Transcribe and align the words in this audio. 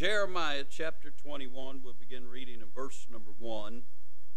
Jeremiah 0.00 0.64
chapter 0.66 1.10
21, 1.10 1.82
we'll 1.84 1.92
begin 1.92 2.26
reading 2.26 2.62
in 2.62 2.68
verse 2.74 3.06
number 3.12 3.32
1. 3.38 3.82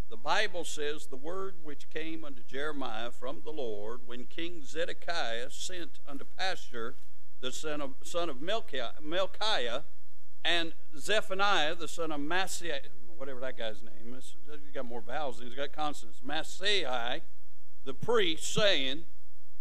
The 0.09 0.17
Bible 0.17 0.65
says, 0.65 1.05
The 1.05 1.15
word 1.15 1.53
which 1.63 1.89
came 1.89 2.25
unto 2.25 2.43
Jeremiah 2.43 3.11
from 3.11 3.43
the 3.45 3.51
Lord 3.51 4.01
when 4.05 4.25
King 4.25 4.61
Zedekiah 4.61 5.51
sent 5.51 5.99
unto 6.05 6.25
Pashur, 6.37 6.95
the 7.39 7.53
son 7.53 7.79
of, 7.79 7.91
son 8.03 8.29
of 8.29 8.39
Melchiah, 8.41 9.83
and 10.43 10.73
Zephaniah, 10.97 11.75
the 11.75 11.87
son 11.87 12.11
of 12.11 12.19
Maaseiah, 12.19 12.81
whatever 13.15 13.39
that 13.39 13.57
guy's 13.57 13.81
name 13.81 14.13
is, 14.17 14.35
he's 14.45 14.73
got 14.73 14.83
more 14.83 14.99
vowels 14.99 15.37
than 15.37 15.47
he's 15.47 15.55
got 15.55 15.71
consonants, 15.71 16.19
Maaseiah, 16.19 17.21
the 17.85 17.93
priest, 17.93 18.53
saying, 18.53 19.05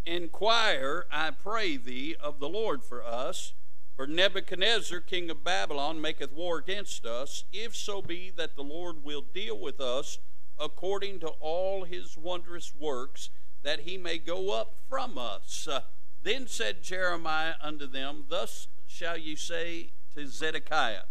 Inquire, 0.04 1.06
I 1.12 1.30
pray 1.30 1.76
thee, 1.76 2.16
of 2.20 2.40
the 2.40 2.48
Lord 2.48 2.82
for 2.82 3.04
us 3.04 3.52
for 3.94 4.06
Nebuchadnezzar, 4.06 5.00
king 5.00 5.30
of 5.30 5.44
Babylon, 5.44 6.00
maketh 6.00 6.32
war 6.32 6.58
against 6.58 7.04
us, 7.04 7.44
if 7.52 7.76
so 7.76 8.00
be 8.00 8.30
that 8.36 8.56
the 8.56 8.62
Lord 8.62 9.04
will 9.04 9.22
deal 9.22 9.58
with 9.58 9.80
us 9.80 10.18
according 10.58 11.20
to 11.20 11.28
all 11.40 11.84
his 11.84 12.16
wondrous 12.16 12.74
works, 12.74 13.30
that 13.62 13.80
he 13.80 13.98
may 13.98 14.18
go 14.18 14.52
up 14.52 14.74
from 14.88 15.18
us. 15.18 15.68
Uh, 15.70 15.80
then 16.22 16.46
said 16.46 16.82
Jeremiah 16.82 17.54
unto 17.60 17.86
them, 17.86 18.24
Thus 18.28 18.68
shall 18.86 19.18
ye 19.18 19.36
say 19.36 19.90
to 20.14 20.26
Zedekiah, 20.26 21.04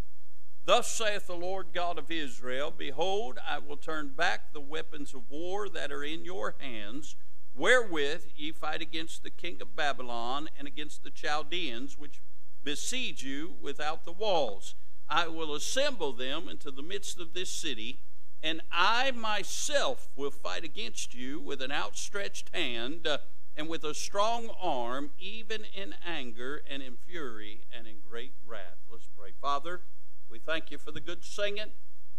Thus 0.63 0.87
saith 0.91 1.27
the 1.27 1.35
Lord 1.35 1.67
God 1.73 1.97
of 1.97 2.11
Israel 2.11 2.73
Behold, 2.75 3.39
I 3.45 3.59
will 3.59 3.77
turn 3.77 4.09
back 4.09 4.53
the 4.53 4.61
weapons 4.61 5.13
of 5.13 5.29
war 5.29 5.67
that 5.69 5.91
are 5.91 6.03
in 6.03 6.23
your 6.23 6.55
hands, 6.59 7.15
wherewith 7.53 8.25
ye 8.35 8.51
fight 8.51 8.81
against 8.81 9.23
the 9.23 9.29
king 9.29 9.61
of 9.61 9.75
Babylon 9.75 10.49
and 10.57 10.67
against 10.67 11.03
the 11.03 11.09
Chaldeans, 11.09 11.97
which 11.97 12.21
besiege 12.63 13.23
you 13.23 13.55
without 13.61 14.05
the 14.05 14.11
walls. 14.11 14.75
I 15.09 15.27
will 15.27 15.53
assemble 15.53 16.13
them 16.13 16.47
into 16.47 16.71
the 16.71 16.81
midst 16.81 17.19
of 17.19 17.33
this 17.33 17.51
city, 17.51 17.99
and 18.41 18.61
I 18.71 19.11
myself 19.11 20.09
will 20.15 20.31
fight 20.31 20.63
against 20.63 21.13
you 21.13 21.39
with 21.39 21.61
an 21.61 21.71
outstretched 21.71 22.49
hand 22.53 23.05
uh, 23.05 23.17
and 23.55 23.67
with 23.67 23.83
a 23.83 23.93
strong 23.93 24.49
arm, 24.59 25.11
even 25.19 25.65
in 25.75 25.95
anger 26.05 26.61
and 26.69 26.81
in 26.81 26.95
fury 26.95 27.61
and 27.77 27.87
in 27.87 27.95
great 28.09 28.33
wrath. 28.47 28.79
Let's 28.89 29.09
pray. 29.17 29.31
Father, 29.41 29.81
we 30.29 30.39
thank 30.39 30.71
you 30.71 30.77
for 30.77 30.91
the 30.91 31.01
good 31.01 31.25
singing. 31.25 31.71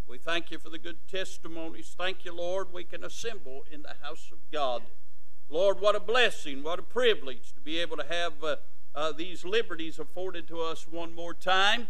We 0.07 0.19
thank 0.19 0.51
you 0.51 0.59
for 0.59 0.69
the 0.69 0.79
good 0.79 1.09
testimonies. 1.09 1.95
Thank 1.97 2.25
you, 2.25 2.35
Lord, 2.35 2.73
we 2.73 2.85
can 2.85 3.03
assemble 3.03 3.65
in 3.73 3.83
the 3.83 3.95
house 4.03 4.29
of 4.31 4.39
God. 4.53 4.83
Lord, 5.49 5.81
what 5.81 5.97
a 5.97 6.01
blessing, 6.01 6.63
what 6.63 6.79
a 6.79 6.83
privilege 6.83 7.53
to 7.55 7.61
be 7.61 7.79
able 7.79 7.97
to 7.97 8.05
have. 8.05 8.45
Uh, 8.45 8.57
uh, 8.95 9.13
these 9.13 9.45
liberties 9.45 9.99
afforded 9.99 10.47
to 10.49 10.61
us 10.61 10.87
one 10.89 11.15
more 11.15 11.35
time. 11.35 11.89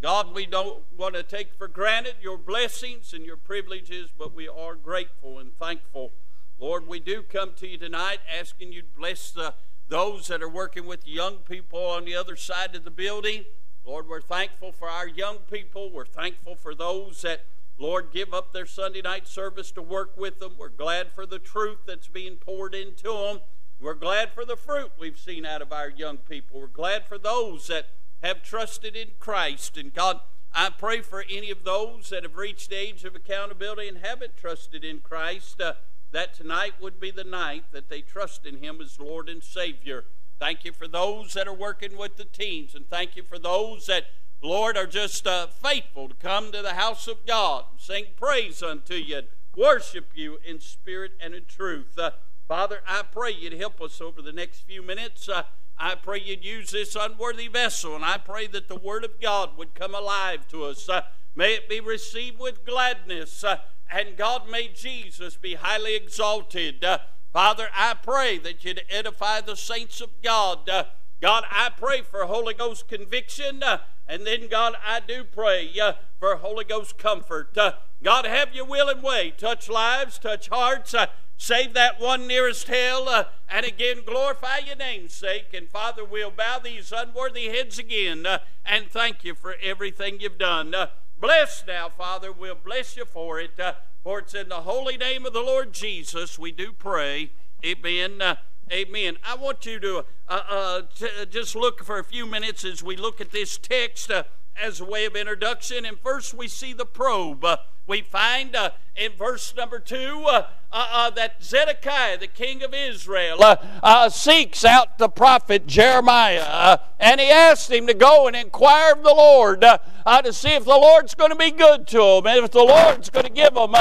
God, 0.00 0.34
we 0.34 0.46
don't 0.46 0.84
want 0.96 1.14
to 1.16 1.22
take 1.22 1.52
for 1.52 1.66
granted 1.66 2.16
your 2.22 2.38
blessings 2.38 3.12
and 3.12 3.24
your 3.24 3.36
privileges, 3.36 4.10
but 4.16 4.32
we 4.34 4.46
are 4.46 4.76
grateful 4.76 5.40
and 5.40 5.56
thankful. 5.58 6.12
Lord, 6.58 6.86
we 6.86 7.00
do 7.00 7.22
come 7.22 7.52
to 7.56 7.66
you 7.66 7.78
tonight 7.78 8.18
asking 8.38 8.72
you 8.72 8.82
to 8.82 8.88
bless 8.96 9.30
the, 9.32 9.54
those 9.88 10.28
that 10.28 10.42
are 10.42 10.48
working 10.48 10.86
with 10.86 11.06
young 11.06 11.38
people 11.38 11.84
on 11.84 12.04
the 12.04 12.14
other 12.14 12.36
side 12.36 12.76
of 12.76 12.84
the 12.84 12.90
building. 12.90 13.44
Lord, 13.84 14.08
we're 14.08 14.20
thankful 14.20 14.70
for 14.70 14.88
our 14.88 15.08
young 15.08 15.38
people. 15.50 15.90
We're 15.90 16.04
thankful 16.04 16.54
for 16.54 16.74
those 16.74 17.22
that, 17.22 17.46
Lord, 17.76 18.12
give 18.12 18.32
up 18.32 18.52
their 18.52 18.66
Sunday 18.66 19.02
night 19.02 19.26
service 19.26 19.72
to 19.72 19.82
work 19.82 20.16
with 20.16 20.38
them. 20.38 20.54
We're 20.58 20.68
glad 20.68 21.12
for 21.12 21.26
the 21.26 21.38
truth 21.38 21.78
that's 21.86 22.08
being 22.08 22.36
poured 22.36 22.74
into 22.74 23.12
them. 23.12 23.40
We're 23.80 23.94
glad 23.94 24.32
for 24.32 24.44
the 24.44 24.56
fruit 24.56 24.90
we've 24.98 25.18
seen 25.18 25.46
out 25.46 25.62
of 25.62 25.72
our 25.72 25.88
young 25.88 26.16
people. 26.16 26.60
We're 26.60 26.66
glad 26.66 27.06
for 27.06 27.16
those 27.16 27.68
that 27.68 27.90
have 28.24 28.42
trusted 28.42 28.96
in 28.96 29.10
Christ. 29.20 29.76
And 29.76 29.94
God, 29.94 30.18
I 30.52 30.70
pray 30.70 31.00
for 31.00 31.24
any 31.30 31.52
of 31.52 31.62
those 31.62 32.08
that 32.10 32.24
have 32.24 32.34
reached 32.34 32.70
the 32.70 32.76
age 32.76 33.04
of 33.04 33.14
accountability 33.14 33.86
and 33.86 33.98
haven't 33.98 34.36
trusted 34.36 34.84
in 34.84 34.98
Christ, 34.98 35.60
uh, 35.60 35.74
that 36.10 36.34
tonight 36.34 36.74
would 36.80 36.98
be 36.98 37.12
the 37.12 37.22
night 37.22 37.66
that 37.70 37.88
they 37.88 38.00
trust 38.00 38.44
in 38.44 38.58
Him 38.58 38.80
as 38.80 38.98
Lord 38.98 39.28
and 39.28 39.44
Savior. 39.44 40.04
Thank 40.40 40.64
you 40.64 40.72
for 40.72 40.88
those 40.88 41.34
that 41.34 41.46
are 41.46 41.54
working 41.54 41.96
with 41.96 42.16
the 42.16 42.24
teens, 42.24 42.74
and 42.74 42.88
thank 42.88 43.14
you 43.14 43.22
for 43.22 43.38
those 43.38 43.86
that, 43.86 44.06
Lord, 44.42 44.76
are 44.76 44.86
just 44.86 45.24
uh, 45.24 45.46
faithful 45.46 46.08
to 46.08 46.14
come 46.16 46.50
to 46.50 46.62
the 46.62 46.74
house 46.74 47.06
of 47.06 47.26
God, 47.26 47.64
sing 47.76 48.06
praise 48.16 48.60
unto 48.60 48.94
you, 48.94 49.18
and 49.18 49.26
worship 49.56 50.10
you 50.14 50.38
in 50.44 50.60
spirit 50.60 51.12
and 51.20 51.34
in 51.34 51.44
truth. 51.44 51.96
Uh, 51.96 52.10
Father, 52.48 52.80
I 52.86 53.02
pray 53.02 53.32
you'd 53.32 53.52
help 53.52 53.78
us 53.82 54.00
over 54.00 54.22
the 54.22 54.32
next 54.32 54.60
few 54.60 54.82
minutes. 54.82 55.28
Uh, 55.28 55.42
I 55.76 55.94
pray 55.94 56.18
you'd 56.18 56.46
use 56.46 56.70
this 56.70 56.96
unworthy 56.96 57.46
vessel, 57.46 57.94
and 57.94 58.02
I 58.02 58.16
pray 58.16 58.46
that 58.46 58.68
the 58.68 58.74
Word 58.74 59.04
of 59.04 59.20
God 59.20 59.58
would 59.58 59.74
come 59.74 59.94
alive 59.94 60.48
to 60.48 60.64
us. 60.64 60.88
Uh, 60.88 61.02
may 61.36 61.52
it 61.52 61.68
be 61.68 61.78
received 61.78 62.40
with 62.40 62.64
gladness, 62.64 63.44
uh, 63.44 63.58
and 63.92 64.16
God, 64.16 64.48
may 64.48 64.68
Jesus 64.68 65.36
be 65.36 65.56
highly 65.56 65.94
exalted. 65.94 66.82
Uh, 66.82 67.00
Father, 67.34 67.68
I 67.74 67.92
pray 67.92 68.38
that 68.38 68.64
you'd 68.64 68.80
edify 68.88 69.42
the 69.42 69.54
saints 69.54 70.00
of 70.00 70.22
God. 70.22 70.70
Uh, 70.70 70.84
God, 71.20 71.44
I 71.50 71.68
pray 71.68 72.00
for 72.00 72.24
Holy 72.24 72.54
Ghost 72.54 72.88
conviction, 72.88 73.62
uh, 73.62 73.80
and 74.06 74.26
then, 74.26 74.48
God, 74.48 74.74
I 74.82 75.00
do 75.00 75.22
pray 75.22 75.70
for 76.18 76.36
Holy 76.36 76.64
Ghost 76.64 76.96
comfort. 76.96 77.54
God, 78.02 78.24
have 78.24 78.54
your 78.54 78.64
will 78.64 78.88
and 78.88 79.02
way. 79.02 79.34
Touch 79.36 79.68
lives, 79.68 80.18
touch 80.18 80.48
hearts. 80.48 80.94
Save 81.40 81.72
that 81.74 82.00
one 82.00 82.26
nearest 82.26 82.66
hell, 82.66 83.08
uh, 83.08 83.24
and 83.48 83.64
again 83.64 83.98
glorify 84.04 84.58
your 84.58 84.74
name's 84.74 85.14
sake. 85.14 85.54
And 85.54 85.70
Father, 85.70 86.04
we'll 86.04 86.32
bow 86.32 86.58
these 86.58 86.92
unworthy 86.94 87.46
heads 87.46 87.78
again 87.78 88.26
uh, 88.26 88.40
and 88.66 88.90
thank 88.90 89.22
you 89.22 89.36
for 89.36 89.54
everything 89.62 90.18
you've 90.18 90.36
done. 90.36 90.74
Uh, 90.74 90.88
bless 91.18 91.64
now, 91.64 91.90
Father. 91.90 92.32
We'll 92.32 92.56
bless 92.56 92.96
you 92.96 93.04
for 93.04 93.38
it. 93.38 93.58
Uh, 93.58 93.74
for 94.02 94.18
it's 94.18 94.34
in 94.34 94.48
the 94.48 94.62
holy 94.62 94.96
name 94.96 95.24
of 95.24 95.32
the 95.32 95.40
Lord 95.40 95.72
Jesus 95.72 96.40
we 96.40 96.50
do 96.50 96.72
pray. 96.72 97.30
Amen. 97.64 98.20
Uh, 98.20 98.34
amen. 98.72 99.16
I 99.24 99.36
want 99.36 99.64
you 99.64 99.78
to, 99.78 100.06
uh, 100.28 100.82
to, 100.96 101.24
just 101.26 101.54
look 101.54 101.84
for 101.84 102.00
a 102.00 102.04
few 102.04 102.26
minutes 102.26 102.64
as 102.64 102.82
we 102.82 102.96
look 102.96 103.20
at 103.20 103.30
this 103.30 103.58
text 103.58 104.10
as 104.56 104.80
a 104.80 104.84
way 104.84 105.04
of 105.04 105.14
introduction. 105.14 105.86
And 105.86 106.00
first, 106.00 106.34
we 106.34 106.48
see 106.48 106.72
the 106.72 106.84
probe. 106.84 107.46
We 107.88 108.02
find 108.02 108.54
in 108.98 109.12
verse 109.12 109.54
number 109.56 109.78
two 109.78 110.24
uh, 110.26 110.46
uh, 110.70 111.10
that 111.10 111.42
Zedekiah, 111.42 112.18
the 112.18 112.26
king 112.26 112.62
of 112.62 112.74
Israel, 112.74 113.42
uh, 113.42 113.56
uh 113.82 114.10
seeks 114.10 114.64
out 114.64 114.98
the 114.98 115.08
prophet 115.08 115.66
Jeremiah, 115.66 116.44
uh, 116.46 116.76
and 116.98 117.20
he 117.20 117.30
asks 117.30 117.70
him 117.70 117.86
to 117.86 117.94
go 117.94 118.26
and 118.26 118.36
inquire 118.36 118.92
of 118.92 119.02
the 119.02 119.14
Lord 119.14 119.64
uh, 119.64 119.78
to 120.22 120.32
see 120.32 120.50
if 120.50 120.64
the 120.64 120.70
Lord's 120.70 121.14
going 121.14 121.30
to 121.30 121.36
be 121.36 121.50
good 121.50 121.86
to 121.88 122.02
him, 122.02 122.26
and 122.26 122.44
if 122.44 122.50
the 122.50 122.62
Lord's 122.62 123.08
going 123.08 123.24
to 123.24 123.32
give 123.32 123.56
him 123.56 123.74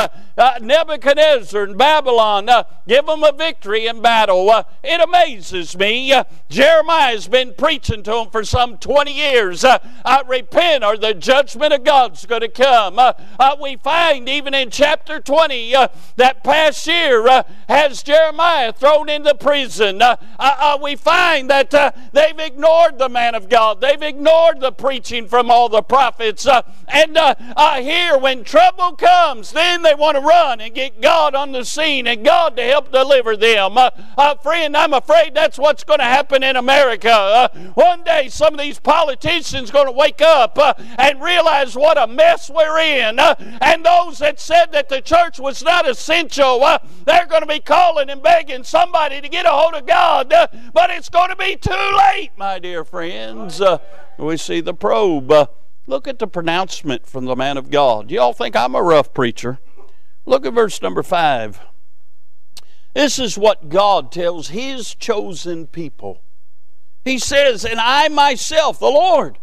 Nebuchadnezzar 0.66 1.64
and 1.64 1.78
Babylon, 1.78 2.50
give 2.88 3.08
him 3.08 3.24
a 3.24 3.34
victory 3.34 3.88
in 3.88 4.02
battle. 4.02 4.64
it 4.84 5.02
amazes 5.02 5.78
me. 5.78 6.14
Jeremiah 6.50 7.12
has 7.12 7.28
been 7.28 7.54
preaching 7.58 8.04
to 8.04 8.18
him 8.18 8.30
for 8.30 8.44
some 8.46 8.78
20 8.78 9.12
years. 9.12 9.66
I 9.66 10.24
repent, 10.28 10.84
or 10.84 10.98
the 10.98 11.14
judgment 11.14 11.74
of 11.74 11.84
God's 11.84 12.26
going 12.26 12.42
to 12.42 12.50
come. 12.50 13.00
we 13.60 13.76
find 13.78 13.97
even 14.28 14.54
in 14.54 14.70
chapter 14.70 15.20
20 15.20 15.74
that 16.16 16.44
past 16.44 16.86
year 16.88 17.28
uh, 17.28 17.44
has 17.68 18.04
Jeremiah 18.04 18.74
thrown 18.74 19.10
into 19.10 19.34
prison. 19.36 20.02
Uh, 20.02 20.18
uh, 20.40 20.56
uh 20.60 20.78
we 20.82 20.96
find 20.96 21.50
that 21.50 21.74
uh, 21.74 21.92
they've 22.12 22.40
ignored 22.40 22.98
the 22.98 23.10
man 23.10 23.36
of 23.36 23.50
God. 23.50 23.82
They've 23.82 24.02
ignored 24.02 24.60
the 24.60 24.72
preaching 24.72 25.28
from 25.28 25.52
all 25.52 25.70
the 25.70 25.82
prophets. 25.82 26.48
Uh, 26.48 26.62
and 26.88 27.18
here, 27.84 28.18
when 28.18 28.44
trouble 28.44 28.96
comes, 28.96 29.52
then 29.52 29.82
they 29.82 29.96
want 29.96 30.16
to 30.18 30.22
run 30.22 30.62
and 30.62 30.74
get 30.74 31.02
God 31.02 31.36
on 31.36 31.52
the 31.52 31.64
scene 31.64 32.08
and 32.08 32.26
God 32.26 32.56
to 32.58 32.64
help 32.64 32.92
deliver 32.92 33.36
them. 33.36 33.78
friend, 34.42 34.78
I'm 34.78 34.94
afraid 34.94 35.36
that's 35.36 35.58
what's 35.58 35.84
going 35.84 36.00
to 36.00 36.06
happen 36.06 36.44
in 36.44 36.56
America. 36.56 37.50
one 37.76 38.04
day, 38.04 38.30
some 38.30 38.54
of 38.54 38.60
these 38.60 38.80
politicians 38.80 39.72
going 39.72 39.88
to 39.88 39.92
wake 39.92 40.22
up 40.22 40.58
and 40.98 41.22
realize 41.22 41.76
what 41.76 41.98
a 41.98 42.08
mess 42.08 42.50
we're 42.50 42.80
in. 42.80 43.20
and 43.20 43.87
those 43.88 44.20
that 44.20 44.40
said 44.40 44.72
that 44.74 44.90
the 44.90 45.02
church 45.02 45.40
was 45.40 45.64
not 45.64 45.88
essential 45.88 46.64
uh, 46.64 46.80
they're 47.06 47.26
going 47.26 47.42
to 47.42 47.48
be 47.48 47.60
calling 47.60 48.10
and 48.10 48.22
begging 48.22 48.64
somebody 48.64 49.22
to 49.22 49.30
get 49.30 49.46
a 49.46 49.50
hold 49.50 49.74
of 49.74 49.86
God, 49.86 50.32
uh, 50.34 50.48
but 50.74 50.90
it's 50.90 51.10
going 51.10 51.30
to 51.30 51.36
be 51.36 51.56
too 51.56 51.98
late, 51.98 52.32
my 52.38 52.60
dear 52.60 52.84
friends. 52.84 53.62
Uh, 53.62 53.78
we 54.18 54.38
see 54.38 54.60
the 54.60 54.74
probe. 54.74 55.32
Uh, 55.32 55.48
look 55.86 56.08
at 56.08 56.20
the 56.20 56.28
pronouncement 56.28 57.06
from 57.06 57.26
the 57.26 57.36
man 57.36 57.58
of 57.58 57.70
God. 57.70 58.12
Y'all 58.12 58.34
think 58.34 58.56
I'm 58.56 58.76
a 58.76 58.84
rough 58.84 59.14
preacher? 59.14 59.60
Look 60.26 60.46
at 60.46 60.54
verse 60.54 60.82
number 60.82 61.04
five. 61.04 61.62
This 62.94 63.20
is 63.20 63.38
what 63.38 63.70
God 63.70 64.12
tells 64.12 64.50
His 64.50 64.96
chosen 64.96 65.68
people. 65.68 66.22
He 67.06 67.18
says, 67.20 67.64
And 67.64 67.80
I 67.80 68.10
myself, 68.10 68.80
the 68.80 68.88
Lord, 68.88 69.38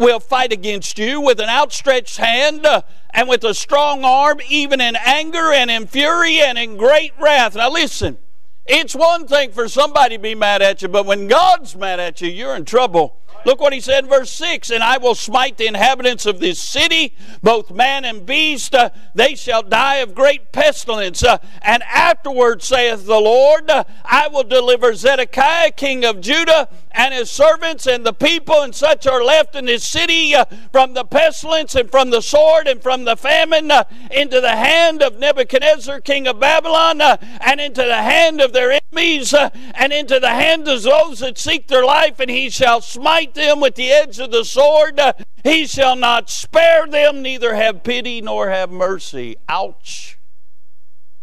will 0.00 0.18
fight 0.18 0.50
against 0.50 0.98
you 0.98 1.20
with 1.20 1.38
an 1.38 1.48
outstretched 1.50 2.16
hand 2.16 2.64
uh, 2.64 2.80
and 3.10 3.28
with 3.28 3.44
a 3.44 3.52
strong 3.52 4.02
arm, 4.02 4.40
even 4.48 4.80
in 4.80 4.96
anger 4.96 5.52
and 5.52 5.70
in 5.70 5.86
fury 5.86 6.40
and 6.40 6.58
in 6.58 6.78
great 6.78 7.12
wrath. 7.20 7.54
Now, 7.54 7.70
listen, 7.70 8.16
it's 8.64 8.94
one 8.94 9.28
thing 9.28 9.52
for 9.52 9.68
somebody 9.68 10.16
to 10.16 10.22
be 10.22 10.34
mad 10.34 10.62
at 10.62 10.80
you, 10.80 10.88
but 10.88 11.04
when 11.04 11.28
God's 11.28 11.76
mad 11.76 12.00
at 12.00 12.20
you, 12.22 12.30
you're 12.30 12.56
in 12.56 12.64
trouble. 12.64 13.18
Look 13.46 13.60
what 13.60 13.72
he 13.72 13.80
said 13.80 14.04
in 14.04 14.10
verse 14.10 14.30
6 14.30 14.70
And 14.70 14.82
I 14.82 14.98
will 14.98 15.14
smite 15.14 15.56
the 15.56 15.66
inhabitants 15.66 16.26
of 16.26 16.40
this 16.40 16.58
city, 16.58 17.14
both 17.42 17.70
man 17.70 18.04
and 18.04 18.26
beast. 18.26 18.74
Uh, 18.74 18.90
they 19.14 19.34
shall 19.34 19.62
die 19.62 19.96
of 19.96 20.14
great 20.14 20.52
pestilence. 20.52 21.22
Uh, 21.22 21.38
and 21.62 21.82
afterward, 21.84 22.62
saith 22.62 23.06
the 23.06 23.20
Lord, 23.20 23.70
uh, 23.70 23.84
I 24.04 24.28
will 24.28 24.44
deliver 24.44 24.94
Zedekiah, 24.94 25.72
king 25.72 26.04
of 26.04 26.20
Judah, 26.20 26.68
and 26.92 27.14
his 27.14 27.30
servants 27.30 27.86
and 27.86 28.04
the 28.04 28.12
people 28.12 28.62
and 28.62 28.74
such 28.74 29.06
are 29.06 29.22
left 29.22 29.54
in 29.54 29.64
this 29.64 29.86
city 29.86 30.34
uh, 30.34 30.44
from 30.72 30.94
the 30.94 31.04
pestilence 31.04 31.74
and 31.74 31.90
from 31.90 32.10
the 32.10 32.20
sword 32.20 32.66
and 32.66 32.82
from 32.82 33.04
the 33.04 33.16
famine 33.16 33.70
uh, 33.70 33.84
into 34.10 34.40
the 34.40 34.56
hand 34.56 35.02
of 35.02 35.18
Nebuchadnezzar, 35.18 36.00
king 36.00 36.26
of 36.26 36.40
Babylon, 36.40 37.00
uh, 37.00 37.16
and 37.40 37.60
into 37.60 37.82
the 37.82 38.02
hand 38.02 38.40
of 38.40 38.52
their 38.52 38.72
enemies, 38.72 39.32
and 39.32 39.92
into 39.92 40.18
the 40.20 40.30
hand 40.30 40.68
of 40.68 40.82
those 40.82 41.20
that 41.20 41.38
seek 41.38 41.68
their 41.68 41.84
life, 41.84 42.18
and 42.20 42.30
he 42.30 42.50
shall 42.50 42.80
smite 42.80 43.19
them 43.26 43.60
with 43.60 43.74
the 43.74 43.90
edge 43.90 44.18
of 44.18 44.30
the 44.30 44.44
sword. 44.44 45.00
He 45.42 45.66
shall 45.66 45.96
not 45.96 46.28
spare 46.28 46.86
them, 46.86 47.22
neither 47.22 47.54
have 47.54 47.82
pity 47.82 48.20
nor 48.20 48.50
have 48.50 48.70
mercy. 48.70 49.36
Ouch. 49.48 50.18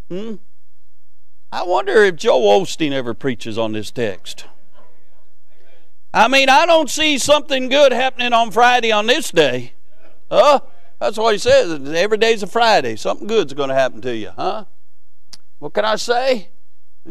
Hmm? 0.09 0.35
I 1.51 1.63
wonder 1.63 2.03
if 2.03 2.15
Joel 2.15 2.61
Osteen 2.61 2.91
ever 2.91 3.13
preaches 3.13 3.57
on 3.57 3.71
this 3.71 3.91
text. 3.91 4.45
I 6.13 6.27
mean, 6.27 6.49
I 6.49 6.65
don't 6.65 6.89
see 6.89 7.17
something 7.17 7.69
good 7.69 7.91
happening 7.91 8.33
on 8.33 8.51
Friday 8.51 8.91
on 8.91 9.07
this 9.07 9.31
day. 9.31 9.73
Huh? 10.31 10.61
That's 10.99 11.17
what 11.17 11.33
he 11.33 11.37
says. 11.37 11.89
Every 11.93 12.17
day's 12.17 12.43
a 12.43 12.47
Friday. 12.47 12.95
Something 12.95 13.27
good's 13.27 13.53
going 13.53 13.69
to 13.69 13.75
happen 13.75 14.01
to 14.01 14.15
you, 14.15 14.31
huh? 14.35 14.65
What 15.59 15.73
can 15.73 15.85
I 15.85 15.95
say? 15.95 16.49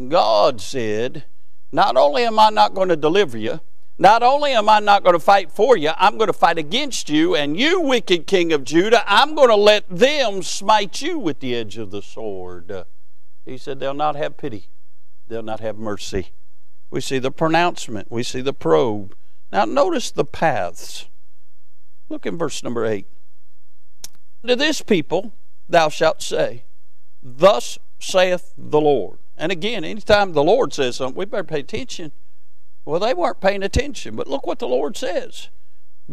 God 0.08 0.60
said, 0.60 1.24
Not 1.72 1.96
only 1.96 2.24
am 2.24 2.38
I 2.38 2.50
not 2.50 2.74
going 2.74 2.88
to 2.88 2.96
deliver 2.96 3.38
you, 3.38 3.60
not 3.98 4.22
only 4.22 4.52
am 4.52 4.68
I 4.68 4.80
not 4.80 5.02
going 5.02 5.14
to 5.14 5.20
fight 5.20 5.50
for 5.50 5.76
you, 5.76 5.90
I'm 5.96 6.18
going 6.18 6.26
to 6.26 6.34
fight 6.34 6.58
against 6.58 7.08
you, 7.08 7.34
and 7.34 7.58
you, 7.58 7.80
wicked 7.80 8.26
king 8.26 8.52
of 8.52 8.64
Judah, 8.64 9.02
I'm 9.06 9.34
going 9.34 9.48
to 9.48 9.56
let 9.56 9.88
them 9.88 10.42
smite 10.42 11.00
you 11.00 11.18
with 11.18 11.40
the 11.40 11.54
edge 11.54 11.78
of 11.78 11.90
the 11.90 12.02
sword. 12.02 12.84
He 13.44 13.56
said, 13.56 13.80
They'll 13.80 13.94
not 13.94 14.16
have 14.16 14.36
pity, 14.36 14.68
they'll 15.28 15.42
not 15.42 15.60
have 15.60 15.78
mercy. 15.78 16.32
We 16.90 17.00
see 17.00 17.18
the 17.18 17.30
pronouncement. 17.30 18.10
We 18.10 18.22
see 18.22 18.40
the 18.40 18.52
probe. 18.52 19.14
Now, 19.50 19.64
notice 19.64 20.10
the 20.10 20.24
paths. 20.24 21.06
Look 22.08 22.26
in 22.26 22.38
verse 22.38 22.62
number 22.62 22.86
8. 22.86 23.06
To 24.46 24.54
this 24.54 24.82
people 24.82 25.32
thou 25.68 25.88
shalt 25.88 26.22
say, 26.22 26.64
Thus 27.22 27.78
saith 27.98 28.52
the 28.56 28.80
Lord. 28.80 29.18
And 29.36 29.50
again, 29.50 29.84
anytime 29.84 30.32
the 30.32 30.44
Lord 30.44 30.72
says 30.72 30.96
something, 30.96 31.18
we 31.18 31.24
better 31.24 31.44
pay 31.44 31.60
attention. 31.60 32.12
Well, 32.86 33.00
they 33.00 33.12
weren't 33.12 33.40
paying 33.40 33.64
attention, 33.64 34.14
but 34.14 34.28
look 34.28 34.46
what 34.46 34.60
the 34.60 34.68
Lord 34.68 34.96
says 34.96 35.50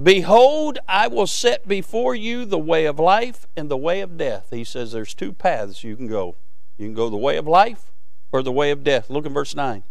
Behold, 0.01 0.79
I 0.87 1.07
will 1.07 1.27
set 1.27 1.67
before 1.67 2.15
you 2.15 2.45
the 2.45 2.59
way 2.59 2.85
of 2.85 2.99
life 2.99 3.45
and 3.55 3.69
the 3.69 3.77
way 3.77 4.01
of 4.01 4.17
death. 4.17 4.47
He 4.49 4.63
says 4.63 4.91
there's 4.91 5.13
two 5.13 5.31
paths 5.31 5.83
you 5.83 5.95
can 5.95 6.07
go. 6.07 6.35
You 6.77 6.87
can 6.87 6.95
go 6.95 7.09
the 7.09 7.15
way 7.15 7.37
of 7.37 7.47
life 7.47 7.91
or 8.31 8.41
the 8.41 8.51
way 8.51 8.71
of 8.71 8.83
death. 8.83 9.11
Look 9.11 9.27
in 9.27 9.33
verse 9.33 9.55
9. 9.55 9.83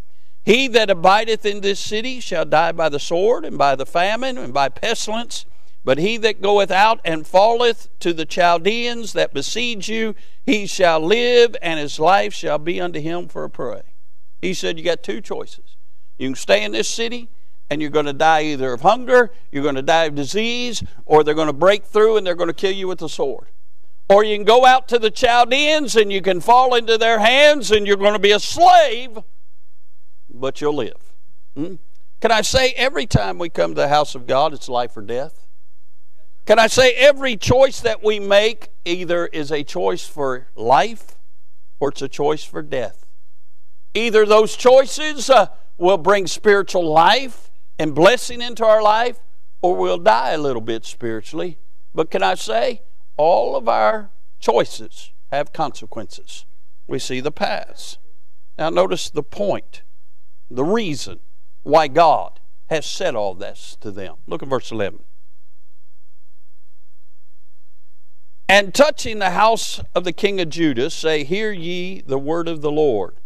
He 0.45 0.67
that 0.69 0.91
abideth 0.91 1.47
in 1.47 1.61
this 1.61 1.79
city 1.79 2.19
shall 2.19 2.45
die 2.45 2.73
by 2.73 2.89
the 2.89 2.99
sword, 2.99 3.45
and 3.45 3.57
by 3.57 3.77
the 3.77 3.87
famine, 3.87 4.37
and 4.37 4.53
by 4.53 4.69
pestilence. 4.69 5.47
But 5.85 5.99
he 5.99 6.17
that 6.17 6.43
goeth 6.43 6.73
out 6.73 7.01
and 7.05 7.25
falleth 7.25 7.89
to 8.01 8.13
the 8.13 8.27
Chaldeans 8.27 9.13
that 9.13 9.33
besiege 9.33 9.89
you, 9.89 10.17
he 10.45 10.67
shall 10.67 10.99
live, 10.99 11.55
and 11.63 11.79
his 11.79 12.01
life 12.01 12.35
shall 12.35 12.59
be 12.59 12.81
unto 12.81 13.01
him 13.01 13.29
for 13.29 13.45
a 13.45 13.51
prey. 13.51 13.83
He 14.41 14.53
said, 14.53 14.79
You 14.79 14.85
got 14.85 15.05
two 15.05 15.21
choices. 15.21 15.72
You 16.19 16.29
can 16.29 16.35
stay 16.35 16.65
in 16.65 16.73
this 16.73 16.89
city, 16.89 17.29
and 17.71 17.81
you're 17.81 17.91
going 17.91 18.07
to 18.07 18.13
die 18.13 18.45
either 18.45 18.73
of 18.73 18.83
hunger, 18.83 19.33
you're 19.51 19.63
going 19.63 19.77
to 19.77 19.83
die 19.83 20.05
of 20.05 20.15
disease, 20.15 20.83
or 21.07 21.25
they're 21.25 21.35
going 21.35 21.47
to 21.47 21.53
break 21.53 21.85
through 21.85 22.17
and 22.17 22.27
they're 22.27 22.35
going 22.35 22.49
to 22.49 22.55
kill 22.55 22.73
you 22.73 22.87
with 22.89 22.99
the 22.99 23.09
sword. 23.09 23.47
Or 24.09 24.23
you 24.23 24.37
can 24.37 24.45
go 24.45 24.67
out 24.67 24.89
to 24.89 24.99
the 24.99 25.11
Chaldeans 25.11 25.97
and 25.97 26.13
you 26.13 26.21
can 26.21 26.41
fall 26.41 26.75
into 26.75 26.99
their 26.99 27.19
hands 27.19 27.71
and 27.71 27.87
you're 27.87 27.97
going 27.97 28.13
to 28.13 28.19
be 28.19 28.33
a 28.33 28.41
slave 28.41 29.19
but 30.33 30.61
you'll 30.61 30.77
live. 30.77 31.15
Hmm? 31.55 31.75
Can 32.21 32.33
I 32.33 32.41
say 32.41 32.71
every 32.73 33.07
time 33.07 33.39
we 33.39 33.49
come 33.49 33.75
to 33.75 33.81
the 33.81 33.89
house 33.89 34.15
of 34.15 34.27
God, 34.27 34.53
it's 34.53 34.69
life 34.69 34.97
or 34.97 35.03
death? 35.03 35.47
Can 36.47 36.59
I 36.59 36.67
say 36.67 36.93
every 36.95 37.37
choice 37.37 37.81
that 37.81 38.03
we 38.03 38.19
make 38.19 38.69
either 38.85 39.27
is 39.27 39.53
a 39.53 39.63
choice 39.63 40.07
for 40.07 40.49
life 40.57 41.19
or 41.79 41.91
it's 41.91 42.03
a 42.03 42.09
choice 42.09 42.45
for 42.45 42.63
death? 42.63 43.07
Either 43.95 44.25
those 44.25 44.57
choices 44.57 45.31
uh, 45.31 45.47
will 45.77 45.99
bring 45.99 46.27
spiritual 46.27 46.91
life 46.91 47.51
and 47.79 47.95
blessing 47.95 48.41
into 48.41 48.65
our 48.65 48.83
life, 48.83 49.21
or 49.61 49.77
we'll 49.77 49.99
die 49.99 50.31
a 50.31 50.39
little 50.39 50.63
bit 50.63 50.85
spiritually. 50.85 51.59
But 51.95 52.11
can 52.11 52.23
I 52.23 52.35
say, 52.35 52.83
all 53.17 53.57
of 53.57 53.69
our 53.69 54.11
choices 54.39 55.13
have 55.31 55.53
consequences. 55.53 56.45
We 56.87 56.99
see 56.99 57.21
the 57.21 57.33
paths. 57.33 57.99
Now, 58.59 58.71
notice 58.71 59.09
the 59.11 59.23
point 59.23 59.83
the 60.51 60.65
reason 60.65 61.21
why 61.63 61.89
God 61.89 62.41
has 62.69 62.87
said 62.87 63.15
all 63.15 63.35
this 63.35 63.77
to 63.81 63.91
them. 63.91 64.17
Look 64.27 64.43
at 64.43 64.49
verse 64.49 64.71
11. 64.71 65.05
And 68.49 68.75
touching 68.75 69.19
the 69.19 69.31
house 69.31 69.81
of 69.95 70.05
the 70.05 70.13
king 70.13 70.41
of 70.41 70.51
Judah, 70.51 70.91
say, 70.91 71.25
Hear 71.25 71.53
ye 71.53 72.03
the 72.03 72.19
word 72.19 72.49
of 72.49 72.61
the 72.61 72.71
Lord. 72.71 73.17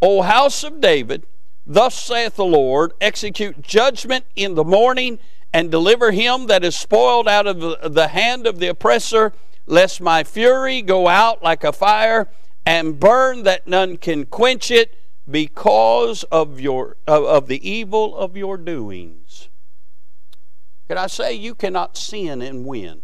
O 0.00 0.22
house 0.22 0.62
of 0.62 0.80
David, 0.80 1.26
thus 1.66 2.00
saith 2.00 2.36
the 2.36 2.44
Lord, 2.44 2.92
execute 3.00 3.62
judgment 3.62 4.24
in 4.34 4.54
the 4.54 4.64
morning, 4.64 5.18
and 5.52 5.70
deliver 5.70 6.12
him 6.12 6.46
that 6.46 6.64
is 6.64 6.78
spoiled 6.78 7.28
out 7.28 7.46
of 7.46 7.94
the 7.94 8.08
hand 8.08 8.46
of 8.46 8.58
the 8.58 8.68
oppressor, 8.68 9.32
lest 9.66 10.00
my 10.00 10.24
fury 10.24 10.82
go 10.82 11.08
out 11.08 11.42
like 11.42 11.64
a 11.64 11.72
fire, 11.72 12.28
and 12.64 13.00
burn 13.00 13.42
that 13.42 13.66
none 13.66 13.96
can 13.96 14.26
quench 14.26 14.70
it 14.70 14.96
because 15.28 16.24
of 16.24 16.60
your 16.60 16.96
of, 17.06 17.24
of 17.24 17.46
the 17.46 17.68
evil 17.68 18.16
of 18.16 18.36
your 18.36 18.56
doings. 18.56 19.48
Can 20.88 20.98
I 20.98 21.06
say 21.06 21.34
you 21.34 21.54
cannot 21.54 21.96
sin 21.96 22.42
and 22.42 22.64
win? 22.64 23.02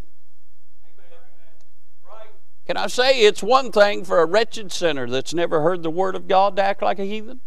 Can 2.67 2.76
I 2.76 2.88
say 2.88 3.20
it's 3.20 3.44
one 3.44 3.70
thing 3.70 4.05
for 4.05 4.20
a 4.20 4.26
wretched 4.26 4.73
sinner 4.73 5.08
that's 5.08 5.32
never 5.32 5.62
heard 5.62 5.85
the 5.85 5.91
word 5.91 6.17
of 6.17 6.26
God 6.26 6.56
to 6.56 6.62
act 6.62 6.82
like 6.82 6.99
a 6.99 7.05
heathen? 7.05 7.41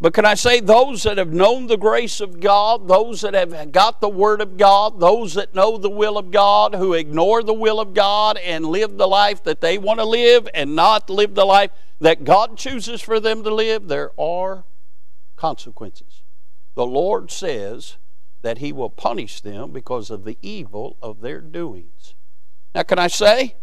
But 0.00 0.14
can 0.14 0.24
I 0.24 0.34
say 0.34 0.60
those 0.60 1.02
that 1.02 1.18
have 1.18 1.32
known 1.32 1.66
the 1.66 1.76
grace 1.76 2.20
of 2.20 2.38
God, 2.38 2.86
those 2.86 3.22
that 3.22 3.34
have 3.34 3.72
got 3.72 4.00
the 4.00 4.08
Word 4.08 4.40
of 4.40 4.56
God, 4.56 5.00
those 5.00 5.34
that 5.34 5.56
know 5.56 5.76
the 5.76 5.90
will 5.90 6.16
of 6.16 6.30
God, 6.30 6.76
who 6.76 6.94
ignore 6.94 7.42
the 7.42 7.54
will 7.54 7.80
of 7.80 7.94
God 7.94 8.38
and 8.38 8.66
live 8.66 8.96
the 8.96 9.08
life 9.08 9.42
that 9.42 9.60
they 9.60 9.76
want 9.76 9.98
to 9.98 10.04
live 10.04 10.48
and 10.54 10.76
not 10.76 11.10
live 11.10 11.34
the 11.34 11.44
life 11.44 11.72
that 12.00 12.22
God 12.22 12.56
chooses 12.56 13.00
for 13.00 13.18
them 13.18 13.42
to 13.42 13.52
live, 13.52 13.88
there 13.88 14.12
are 14.20 14.64
consequences. 15.34 16.22
The 16.76 16.86
Lord 16.86 17.32
says 17.32 17.96
that 18.42 18.58
He 18.58 18.72
will 18.72 18.90
punish 18.90 19.40
them 19.40 19.72
because 19.72 20.10
of 20.10 20.24
the 20.24 20.38
evil 20.40 20.96
of 21.02 21.22
their 21.22 21.40
doings. 21.40 22.14
Now, 22.72 22.84
can 22.84 23.00
I 23.00 23.08
say, 23.08 23.56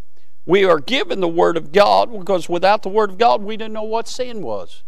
we 0.45 0.65
are 0.65 0.81
given 0.81 1.21
the 1.21 1.29
Word 1.29 1.55
of 1.55 1.71
God 1.71 2.11
because 2.11 2.49
without 2.49 2.83
the 2.83 2.89
Word 2.89 3.11
of 3.11 3.17
God, 3.17 3.41
we 3.41 3.55
didn't 3.55 3.73
know 3.73 3.83
what 3.83 4.09
sin 4.09 4.41
was. 4.41 4.83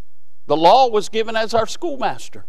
The 0.48 0.58
law 0.58 0.90
was 0.90 1.10
given 1.10 1.36
as 1.36 1.54
our 1.54 1.68
schoolmaster. 1.68 2.46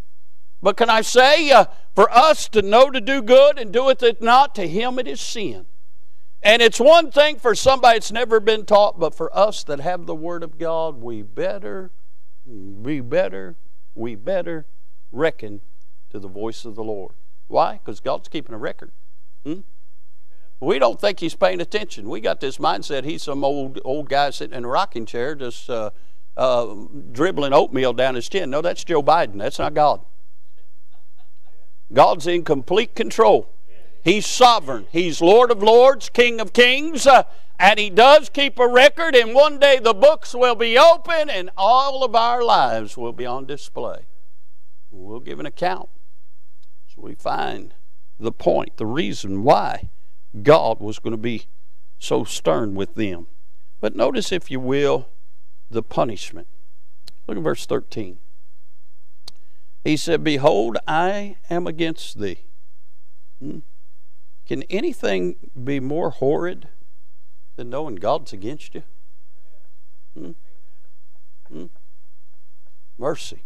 But 0.62 0.76
can 0.76 0.90
I 0.90 1.02
say, 1.02 1.50
uh, 1.50 1.67
for 1.95 2.11
us 2.12 2.49
to 2.49 2.62
know 2.62 2.90
to 2.90 3.00
do 3.00 3.23
good 3.23 3.59
and 3.59 3.73
do 3.73 3.88
it 3.90 4.23
not, 4.23 4.55
to 4.57 4.67
him 4.67 4.99
it 4.99 5.07
is 5.07 5.21
sin. 5.21 5.67
And 6.43 6.62
it's 6.62 6.81
one 6.81 7.11
thing 7.11 7.38
for 7.38 7.55
somebody 7.55 7.97
that's 7.97 8.12
never 8.12 8.40
been 8.40 8.64
taught, 8.64 8.99
but 8.99 9.14
for 9.14 9.37
us 9.37 9.64
that 9.64 9.81
have 9.81 10.07
the 10.07 10.14
Word 10.14 10.43
of 10.43 10.59
God, 10.59 11.00
we 11.00 11.23
better, 11.23 11.90
we 12.47 13.00
better, 13.00 13.57
we 13.95 14.14
better 14.14 14.67
reckon 15.11 15.61
to 16.11 16.19
the 16.19 16.28
voice 16.28 16.64
of 16.64 16.76
the 16.76 16.85
Lord. 16.85 17.12
Why? 17.49 17.81
Because 17.85 18.00
God's 18.00 18.28
keeping 18.28 18.55
a 18.55 18.59
record. 18.59 18.93
Hmm? 19.45 19.61
We 20.61 20.78
don't 20.78 21.00
think 21.00 21.21
He's 21.21 21.35
paying 21.35 21.61
attention. 21.61 22.09
We 22.09 22.21
got 22.21 22.40
this 22.40 22.59
mindset 22.59 23.05
He's 23.05 23.23
some 23.23 23.45
old 23.45 23.81
old 23.85 24.09
guy 24.09 24.31
sitting 24.31 24.57
in 24.57 24.64
a 24.64 24.69
rocking 24.69 25.07
chair 25.07 25.35
just 25.35 25.71
uh, 25.71 25.90
uh, 26.38 26.75
dribbling 27.12 27.52
oatmeal 27.52 27.92
down 27.92 28.14
his 28.14 28.28
chin. 28.28 28.49
No, 28.49 28.62
that's 28.62 28.85
Joe 28.85 29.02
Biden. 29.02 29.38
That's 29.38 29.59
not 29.59 29.75
God. 29.75 30.00
God's 31.92 32.26
in 32.26 32.45
complete 32.45 32.95
control. 32.95 33.52
He's 34.04 34.25
sovereign. 34.25 34.87
He's 34.90 35.21
Lord 35.21 35.50
of 35.50 35.62
lords, 35.62 36.09
King 36.09 36.40
of 36.40 36.52
kings, 36.52 37.07
uh, 37.07 37.25
and 37.59 37.78
He 37.78 37.90
does 37.90 38.28
keep 38.28 38.59
a 38.59 38.68
record, 38.68 39.16
and 39.16 39.35
one 39.35 39.59
day 39.59 39.80
the 39.83 39.92
books 39.92 40.35
will 40.35 40.54
be 40.54 40.78
open 40.78 41.28
and 41.28 41.50
all 41.57 42.04
of 42.04 42.14
our 42.14 42.42
lives 42.45 42.97
will 42.97 43.12
be 43.12 43.26
on 43.26 43.45
display. 43.45 44.07
We'll 44.90 45.21
give 45.21 45.40
an 45.40 45.47
account. 45.47 45.88
So 46.87 47.02
we 47.02 47.14
find 47.14 47.75
the 48.18 48.33
point, 48.33 48.76
the 48.76 48.87
reason 48.87 49.42
why 49.42 49.90
God 50.42 50.80
was 50.80 50.99
going 50.99 51.12
to 51.12 51.16
be 51.16 51.47
so 51.99 52.25
stern 52.25 52.75
with 52.75 52.95
them. 52.95 53.26
But 53.80 53.97
notice, 53.97 54.33
if 54.33 54.50
you 54.50 54.61
will, 54.61 55.09
the 55.70 55.82
punishment. 55.82 56.46
Look 57.26 57.37
at 57.37 57.42
verse 57.42 57.66
13. 57.66 58.18
He 59.84 59.96
said, 59.96 60.25
Behold, 60.25 60.76
I 60.87 61.37
am 61.50 61.66
against 61.66 62.18
thee 62.20 62.44
Hmm? 63.40 63.58
Can 64.46 64.62
anything 64.64 65.37
be 65.62 65.80
more 65.80 66.10
horrid 66.10 66.68
than 67.56 67.70
knowing 67.70 67.96
God's 67.96 68.32
against 68.32 68.75
you? 68.75 68.82
Hmm? 70.16 70.30
Hmm? 71.48 71.66
Mercy. 72.96 73.44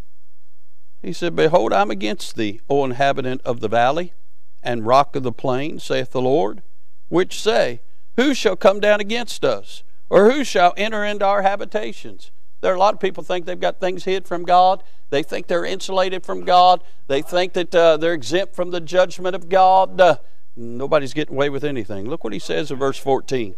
He 1.02 1.12
said, 1.12 1.34
Behold, 1.34 1.72
I'm 1.72 1.90
against 1.90 2.36
thee, 2.36 2.60
O 2.70 2.84
inhabitant 2.84 3.42
of 3.42 3.60
the 3.60 3.68
valley 3.68 4.12
and 4.62 4.86
rock 4.86 5.16
of 5.16 5.24
the 5.24 5.32
plain, 5.32 5.80
saith 5.80 6.12
the 6.12 6.22
Lord, 6.22 6.62
which 7.08 7.40
say, 7.40 7.80
Who 8.16 8.32
shall 8.32 8.56
come 8.56 8.78
down 8.78 9.00
against 9.00 9.44
us? 9.44 9.82
Or 10.12 10.30
who 10.30 10.44
shall 10.44 10.74
enter 10.76 11.06
into 11.06 11.24
our 11.24 11.40
habitations? 11.40 12.32
There 12.60 12.70
are 12.70 12.76
a 12.76 12.78
lot 12.78 12.92
of 12.92 13.00
people 13.00 13.24
think 13.24 13.46
they've 13.46 13.58
got 13.58 13.80
things 13.80 14.04
hid 14.04 14.28
from 14.28 14.42
God. 14.42 14.82
They 15.08 15.22
think 15.22 15.46
they're 15.46 15.64
insulated 15.64 16.26
from 16.26 16.44
God. 16.44 16.84
They 17.06 17.22
think 17.22 17.54
that 17.54 17.74
uh, 17.74 17.96
they're 17.96 18.12
exempt 18.12 18.54
from 18.54 18.72
the 18.72 18.80
judgment 18.82 19.34
of 19.34 19.48
God. 19.48 19.98
Uh, 19.98 20.18
nobody's 20.54 21.14
getting 21.14 21.34
away 21.34 21.48
with 21.48 21.64
anything. 21.64 22.10
Look 22.10 22.24
what 22.24 22.34
he 22.34 22.38
says 22.38 22.70
in 22.70 22.78
verse 22.78 22.98
14. 22.98 23.54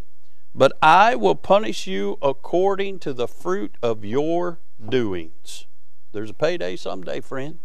But 0.55 0.71
I 0.81 1.17
will 1.17 1.35
punish 1.35 1.89
you 1.89 2.19
according 2.23 3.01
to 3.01 3.13
the 3.13 3.27
fruit 3.27 3.77
of 3.83 4.05
your 4.05 4.61
doings. 4.89 5.67
There's 6.13 6.31
a 6.31 6.35
payday 6.35 6.77
someday, 6.77 7.21
friend. 7.21 7.59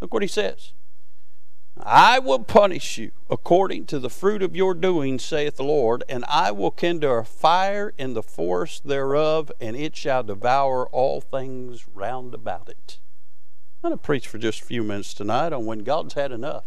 Look 0.00 0.14
what 0.14 0.22
he 0.22 0.28
says. 0.28 0.72
I 1.84 2.18
will 2.18 2.40
punish 2.40 2.98
you 2.98 3.12
according 3.28 3.86
to 3.86 3.98
the 3.98 4.10
fruit 4.10 4.42
of 4.42 4.56
your 4.56 4.74
doings, 4.74 5.24
saith 5.24 5.56
the 5.56 5.64
Lord, 5.64 6.04
and 6.08 6.24
I 6.26 6.50
will 6.50 6.70
kindle 6.70 7.18
a 7.18 7.24
fire 7.24 7.92
in 7.96 8.14
the 8.14 8.22
forest 8.22 8.86
thereof, 8.86 9.50
and 9.60 9.76
it 9.76 9.96
shall 9.96 10.22
devour 10.22 10.86
all 10.88 11.20
things 11.20 11.86
round 11.94 12.34
about 12.34 12.68
it. 12.68 12.98
I'm 13.82 13.90
going 13.90 13.98
to 13.98 14.02
preach 14.02 14.28
for 14.28 14.38
just 14.38 14.62
a 14.62 14.64
few 14.64 14.82
minutes 14.82 15.14
tonight 15.14 15.52
on 15.52 15.64
when 15.64 15.80
God's 15.80 16.14
had 16.14 16.32
enough. 16.32 16.64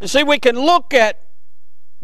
You 0.00 0.08
see, 0.08 0.24
we 0.24 0.38
can 0.38 0.56
look 0.56 0.92
at 0.92 1.22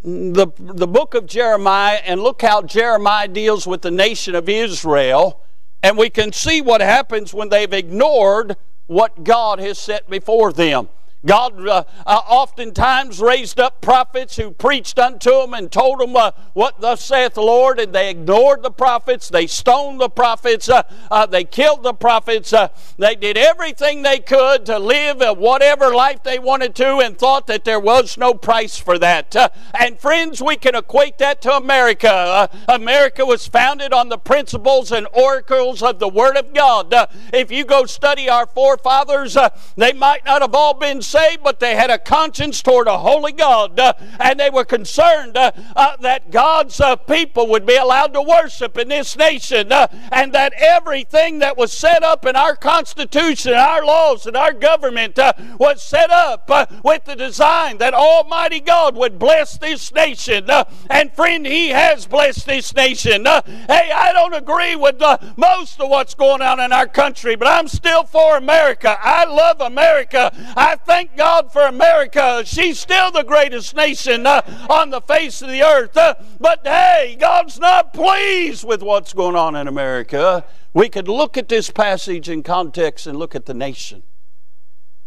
the, 0.03 0.47
the 0.57 0.87
book 0.87 1.15
of 1.15 1.27
Jeremiah 1.27 2.01
and 2.05 2.23
look 2.23 2.43
how 2.43 2.63
Jeremiah 2.63 3.29
deals 3.29 3.67
with 3.67 3.83
the 3.83 3.91
nation 3.91 4.35
of 4.35 4.49
Israel, 4.49 5.41
and 5.83 5.99
we 5.99 6.09
can 6.09 6.33
see 6.33 6.61
what 6.61 6.81
happens 6.81 7.35
when 7.35 7.49
they've 7.49 7.73
ignored 7.73 8.57
what 8.87 9.25
God 9.25 9.59
has 9.59 9.79
set 9.79 10.09
before 10.11 10.53
them. 10.53 10.89
God 11.25 11.69
uh, 11.69 11.85
uh, 12.05 12.21
oftentimes 12.27 13.21
raised 13.21 13.61
up 13.61 13.81
prophets 13.81 14.37
who 14.37 14.51
preached 14.51 14.99
unto 14.99 15.31
them 15.31 15.55
and 15.55 15.71
told 15.71 16.01
them 16.01 16.17
uh, 16.17 16.33
what 16.53 16.81
thus 16.81 17.05
saith 17.05 17.35
the 17.35 17.43
Lord, 17.43 17.79
and 17.79 17.93
they 17.93 18.11
ignored 18.11 18.63
the 18.63 18.73
prophets. 18.73 19.29
They 19.29 19.47
stoned 19.47 20.01
the 20.01 20.09
prophets. 20.09 20.69
Uh, 20.69 20.83
uh, 21.11 21.27
they 21.27 21.45
killed 21.45 21.85
the 21.85 21.95
prophets. 21.95 22.53
Uh, 22.53 22.69
they 22.99 23.15
did 23.15 23.37
everything 23.37 24.03
they 24.03 24.19
could 24.19 24.67
to 24.67 24.79
live 24.79 25.23
whatever 25.39 25.95
life 25.95 26.25
they 26.25 26.39
wanted 26.39 26.75
to 26.77 26.99
and 26.99 27.17
thought 27.17 27.47
that 27.47 27.65
there 27.65 27.79
was 27.79 28.19
no 28.19 28.35
price 28.35 28.77
for 28.77 28.99
that. 28.99 29.37
and 29.79 30.01
friends, 30.01 30.43
we 30.43 30.57
can 30.57 30.75
equate 30.75 31.19
that 31.19 31.41
to 31.43 31.53
America. 31.53 32.51
America 32.69 33.25
was 33.25 33.47
founded 33.47 33.93
on 33.93 34.09
the 34.09 34.19
principles 34.19 34.91
and 34.91 35.07
oracles 35.13 35.83
of 35.83 36.01
the 36.01 36.09
Word 36.09 36.37
of 36.37 36.53
God. 36.53 36.93
if 37.33 37.53
you 37.53 37.65
go 37.65 37.87
study 37.87 38.29
our 38.29 38.47
forefathers, 38.47 39.37
they 39.77 39.93
might 39.93 40.25
not 40.25 40.43
have 40.43 40.55
all 40.55 40.75
been 40.75 41.01
saved, 41.13 41.43
but 41.45 41.61
they 41.61 41.77
had 41.77 41.91
a 41.91 41.99
conscience 41.99 42.63
toward 42.63 42.89
a 42.89 42.97
holy 42.97 43.33
God, 43.33 43.79
uh, 43.79 43.93
and 44.19 44.41
they 44.41 44.49
were 44.49 44.65
concerned 44.65 45.37
uh, 45.37 45.53
uh, 45.77 45.97
that 45.99 46.31
God's 46.31 46.81
uh, 46.81 46.97
people 46.97 47.49
would 47.49 47.67
be 47.67 47.77
allowed 47.77 48.15
to 48.15 48.23
worship 48.23 48.79
in 48.79 48.89
this 48.89 49.17
nation, 49.17 49.71
uh, 49.71 49.89
and 50.11 50.33
that 50.33 50.55
everything 50.57 51.41
that 51.41 51.59
was 51.59 51.73
set 51.73 52.03
up 52.03 52.25
in 52.25 52.35
our 52.35 52.57
Constitution, 52.57 53.53
our 53.53 53.85
laws, 53.85 54.27
and 54.27 54.37
our 54.37 54.55
government 54.55 55.19
uh, 55.19 55.35
was 55.59 55.83
set 55.83 56.11
up 56.11 56.51
with 56.83 57.05
the 57.05 57.15
design 57.15 57.77
that 57.79 57.93
Almighty 57.93 58.61
God 58.61 58.97
would 58.97 59.19
bless 59.19 59.59
this 59.59 59.93
nation. 59.93 60.49
and 60.89 61.13
friend, 61.13 61.47
He 61.47 61.69
has 61.69 62.07
blessed 62.07 62.47
this 62.47 62.75
nation. 62.75 63.27
hey, 63.27 63.91
I 63.95 64.13
don't 64.15 64.35
agree 64.35 64.77
with 64.77 65.03
most 65.37 65.79
of 65.79 65.91
what's 65.91 66.15
going 66.15 66.41
on 66.41 66.59
in 66.59 66.73
our 66.73 66.89
country, 66.89 67.37
but 67.37 67.49
I'm 67.49 67.69
still 67.69 68.05
for 68.05 68.39
America. 68.39 68.97
I 69.03 69.27
love 69.27 69.61
America. 69.61 70.33
I 70.57 70.77
think 70.77 71.02
thank 71.03 71.17
God 71.17 71.53
for 71.53 71.63
America. 71.63 72.43
She's 72.45 72.79
still 72.79 73.11
the 73.11 73.25
greatest 73.25 73.75
nation 73.75 74.25
uh, 74.25 74.41
on 74.71 74.91
the 74.91 75.01
face 75.01 75.43
of 75.43 75.49
the 75.49 75.61
earth. 75.61 75.97
Uh, 75.97 76.15
but 76.39 76.61
hey, 76.63 77.17
God's 77.19 77.59
not 77.59 77.93
pleased 77.93 78.65
with 78.65 78.85
what's 78.85 79.13
going 79.13 79.35
on 79.35 79.57
in 79.57 79.67
America. 79.67 80.45
We 80.73 80.89
could 80.89 81.09
look 81.09 81.37
at 81.37 81.49
this 81.49 81.71
passage 81.71 82.29
in 82.29 82.45
context 82.45 83.09
and 83.09 83.19
look 83.19 83.35
at 83.35 83.47
the 83.47 83.55
nation. 83.55 84.05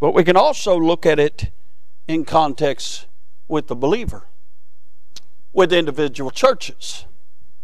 But 0.01 0.11
we 0.11 0.25
can 0.25 0.35
also 0.35 0.77
look 0.77 1.05
at 1.05 1.17
it 1.17 1.51
in 2.09 2.25
context 2.25 3.07
with 3.47 3.67
the 3.67 3.75
believer, 3.75 4.27
with 5.53 5.71
individual 5.71 6.29
churches, 6.29 7.05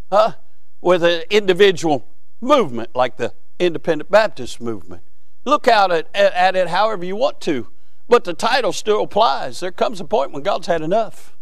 huh? 0.09 0.35
with 0.79 1.03
an 1.03 1.23
individual 1.29 2.07
movement 2.39 2.95
like 2.95 3.17
the 3.17 3.33
Independent 3.59 4.09
Baptist 4.09 4.61
movement. 4.61 5.03
Look 5.43 5.67
out 5.67 5.91
at, 5.91 6.07
at 6.15 6.55
it 6.55 6.69
however 6.69 7.03
you 7.03 7.17
want 7.17 7.41
to. 7.41 7.67
But 8.11 8.25
the 8.25 8.33
title 8.33 8.73
still 8.73 9.03
applies. 9.03 9.61
There 9.61 9.71
comes 9.71 10.01
a 10.01 10.03
point 10.03 10.33
when 10.33 10.43
God's 10.43 10.67
had 10.67 10.81
enough. 10.81 11.33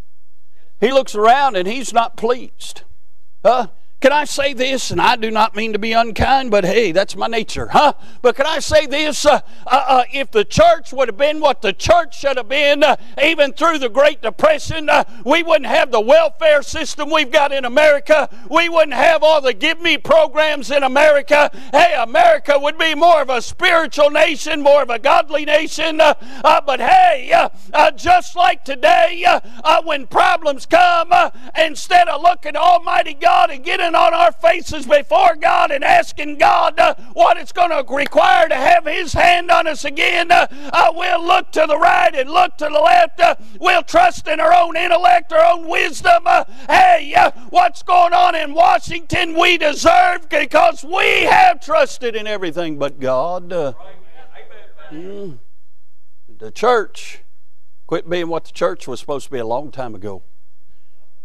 He 0.79 0.91
looks 0.91 1.15
around 1.15 1.55
and 1.55 1.67
he's 1.67 1.91
not 1.91 2.15
pleased. 2.15 2.83
Huh? 3.43 3.69
Can 4.01 4.13
I 4.13 4.23
say 4.23 4.53
this? 4.53 4.91
And 4.91 5.01
I 5.01 5.17
do 5.17 5.29
not 5.29 5.57
mean 5.57 5.73
to 5.73 5.79
be 5.79 5.91
unkind, 5.91 6.51
but 6.51 6.63
hey, 6.63 6.93
that's 6.93 7.17
my 7.17 7.27
nature, 7.27 7.67
huh? 7.67 7.93
But 8.21 8.37
can 8.37 8.45
I 8.45 8.59
say 8.59 8.85
this? 8.85 9.25
Uh, 9.25 9.41
uh, 9.67 9.85
uh, 9.87 10.03
if 10.13 10.31
the 10.31 10.45
church 10.45 10.93
would 10.93 11.09
have 11.09 11.17
been 11.17 11.41
what 11.41 11.61
the 11.61 11.73
church 11.73 12.17
should 12.17 12.37
have 12.37 12.47
been, 12.47 12.81
uh, 12.81 12.95
even 13.21 13.51
through 13.51 13.79
the 13.79 13.89
Great 13.89 14.21
Depression, 14.21 14.87
uh, 14.87 15.03
we 15.25 15.43
wouldn't 15.43 15.65
have 15.65 15.91
the 15.91 15.99
welfare 15.99 16.61
system 16.61 17.11
we've 17.11 17.29
got 17.29 17.51
in 17.51 17.65
America. 17.65 18.29
We 18.49 18.69
wouldn't 18.69 18.93
have 18.93 19.21
all 19.21 19.41
the 19.41 19.53
Give 19.53 19.81
Me 19.81 19.97
programs 19.97 20.71
in 20.71 20.83
America. 20.83 21.51
Hey, 21.73 21.93
America 21.99 22.57
would 22.57 22.77
be 22.77 22.95
more 22.95 23.21
of 23.21 23.29
a 23.29 23.41
spiritual 23.41 24.11
nation, 24.11 24.61
more 24.61 24.81
of 24.81 24.89
a 24.89 24.99
godly 24.99 25.43
nation. 25.43 25.99
Uh, 25.99 26.61
but 26.65 26.79
hey, 26.79 27.49
just 27.97 28.37
like 28.37 28.63
today, 28.63 29.25
when 29.83 30.07
problems 30.07 30.65
come, 30.65 31.11
instead 31.57 32.07
of 32.07 32.21
looking 32.21 32.53
to 32.53 32.59
Almighty 32.59 33.13
God 33.13 33.49
and 33.49 33.61
getting 33.61 33.88
on 33.95 34.13
our 34.13 34.31
faces 34.31 34.85
before 34.85 35.35
God 35.35 35.71
and 35.71 35.83
asking 35.83 36.37
God 36.37 36.79
uh, 36.79 36.95
what 37.13 37.37
it's 37.37 37.51
going 37.51 37.69
to 37.69 37.85
require 37.93 38.47
to 38.47 38.55
have 38.55 38.85
His 38.85 39.13
hand 39.13 39.51
on 39.51 39.67
us 39.67 39.85
again. 39.85 40.31
Uh, 40.31 40.91
we'll 40.93 41.25
look 41.25 41.51
to 41.51 41.65
the 41.67 41.77
right 41.77 42.13
and 42.13 42.29
look 42.29 42.57
to 42.57 42.65
the 42.65 42.71
left. 42.71 43.19
Uh, 43.19 43.35
we'll 43.59 43.83
trust 43.83 44.27
in 44.27 44.39
our 44.39 44.53
own 44.53 44.75
intellect, 44.75 45.31
our 45.31 45.53
own 45.53 45.67
wisdom. 45.67 46.23
Uh, 46.25 46.43
hey, 46.67 47.13
uh, 47.15 47.31
what's 47.49 47.83
going 47.83 48.13
on 48.13 48.35
in 48.35 48.53
Washington 48.53 49.37
we 49.37 49.57
deserve 49.57 50.29
because 50.29 50.83
we 50.83 51.23
have 51.23 51.59
trusted 51.59 52.15
in 52.15 52.27
everything 52.27 52.77
but 52.77 52.99
God. 52.99 53.49
Mm, 54.91 55.37
the 56.27 56.51
church 56.51 57.23
quit 57.85 58.09
being 58.09 58.27
what 58.27 58.45
the 58.45 58.51
church 58.51 58.87
was 58.87 58.99
supposed 58.99 59.25
to 59.25 59.31
be 59.31 59.39
a 59.39 59.45
long 59.45 59.71
time 59.71 59.95
ago. 59.95 60.23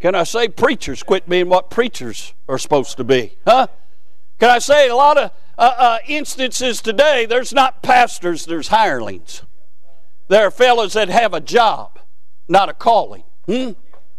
Can 0.04 0.14
I 0.14 0.24
say 0.24 0.48
preachers 0.48 1.02
quit 1.02 1.26
being 1.26 1.48
what 1.48 1.70
preachers 1.70 2.34
are 2.46 2.58
supposed 2.58 2.98
to 2.98 3.04
be? 3.04 3.38
Huh? 3.46 3.68
Can 4.38 4.50
I 4.50 4.58
say 4.58 4.90
a 4.90 4.94
lot 4.94 5.16
of 5.16 5.30
uh, 5.56 5.74
uh, 5.78 5.98
instances 6.06 6.82
today, 6.82 7.24
there's 7.24 7.54
not 7.54 7.82
pastors, 7.82 8.44
there's 8.44 8.68
hirelings. 8.68 9.44
There 10.28 10.46
are 10.46 10.50
fellows 10.50 10.92
that 10.92 11.08
have 11.08 11.32
a 11.32 11.40
job, 11.40 11.98
not 12.48 12.68
a 12.68 12.74
calling. 12.74 13.24
Hmm? 13.46 13.70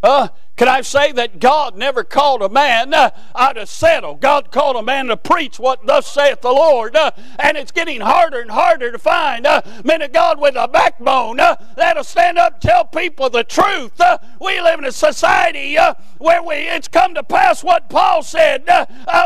Uh, 0.01 0.29
can 0.57 0.69
I 0.69 0.81
say 0.81 1.11
that 1.11 1.41
God 1.41 1.75
never 1.75 2.05
called 2.05 2.41
a 2.41 2.47
man 2.47 2.93
uh, 2.93 3.09
out 3.35 3.53
to 3.53 3.67
settle? 3.67 4.15
God 4.15 4.51
called 4.51 4.77
a 4.77 4.81
man 4.81 5.07
to 5.07 5.17
preach 5.17 5.59
what 5.59 5.85
thus 5.85 6.09
saith 6.09 6.39
the 6.39 6.51
Lord. 6.51 6.95
Uh, 6.95 7.11
and 7.39 7.57
it's 7.57 7.73
getting 7.73 7.99
harder 7.99 8.39
and 8.39 8.49
harder 8.49 8.89
to 8.89 8.97
find 8.97 9.45
uh, 9.45 9.61
men 9.83 10.01
of 10.01 10.13
God 10.13 10.39
with 10.39 10.55
a 10.55 10.69
backbone 10.69 11.41
uh, 11.41 11.57
that'll 11.75 12.05
stand 12.05 12.37
up 12.37 12.53
and 12.53 12.61
tell 12.61 12.85
people 12.85 13.29
the 13.29 13.43
truth. 13.43 13.99
Uh, 13.99 14.17
we 14.39 14.61
live 14.61 14.79
in 14.79 14.85
a 14.85 14.93
society 14.93 15.77
uh, 15.77 15.93
where 16.19 16.41
we, 16.41 16.55
it's 16.55 16.87
come 16.87 17.13
to 17.15 17.23
pass 17.23 17.61
what 17.61 17.89
Paul 17.89 18.23
said. 18.23 18.65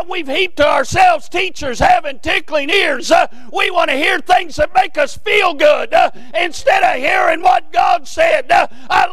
We've 0.08 0.26
heaped 0.26 0.56
to 0.56 0.66
ourselves 0.66 1.28
teachers 1.28 1.78
having 1.78 2.18
tickling 2.18 2.70
ears. 2.70 3.12
we 3.52 3.70
want 3.70 3.90
to 3.90 3.96
hear 3.96 4.18
things 4.18 4.56
that 4.56 4.74
make 4.74 4.98
us 4.98 5.16
feel 5.16 5.54
good 5.54 5.94
instead 6.36 6.82
of 6.82 7.00
hearing 7.00 7.42
what 7.42 7.72
God 7.72 8.08
said. 8.08 8.50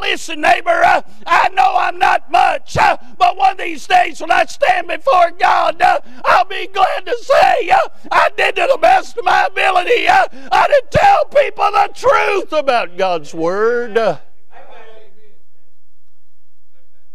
listen, 0.01 0.41
neighbor, 0.41 0.81
I 1.27 1.49
know 1.49 1.75
I'm 1.77 1.99
not 1.99 2.06
not 2.07 2.31
much, 2.31 2.77
uh, 2.77 2.95
but 3.17 3.35
one 3.35 3.51
of 3.51 3.57
these 3.57 3.85
days 3.85 4.21
when 4.21 4.31
I 4.31 4.45
stand 4.45 4.87
before 4.87 5.31
God, 5.31 5.81
uh, 5.81 5.99
I'll 6.23 6.45
be 6.45 6.67
glad 6.67 7.05
to 7.05 7.17
say 7.21 7.69
uh, 7.69 7.79
I 8.09 8.29
did 8.37 8.55
to 8.55 8.67
the 8.71 8.77
best 8.77 9.17
of 9.17 9.25
my 9.25 9.45
ability. 9.45 10.07
I 10.07 10.67
did 10.67 10.91
tell 10.91 11.25
people 11.25 11.65
the 11.71 11.89
truth 11.93 12.53
about 12.53 12.97
God's 12.97 13.33
Word. 13.33 13.95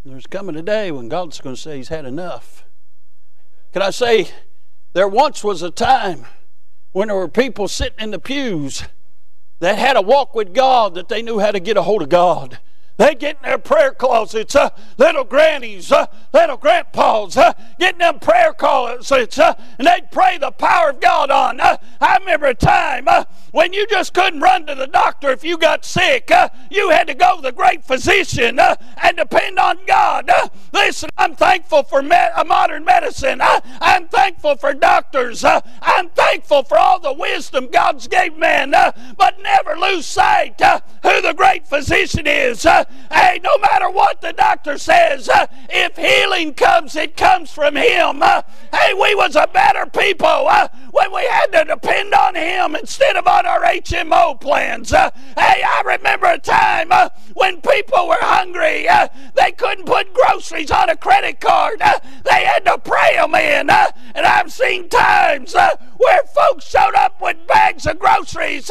There's 0.05 0.27
coming 0.27 0.57
a 0.57 0.63
day 0.63 0.91
when 0.91 1.09
God's 1.09 1.41
going 1.41 1.55
to 1.55 1.61
say 1.61 1.79
He's 1.79 1.89
had 1.89 2.05
enough. 2.05 2.65
Can 3.73 3.81
I 3.81 3.91
say, 3.91 4.29
there 4.93 5.09
once 5.09 5.43
was 5.43 5.63
a 5.63 5.71
time 5.71 6.27
when 6.91 7.09
there 7.09 7.17
were 7.17 7.29
people 7.29 7.67
sitting 7.67 8.01
in 8.01 8.11
the 8.11 8.19
pews 8.19 8.83
that 9.61 9.79
had 9.79 9.97
a 9.97 10.03
walk 10.03 10.35
with 10.35 10.53
God, 10.53 10.95
that 10.97 11.09
they 11.09 11.23
knew 11.23 11.39
how 11.39 11.53
to 11.53 11.61
get 11.61 11.79
a 11.79 11.83
hold 11.83 12.03
of 12.03 12.11
God. 12.11 12.59
They 13.03 13.17
get 13.17 13.39
in 13.39 13.43
their 13.43 13.59
prayer 13.59 13.91
closets, 13.91 14.55
uh, 14.55 14.71
little 14.97 15.25
grannies, 15.25 15.91
uh, 15.91 16.07
little 16.33 16.57
grandpas, 16.57 17.37
uh, 17.37 17.53
get 17.81 17.99
them 17.99 18.21
prayer 18.21 18.53
closets, 18.53 19.41
uh, 19.41 19.55
and 19.77 19.89
they'd 19.89 20.13
pray 20.13 20.39
the 20.39 20.53
power 20.53 20.91
of 20.91 21.01
God 21.01 21.29
on. 21.29 21.59
Uh, 21.59 21.79
I 22.01 22.19
remember 22.19 22.47
a 22.47 22.55
time 22.55 23.09
uh, 23.09 23.25
when 23.51 23.73
you 23.73 23.89
just 23.89 24.15
couldn't 24.15 24.39
run 24.39 24.67
to 24.67 24.77
the 24.77 24.87
doctor 24.87 25.31
if 25.31 25.43
you 25.43 25.59
got 25.59 25.85
sick. 25.85 26.31
Uh, 26.31 26.49
you 26.71 26.91
had 26.91 27.09
to 27.09 27.15
go 27.15 27.35
to 27.35 27.43
the 27.43 27.51
great 27.51 27.85
physician 27.85 28.61
uh, 28.61 28.77
and 29.03 29.17
depend 29.17 29.59
on 29.59 29.79
God. 29.85 30.31
Listen, 30.73 31.11
I'm 31.19 31.35
thankful 31.35 31.83
for 31.83 32.03
me- 32.03 32.29
modern 32.47 32.85
medicine. 32.85 33.41
I'm 33.81 34.07
thankful 34.07 34.57
for 34.57 34.75
doctors. 34.75 35.45
I'm 35.45 36.09
thankful 36.11 36.63
for 36.63 36.79
all 36.79 37.01
the 37.01 37.13
wisdom 37.13 37.69
God's 37.73 38.07
gave 38.07 38.37
man. 38.37 38.71
But 38.71 39.41
never 39.43 39.77
lose 39.77 40.07
sight 40.07 40.61
who 41.03 41.21
the 41.21 41.35
great 41.37 41.67
physician 41.67 42.27
is. 42.27 42.65
Uh, 42.65 42.85
hey, 43.11 43.41
no 43.43 43.57
matter 43.59 43.91
what 43.91 44.21
the 44.21 44.33
doctor 44.33 44.79
says, 44.79 45.29
uh, 45.29 45.47
if 45.69 45.97
healing 45.97 46.55
comes, 46.55 46.97
it 46.97 47.17
comes 47.17 47.51
from 47.51 47.77
Him. 47.77 48.23
Uh, 48.23 48.43
hey, 48.73 48.95
we 48.95 49.15
was 49.15 49.37
a 49.37 49.49
better 49.53 49.87
people 49.87 50.27
uh, 50.27 50.69
when 50.91 51.13
we 51.13 51.25
had 51.27 51.47
to 51.53 51.65
depend 51.65 52.15
on 52.15 52.35
Him 52.35 52.75
instead 52.75 53.17
of 53.17 53.27
on 53.27 53.47
our 53.47 53.63
HMO 53.63 54.41
plans. 54.41 54.93
Uh, 54.93 55.11
hey, 55.37 55.63
I 55.63 55.83
remember 55.85 56.27
a 56.27 56.39
time 56.39 56.89
uh, 56.91 57.09
when 57.35 57.61
people 57.61 58.09
were 58.09 58.17
hungry. 58.21 58.89
Uh, 58.89 59.09
they 59.35 59.53
couldn't 59.53 59.87
put 59.87 60.13
groceries 60.15 60.71
on 60.71 60.91
a 60.91 60.97
credit 60.97 61.41
card. 61.41 61.81
They 61.81 62.45
had 62.45 62.65
to 62.67 62.79
pray 62.79 63.17
them 63.17 63.35
in. 63.35 63.71
And 64.15 64.27
I've 64.27 64.53
seen 64.53 64.89
times 64.89 65.55
where 65.55 66.21
folks 66.35 66.69
showed 66.69 66.95
up 66.95 67.21
with 67.21 67.47
bags 67.47 67.87
of 67.87 67.99
groceries 67.99 68.71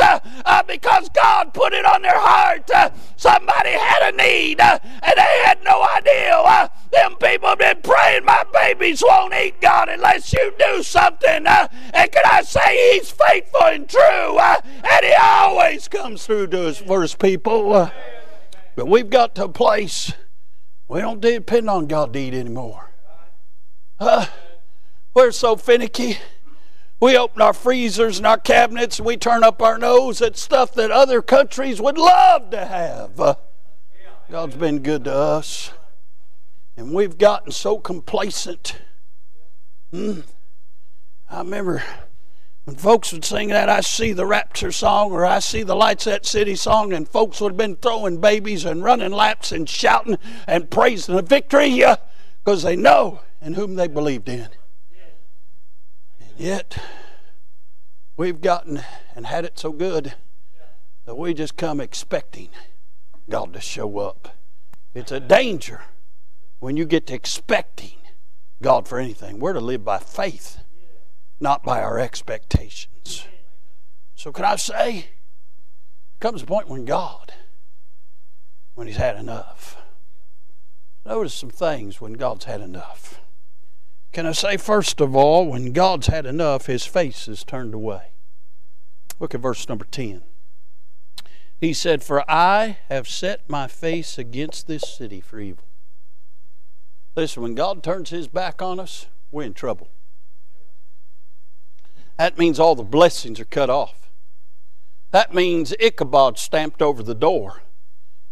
because 0.67 1.09
God 1.09 1.53
put 1.53 1.73
it 1.73 1.85
on 1.85 2.01
their 2.01 2.19
heart. 2.19 2.69
Somebody 3.15 3.71
had 3.71 4.10
a 4.10 4.10
need 4.11 4.59
and 4.59 4.79
they 5.03 5.41
had 5.45 5.63
no 5.63 5.85
idea. 5.95 6.35
Uh, 6.35 6.67
them 6.91 7.15
people 7.15 7.49
have 7.49 7.59
been 7.59 7.81
praying, 7.81 8.25
my 8.25 8.43
babies 8.53 9.03
won't 9.05 9.33
eat 9.33 9.59
God 9.61 9.89
unless 9.89 10.33
you 10.33 10.53
do 10.59 10.83
something. 10.83 11.47
Uh, 11.47 11.67
and 11.93 12.11
can 12.11 12.23
I 12.25 12.41
say 12.41 12.93
He's 12.93 13.11
faithful 13.11 13.63
and 13.63 13.87
true? 13.87 14.37
Uh, 14.37 14.61
and 14.65 15.05
He 15.05 15.13
always 15.13 15.87
comes 15.87 16.25
through 16.25 16.47
to 16.47 16.57
His 16.57 16.79
first 16.79 17.19
people. 17.19 17.91
But 18.75 18.87
we've 18.87 19.09
got 19.09 19.35
to 19.35 19.45
a 19.45 19.49
place 19.49 20.13
we 20.91 20.99
don't 20.99 21.21
depend 21.21 21.69
on 21.69 21.87
God 21.87 22.11
to 22.11 22.19
eat 22.19 22.33
anymore. 22.33 22.91
Uh, 23.97 24.25
we're 25.13 25.31
so 25.31 25.55
finicky. 25.55 26.17
We 26.99 27.17
open 27.17 27.41
our 27.41 27.53
freezers 27.53 28.17
and 28.17 28.27
our 28.27 28.37
cabinets 28.37 28.99
and 28.99 29.05
we 29.05 29.15
turn 29.15 29.41
up 29.41 29.61
our 29.61 29.77
nose 29.77 30.21
at 30.21 30.35
stuff 30.35 30.73
that 30.73 30.91
other 30.91 31.21
countries 31.21 31.81
would 31.81 31.97
love 31.97 32.49
to 32.49 32.65
have. 32.65 33.17
Uh, 33.21 33.35
God's 34.31 34.55
been 34.55 34.79
good 34.79 35.03
to 35.03 35.13
us. 35.13 35.73
And 36.77 36.93
we've 36.93 37.17
gotten 37.17 37.51
so 37.51 37.77
complacent. 37.77 38.77
Hmm. 39.91 40.21
I 41.29 41.39
remember 41.39 41.83
when 42.63 42.77
folks 42.77 43.11
would 43.11 43.25
sing 43.25 43.49
that 43.49 43.67
I 43.67 43.81
See 43.81 44.13
the 44.13 44.25
Rapture 44.25 44.71
song 44.71 45.11
or 45.11 45.25
I 45.25 45.39
See 45.39 45.63
the 45.63 45.75
Lights 45.75 46.07
at 46.07 46.25
City 46.25 46.55
song, 46.55 46.93
and 46.93 47.09
folks 47.09 47.41
would 47.41 47.51
have 47.51 47.57
been 47.57 47.75
throwing 47.75 48.21
babies 48.21 48.63
and 48.63 48.85
running 48.85 49.11
laps 49.11 49.51
and 49.51 49.67
shouting 49.67 50.17
and 50.47 50.71
praising 50.71 51.17
the 51.17 51.23
victory 51.23 51.83
because 52.41 52.63
they 52.63 52.77
know 52.77 53.19
in 53.41 53.55
whom 53.55 53.75
they 53.75 53.89
believed 53.89 54.29
in. 54.29 54.47
And 56.21 56.37
yet, 56.37 56.77
we've 58.15 58.39
gotten 58.39 58.81
and 59.13 59.25
had 59.25 59.43
it 59.43 59.59
so 59.59 59.73
good 59.73 60.13
that 61.03 61.15
we 61.15 61.33
just 61.33 61.57
come 61.57 61.81
expecting 61.81 62.47
God 63.29 63.53
to 63.53 63.61
show 63.61 63.99
up. 63.99 64.35
It's 64.93 65.11
a 65.11 65.19
danger 65.19 65.81
when 66.59 66.77
you 66.77 66.85
get 66.85 67.07
to 67.07 67.13
expecting 67.13 67.97
God 68.61 68.87
for 68.87 68.99
anything. 68.99 69.39
We're 69.39 69.53
to 69.53 69.61
live 69.61 69.83
by 69.83 69.99
faith, 69.99 70.59
not 71.39 71.63
by 71.63 71.81
our 71.81 71.99
expectations. 71.99 73.27
So, 74.15 74.31
can 74.31 74.45
I 74.45 74.55
say, 74.55 75.07
comes 76.19 76.43
a 76.43 76.45
point 76.45 76.67
when 76.67 76.85
God, 76.85 77.33
when 78.75 78.87
He's 78.87 78.97
had 78.97 79.17
enough. 79.17 79.77
Notice 81.05 81.33
some 81.33 81.49
things 81.49 81.99
when 81.99 82.13
God's 82.13 82.45
had 82.45 82.61
enough. 82.61 83.19
Can 84.11 84.25
I 84.25 84.33
say, 84.33 84.57
first 84.57 85.01
of 85.01 85.15
all, 85.15 85.47
when 85.47 85.73
God's 85.73 86.07
had 86.07 86.25
enough, 86.25 86.67
His 86.67 86.85
face 86.85 87.27
is 87.27 87.43
turned 87.43 87.73
away. 87.73 88.11
Look 89.19 89.33
at 89.33 89.41
verse 89.41 89.67
number 89.67 89.85
10. 89.85 90.21
He 91.61 91.73
said, 91.73 92.03
For 92.03 92.29
I 92.29 92.79
have 92.89 93.07
set 93.07 93.47
my 93.47 93.67
face 93.67 94.17
against 94.17 94.65
this 94.65 94.81
city 94.81 95.21
for 95.21 95.39
evil. 95.39 95.65
Listen, 97.15 97.43
when 97.43 97.53
God 97.53 97.83
turns 97.83 98.09
his 98.09 98.27
back 98.27 98.63
on 98.63 98.79
us, 98.79 99.05
we're 99.29 99.43
in 99.43 99.53
trouble. 99.53 99.89
That 102.17 102.39
means 102.39 102.59
all 102.59 102.73
the 102.73 102.83
blessings 102.83 103.39
are 103.39 103.45
cut 103.45 103.69
off. 103.69 104.09
That 105.11 105.35
means 105.35 105.75
Ichabod 105.79 106.39
stamped 106.39 106.81
over 106.81 107.03
the 107.03 107.13
door. 107.13 107.61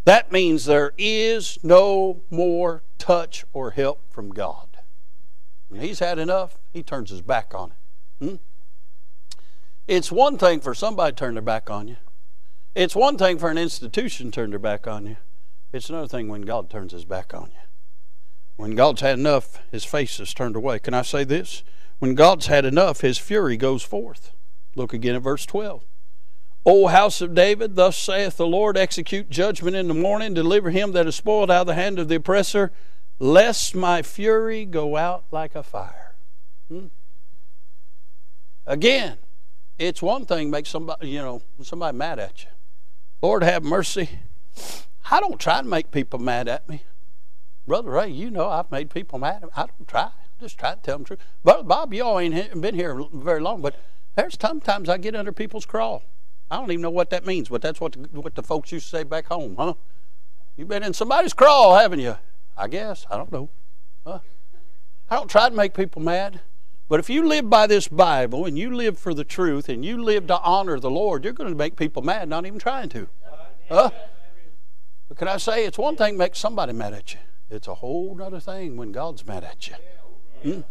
That 0.05 0.31
means 0.31 0.65
there 0.65 0.93
is 0.97 1.59
no 1.61 2.21
more 2.31 2.83
touch 2.97 3.45
or 3.53 3.71
help 3.71 4.11
from 4.11 4.31
God. 4.31 4.77
When 5.67 5.81
he's 5.81 5.99
had 5.99 6.17
enough, 6.17 6.57
he 6.71 6.81
turns 6.81 7.11
his 7.11 7.21
back 7.21 7.53
on 7.53 7.71
it. 7.71 8.25
Hmm? 8.25 8.35
It's 9.87 10.11
one 10.11 10.39
thing 10.39 10.61
for 10.61 10.73
somebody 10.73 11.11
to 11.11 11.15
turn 11.15 11.35
their 11.35 11.43
back 11.43 11.69
on 11.69 11.87
you. 11.87 11.97
It's 12.75 12.95
one 12.95 13.17
thing 13.17 13.39
for 13.39 13.49
an 13.49 13.57
institution 13.57 14.27
to 14.27 14.31
turn 14.31 14.51
their 14.51 14.59
back 14.59 14.87
on 14.87 15.05
you. 15.05 15.17
It's 15.73 15.89
another 15.89 16.07
thing 16.07 16.27
when 16.27 16.41
God 16.41 16.69
turns 16.69 16.91
his 16.91 17.05
back 17.05 17.33
on 17.33 17.51
you. 17.51 17.61
When 18.55 18.75
God's 18.75 19.01
had 19.01 19.17
enough, 19.17 19.59
his 19.71 19.85
face 19.85 20.19
is 20.19 20.33
turned 20.33 20.55
away. 20.55 20.79
Can 20.79 20.93
I 20.93 21.01
say 21.01 21.23
this? 21.23 21.63
When 21.99 22.15
God's 22.15 22.47
had 22.47 22.65
enough, 22.65 23.01
his 23.01 23.17
fury 23.17 23.57
goes 23.57 23.83
forth. 23.83 24.31
Look 24.75 24.93
again 24.93 25.15
at 25.15 25.21
verse 25.21 25.45
12. 25.45 25.83
O 26.65 26.87
house 26.87 27.21
of 27.21 27.33
David, 27.33 27.75
thus 27.75 27.97
saith 27.97 28.37
the 28.37 28.45
Lord, 28.45 28.77
execute 28.77 29.29
judgment 29.29 29.75
in 29.75 29.87
the 29.87 29.93
morning, 29.93 30.33
deliver 30.33 30.69
him 30.71 30.91
that 30.91 31.07
is 31.07 31.15
spoiled 31.15 31.49
out 31.49 31.61
of 31.61 31.67
the 31.67 31.73
hand 31.73 31.99
of 31.99 32.09
the 32.09 32.15
oppressor, 32.15 32.71
lest 33.17 33.75
my 33.75 34.01
fury 34.01 34.65
go 34.65 34.97
out 34.97 35.23
like 35.31 35.55
a 35.55 35.63
fire. 35.63 36.15
Hmm? 36.67 36.87
Again, 38.65 39.17
it's 39.77 40.01
one 40.01 40.25
thing 40.25 40.51
make 40.51 40.65
somebody, 40.65 41.09
you 41.09 41.19
know, 41.19 41.41
somebody 41.61 41.97
mad 41.97 42.19
at 42.19 42.43
you. 42.43 42.49
Lord 43.21 43.43
have 43.43 43.63
mercy. 43.63 44.09
I 45.11 45.19
don't 45.19 45.39
try 45.39 45.61
to 45.61 45.67
make 45.67 45.91
people 45.91 46.19
mad 46.19 46.47
at 46.47 46.69
me. 46.69 46.83
Brother 47.67 47.91
Ray, 47.91 48.09
you 48.09 48.31
know 48.31 48.49
I've 48.49 48.71
made 48.71 48.89
people 48.89 49.19
mad. 49.19 49.43
I 49.55 49.67
don't 49.67 49.87
try. 49.87 50.11
Just 50.39 50.57
try 50.57 50.75
to 50.75 50.81
tell 50.81 50.95
them 50.95 51.03
the 51.03 51.07
truth. 51.07 51.19
Brother 51.43 51.63
Bob, 51.63 51.93
you 51.93 52.03
all 52.03 52.19
ain't 52.19 52.61
been 52.61 52.75
here 52.75 53.03
very 53.13 53.41
long, 53.41 53.61
but 53.61 53.75
there's 54.15 54.37
sometimes 54.39 54.89
I 54.89 54.97
get 54.97 55.15
under 55.15 55.31
people's 55.31 55.65
crawl. 55.65 56.03
I 56.49 56.57
don't 56.57 56.71
even 56.71 56.81
know 56.81 56.89
what 56.89 57.09
that 57.11 57.25
means, 57.25 57.49
but 57.49 57.61
that's 57.61 57.79
what 57.79 57.93
the, 57.93 58.21
what 58.21 58.35
the 58.35 58.43
folks 58.43 58.71
used 58.71 58.89
to 58.89 58.97
say 58.97 59.03
back 59.03 59.27
home, 59.27 59.55
huh? 59.57 59.73
You've 60.55 60.67
been 60.67 60.83
in 60.83 60.93
somebody's 60.93 61.33
crawl, 61.33 61.77
haven't 61.77 61.99
you? 61.99 62.17
I 62.57 62.67
guess. 62.67 63.05
I 63.09 63.17
don't 63.17 63.31
know. 63.31 63.49
Huh? 64.05 64.19
I 65.09 65.15
don't 65.15 65.29
try 65.29 65.49
to 65.49 65.55
make 65.55 65.73
people 65.73 66.01
mad. 66.01 66.41
But 66.89 66.99
if 66.99 67.07
you 67.07 67.27
live 67.27 67.51
by 67.51 67.67
this 67.67 67.87
Bible 67.87 68.45
and 68.45 68.57
you 68.57 68.75
live 68.75 68.97
for 68.97 69.13
the 69.13 69.23
truth 69.23 69.69
and 69.69 69.85
you 69.85 70.03
live 70.03 70.25
to 70.27 70.39
honor 70.41 70.79
the 70.79 70.89
Lord, 70.89 71.23
you're 71.23 71.33
going 71.33 71.51
to 71.51 71.55
make 71.55 71.75
people 71.75 72.01
mad, 72.01 72.27
not 72.27 72.47
even 72.47 72.57
trying 72.57 72.89
to. 72.89 73.07
Huh? 73.69 73.91
But 75.07 75.17
can 75.17 75.27
I 75.27 75.37
say, 75.37 75.65
it's 75.65 75.77
one 75.77 75.95
thing 75.95 76.13
to 76.13 76.17
make 76.17 76.35
somebody 76.35 76.73
mad 76.73 76.93
at 76.93 77.13
you. 77.13 77.19
It's 77.51 77.67
a 77.67 77.75
whole 77.75 78.19
other 78.21 78.39
thing 78.39 78.75
when 78.75 78.91
God's 78.91 79.25
mad 79.25 79.43
at 79.43 79.67
you. 79.67 79.75
Hmm? 80.41 80.61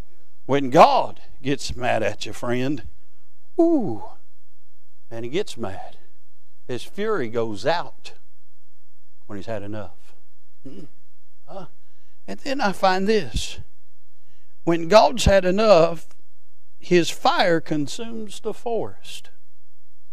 When 0.47 0.71
God 0.71 1.21
gets 1.41 1.77
mad 1.77 2.03
at 2.03 2.27
you, 2.27 2.33
friend, 2.33 2.83
ooh, 3.61 4.03
and 5.11 5.25
he 5.25 5.31
gets 5.31 5.57
mad. 5.57 5.99
His 6.67 6.83
fury 6.83 7.29
goes 7.29 7.65
out 7.65 8.15
when 9.27 9.39
he's 9.39 9.47
had 9.47 9.63
enough. 9.63 10.15
Hmm? 10.67 10.85
Uh, 11.47 11.67
and 12.27 12.41
then 12.41 12.61
I 12.61 12.73
find 12.73 13.07
this. 13.07 13.61
When 14.69 14.89
God's 14.89 15.25
had 15.25 15.47
enough, 15.47 16.09
his 16.79 17.09
fire 17.09 17.59
consumes 17.59 18.39
the 18.39 18.53
forest. 18.53 19.31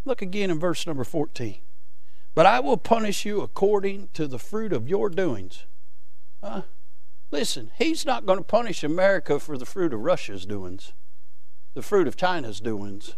Look 0.06 0.22
again 0.22 0.50
in 0.50 0.58
verse 0.58 0.86
number 0.86 1.04
14. 1.04 1.58
But 2.34 2.46
I 2.46 2.60
will 2.60 2.78
punish 2.78 3.26
you 3.26 3.42
according 3.42 4.08
to 4.14 4.26
the 4.26 4.38
fruit 4.38 4.72
of 4.72 4.88
your 4.88 5.10
doings. 5.10 5.66
Listen, 7.30 7.70
he's 7.76 8.06
not 8.06 8.24
going 8.24 8.38
to 8.38 8.44
punish 8.46 8.82
America 8.82 9.38
for 9.38 9.58
the 9.58 9.66
fruit 9.66 9.92
of 9.92 10.00
Russia's 10.00 10.46
doings, 10.46 10.94
the 11.74 11.82
fruit 11.82 12.08
of 12.08 12.16
China's 12.16 12.58
doings, 12.58 13.16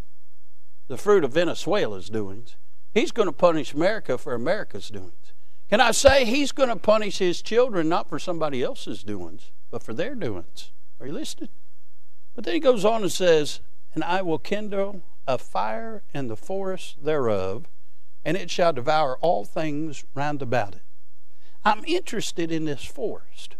the 0.89 0.97
fruit 0.97 1.23
of 1.23 1.35
Venezuela's 1.35 2.11
doings. 2.11 2.57
He's 2.93 3.13
going 3.13 3.29
to 3.29 3.33
punish 3.33 3.75
America 3.75 4.19
for 4.19 4.35
America's 4.35 4.89
doings. 4.89 5.35
Can 5.71 5.81
I 5.81 5.93
say 5.93 6.25
he's 6.25 6.51
going 6.51 6.71
to 6.71 6.75
punish 6.75 7.19
his 7.19 7.41
children 7.43 7.89
not 7.89 8.09
for 8.09 8.19
somebody 8.19 8.61
else's 8.61 9.05
doings, 9.05 9.53
but 9.71 9.85
for 9.85 9.95
their 9.95 10.17
doings? 10.17 10.73
Are 11.01 11.07
you 11.07 11.13
listening? 11.13 11.51
But 12.35 12.45
then 12.45 12.55
he 12.55 12.61
goes 12.61 12.85
on 12.85 13.03
and 13.03 13.13
says, 13.13 13.61
And 13.95 14.05
I 14.05 14.23
will 14.23 14.39
kindle 14.39 15.03
a 15.27 15.39
fire 15.39 16.03
in 16.15 16.29
the 16.29 16.37
forest 16.37 17.05
thereof, 17.05 17.67
and 18.25 18.37
it 18.37 18.51
shall 18.51 18.73
devour 18.73 19.17
all 19.19 19.45
things 19.45 20.05
round 20.15 20.43
about 20.43 20.75
it. 20.75 20.83
I'm 21.65 21.85
interested 21.87 22.51
in 22.51 22.65
this 22.65 22.85
forest. 22.85 23.57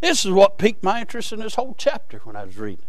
This 0.00 0.24
is 0.24 0.32
what 0.32 0.58
piqued 0.58 0.82
my 0.82 1.00
interest 1.00 1.32
in 1.32 1.40
this 1.40 1.54
whole 1.54 1.74
chapter 1.78 2.20
when 2.24 2.36
I 2.36 2.44
was 2.44 2.58
reading. 2.58 2.86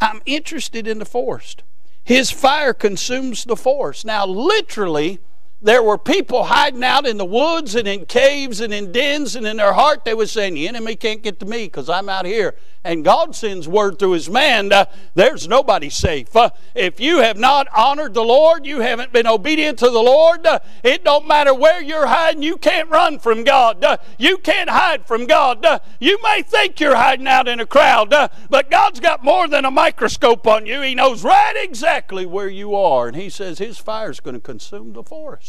I'm 0.00 0.20
interested 0.26 0.86
in 0.86 0.98
the 0.98 1.04
forest. 1.04 1.62
His 2.04 2.30
fire 2.30 2.72
consumes 2.72 3.44
the 3.44 3.56
forest. 3.56 4.04
Now, 4.04 4.26
literally, 4.26 5.20
there 5.60 5.82
were 5.82 5.98
people 5.98 6.44
hiding 6.44 6.84
out 6.84 7.04
in 7.04 7.16
the 7.16 7.24
woods 7.24 7.74
and 7.74 7.88
in 7.88 8.06
caves 8.06 8.60
and 8.60 8.72
in 8.72 8.92
dens, 8.92 9.34
and 9.34 9.44
in 9.44 9.56
their 9.56 9.72
heart 9.72 10.04
they 10.04 10.14
were 10.14 10.26
saying, 10.26 10.54
The 10.54 10.68
enemy 10.68 10.94
can't 10.94 11.20
get 11.20 11.40
to 11.40 11.46
me 11.46 11.64
because 11.64 11.88
I'm 11.88 12.08
out 12.08 12.26
here. 12.26 12.54
And 12.84 13.04
God 13.04 13.34
sends 13.34 13.66
word 13.66 13.98
through 13.98 14.12
His 14.12 14.30
man, 14.30 14.72
uh, 14.72 14.84
There's 15.16 15.48
nobody 15.48 15.90
safe. 15.90 16.34
Uh, 16.36 16.50
if 16.76 17.00
you 17.00 17.18
have 17.18 17.36
not 17.36 17.66
honored 17.76 18.14
the 18.14 18.22
Lord, 18.22 18.66
you 18.66 18.80
haven't 18.80 19.12
been 19.12 19.26
obedient 19.26 19.80
to 19.80 19.90
the 19.90 20.00
Lord, 20.00 20.46
uh, 20.46 20.60
it 20.84 21.02
don't 21.02 21.26
matter 21.26 21.52
where 21.52 21.82
you're 21.82 22.06
hiding, 22.06 22.44
you 22.44 22.56
can't 22.56 22.88
run 22.88 23.18
from 23.18 23.42
God. 23.42 23.82
Uh, 23.82 23.96
you 24.16 24.38
can't 24.38 24.70
hide 24.70 25.06
from 25.06 25.26
God. 25.26 25.64
Uh, 25.64 25.80
you 25.98 26.22
may 26.22 26.42
think 26.42 26.78
you're 26.78 26.94
hiding 26.94 27.26
out 27.26 27.48
in 27.48 27.58
a 27.58 27.66
crowd, 27.66 28.12
uh, 28.12 28.28
but 28.48 28.70
God's 28.70 29.00
got 29.00 29.24
more 29.24 29.48
than 29.48 29.64
a 29.64 29.72
microscope 29.72 30.46
on 30.46 30.66
you. 30.66 30.82
He 30.82 30.94
knows 30.94 31.24
right 31.24 31.54
exactly 31.56 32.26
where 32.26 32.48
you 32.48 32.76
are. 32.76 33.08
And 33.08 33.16
He 33.16 33.28
says 33.28 33.58
His 33.58 33.76
fire's 33.76 34.20
going 34.20 34.36
to 34.36 34.40
consume 34.40 34.92
the 34.92 35.02
forest. 35.02 35.47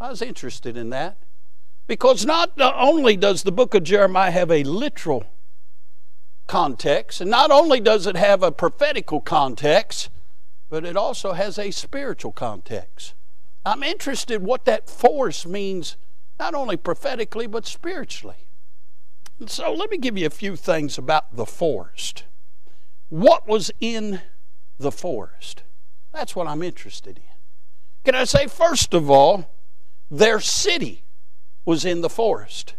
I 0.00 0.10
was 0.10 0.22
interested 0.22 0.76
in 0.76 0.90
that 0.90 1.18
because 1.86 2.24
not 2.24 2.52
only 2.58 3.16
does 3.16 3.42
the 3.42 3.52
book 3.52 3.74
of 3.74 3.82
Jeremiah 3.82 4.30
have 4.30 4.50
a 4.50 4.62
literal 4.62 5.24
context, 6.46 7.20
and 7.20 7.30
not 7.30 7.50
only 7.50 7.80
does 7.80 8.06
it 8.06 8.16
have 8.16 8.42
a 8.42 8.52
prophetical 8.52 9.20
context, 9.20 10.10
but 10.70 10.84
it 10.84 10.96
also 10.96 11.32
has 11.32 11.58
a 11.58 11.70
spiritual 11.70 12.32
context. 12.32 13.14
I'm 13.64 13.82
interested 13.82 14.42
what 14.42 14.64
that 14.66 14.88
force 14.88 15.46
means, 15.46 15.96
not 16.38 16.54
only 16.54 16.76
prophetically, 16.76 17.46
but 17.46 17.66
spiritually. 17.66 18.46
And 19.40 19.50
so 19.50 19.72
let 19.72 19.90
me 19.90 19.98
give 19.98 20.16
you 20.16 20.26
a 20.26 20.30
few 20.30 20.56
things 20.56 20.96
about 20.98 21.36
the 21.36 21.46
forest. 21.46 22.24
What 23.08 23.48
was 23.48 23.70
in 23.80 24.20
the 24.78 24.92
forest? 24.92 25.62
That's 26.12 26.36
what 26.36 26.46
I'm 26.46 26.62
interested 26.62 27.18
in. 27.18 27.24
Can 28.04 28.14
I 28.14 28.24
say, 28.24 28.46
first 28.46 28.94
of 28.94 29.10
all, 29.10 29.50
their 30.10 30.40
city 30.40 31.04
was 31.64 31.84
in 31.84 32.00
the 32.00 32.08
forest. 32.08 32.74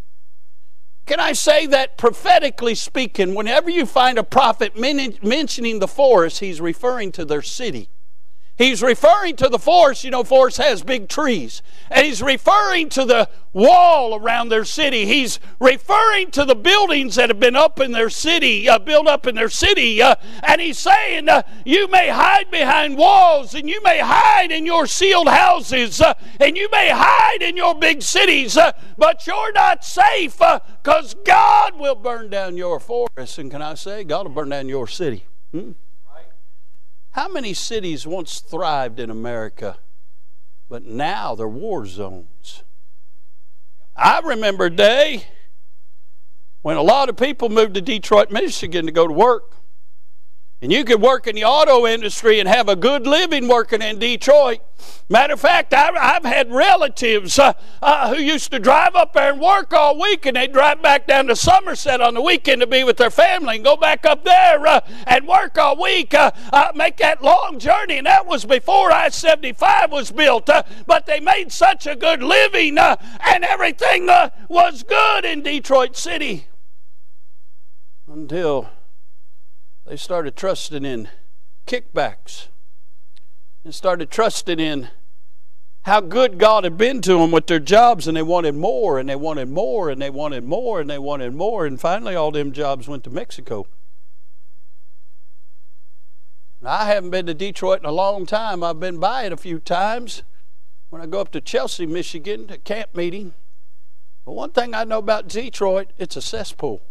Can 1.05 1.19
I 1.19 1.33
say 1.33 1.65
that 1.67 1.97
prophetically 1.97 2.75
speaking, 2.75 3.33
whenever 3.33 3.69
you 3.69 3.85
find 3.85 4.17
a 4.17 4.23
prophet 4.23 4.77
mentioning 4.77 5.79
the 5.79 5.87
forest, 5.87 6.39
he's 6.39 6.61
referring 6.61 7.11
to 7.13 7.25
their 7.25 7.41
city. 7.41 7.89
He's 8.59 8.83
referring 8.83 9.37
to 9.37 9.47
the 9.47 9.57
forest. 9.57 10.03
You 10.03 10.11
know, 10.11 10.25
forest 10.25 10.57
has 10.57 10.83
big 10.83 11.07
trees. 11.07 11.61
And 11.89 12.05
he's 12.05 12.21
referring 12.21 12.89
to 12.89 13.05
the 13.05 13.29
wall 13.53 14.15
around 14.15 14.49
their 14.49 14.65
city. 14.65 15.05
He's 15.05 15.39
referring 15.61 16.31
to 16.31 16.43
the 16.43 16.55
buildings 16.55 17.15
that 17.15 17.29
have 17.29 17.39
been 17.39 17.55
up 17.55 17.79
in 17.79 17.93
their 17.93 18.09
city, 18.09 18.67
uh, 18.67 18.77
built 18.77 19.07
up 19.07 19.25
in 19.25 19.35
their 19.35 19.47
city. 19.47 20.01
Uh, 20.01 20.15
and 20.43 20.59
he's 20.59 20.77
saying, 20.77 21.29
uh, 21.29 21.43
You 21.63 21.87
may 21.87 22.09
hide 22.09 22.51
behind 22.51 22.97
walls, 22.97 23.55
and 23.55 23.69
you 23.69 23.81
may 23.81 23.99
hide 23.99 24.51
in 24.51 24.65
your 24.65 24.87
sealed 24.87 25.29
houses, 25.29 26.01
uh, 26.01 26.13
and 26.41 26.57
you 26.57 26.69
may 26.69 26.89
hide 26.91 27.41
in 27.41 27.55
your 27.55 27.75
big 27.75 28.01
cities, 28.01 28.57
uh, 28.57 28.73
but 28.97 29.25
you're 29.25 29.53
not 29.53 29.85
safe 29.85 30.37
because 30.37 31.15
uh, 31.15 31.17
God 31.23 31.79
will 31.79 31.95
burn 31.95 32.29
down 32.29 32.57
your 32.57 32.81
forest. 32.81 33.37
And 33.37 33.49
can 33.49 33.61
I 33.61 33.75
say, 33.75 34.03
God 34.03 34.27
will 34.27 34.35
burn 34.35 34.49
down 34.49 34.67
your 34.67 34.85
city? 34.85 35.23
Hmm? 35.53 35.71
How 37.11 37.27
many 37.27 37.53
cities 37.53 38.05
once 38.05 38.39
thrived 38.39 38.99
in 38.99 39.09
America, 39.09 39.77
but 40.69 40.83
now 40.83 41.35
they're 41.35 41.47
war 41.47 41.85
zones? 41.85 42.63
I 43.95 44.19
remember 44.19 44.65
a 44.65 44.69
day 44.69 45.25
when 46.61 46.77
a 46.77 46.81
lot 46.81 47.09
of 47.09 47.17
people 47.17 47.49
moved 47.49 47.73
to 47.75 47.81
Detroit, 47.81 48.31
Michigan 48.31 48.85
to 48.85 48.91
go 48.91 49.07
to 49.07 49.13
work. 49.13 49.55
And 50.61 50.73
you 50.73 50.83
could 50.83 51.01
work 51.01 51.25
in 51.25 51.35
the 51.35 51.45
auto 51.45 51.87
industry 51.87 52.41
and 52.41 52.49
have 52.49 52.67
a 52.67 52.75
good 52.75 53.07
living 53.07 53.47
working 53.47 53.81
in 53.81 53.97
Detroit. 53.97 54.59
Matter 55.07 55.33
of 55.33 55.39
fact, 55.39 55.73
I've, 55.73 55.95
I've 55.95 56.25
had 56.25 56.51
relatives 56.51 57.39
uh, 57.39 57.53
uh, 57.81 58.13
who 58.13 58.21
used 58.21 58.51
to 58.51 58.59
drive 58.59 58.93
up 58.93 59.13
there 59.13 59.31
and 59.31 59.41
work 59.41 59.73
all 59.73 59.97
week, 59.97 60.25
and 60.25 60.35
they'd 60.35 60.51
drive 60.51 60.81
back 60.81 61.07
down 61.07 61.27
to 61.27 61.35
Somerset 61.35 62.01
on 62.01 62.13
the 62.13 62.21
weekend 62.21 62.59
to 62.59 62.67
be 62.67 62.83
with 62.83 62.97
their 62.97 63.09
family 63.09 63.55
and 63.55 63.63
go 63.63 63.77
back 63.77 64.05
up 64.05 64.25
there 64.25 64.67
uh, 64.67 64.81
and 65.07 65.25
work 65.25 65.57
all 65.57 65.81
week, 65.81 66.13
uh, 66.13 66.31
uh, 66.51 66.73
make 66.75 66.97
that 66.97 67.23
long 67.23 67.57
journey. 67.57 67.97
And 67.97 68.07
that 68.07 68.25
was 68.25 68.43
before 68.43 68.91
I 68.91 69.07
75 69.07 69.93
was 69.93 70.11
built. 70.11 70.49
Uh, 70.49 70.63
but 70.85 71.05
they 71.05 71.21
made 71.21 71.53
such 71.53 71.87
a 71.87 71.95
good 71.95 72.21
living, 72.21 72.77
and 72.77 73.45
everything 73.45 74.09
was 74.49 74.83
good 74.83 75.23
in 75.23 75.41
Detroit 75.41 75.95
City 75.95 76.47
until 78.07 78.69
they 79.89 79.95
started 79.95 80.35
trusting 80.35 80.85
in 80.85 81.09
kickbacks 81.65 82.49
and 83.63 83.73
started 83.73 84.11
trusting 84.11 84.59
in 84.59 84.89
how 85.81 85.99
good 85.99 86.37
God 86.37 86.63
had 86.63 86.77
been 86.77 87.01
to 87.01 87.13
them 87.13 87.31
with 87.31 87.47
their 87.47 87.59
jobs, 87.59 88.07
and 88.07 88.15
they 88.15 88.21
wanted 88.21 88.53
more, 88.53 88.99
and 88.99 89.09
they 89.09 89.15
wanted 89.15 89.49
more, 89.49 89.89
and 89.89 89.99
they 89.99 90.11
wanted 90.11 90.43
more, 90.43 90.79
and 90.79 90.87
they 90.87 90.99
wanted 90.99 91.33
more, 91.33 91.65
and 91.65 91.81
finally 91.81 92.13
all 92.13 92.29
them 92.29 92.51
jobs 92.51 92.87
went 92.87 93.03
to 93.05 93.09
Mexico. 93.09 93.65
I 96.63 96.85
haven't 96.85 97.09
been 97.09 97.25
to 97.25 97.33
Detroit 97.33 97.79
in 97.79 97.85
a 97.85 97.91
long 97.91 98.27
time. 98.27 98.63
I've 98.63 98.79
been 98.79 98.99
by 98.99 99.23
it 99.23 99.33
a 99.33 99.37
few 99.37 99.59
times 99.59 100.21
when 100.91 101.01
I 101.01 101.07
go 101.07 101.19
up 101.19 101.31
to 101.31 101.41
Chelsea, 101.41 101.87
Michigan, 101.87 102.45
to 102.47 102.59
camp 102.59 102.93
meeting. 102.93 103.33
But 104.23 104.33
one 104.33 104.51
thing 104.51 104.75
I 104.75 104.83
know 104.83 104.99
about 104.99 105.27
Detroit, 105.27 105.93
it's 105.97 106.15
a 106.15 106.21
cesspool. 106.21 106.83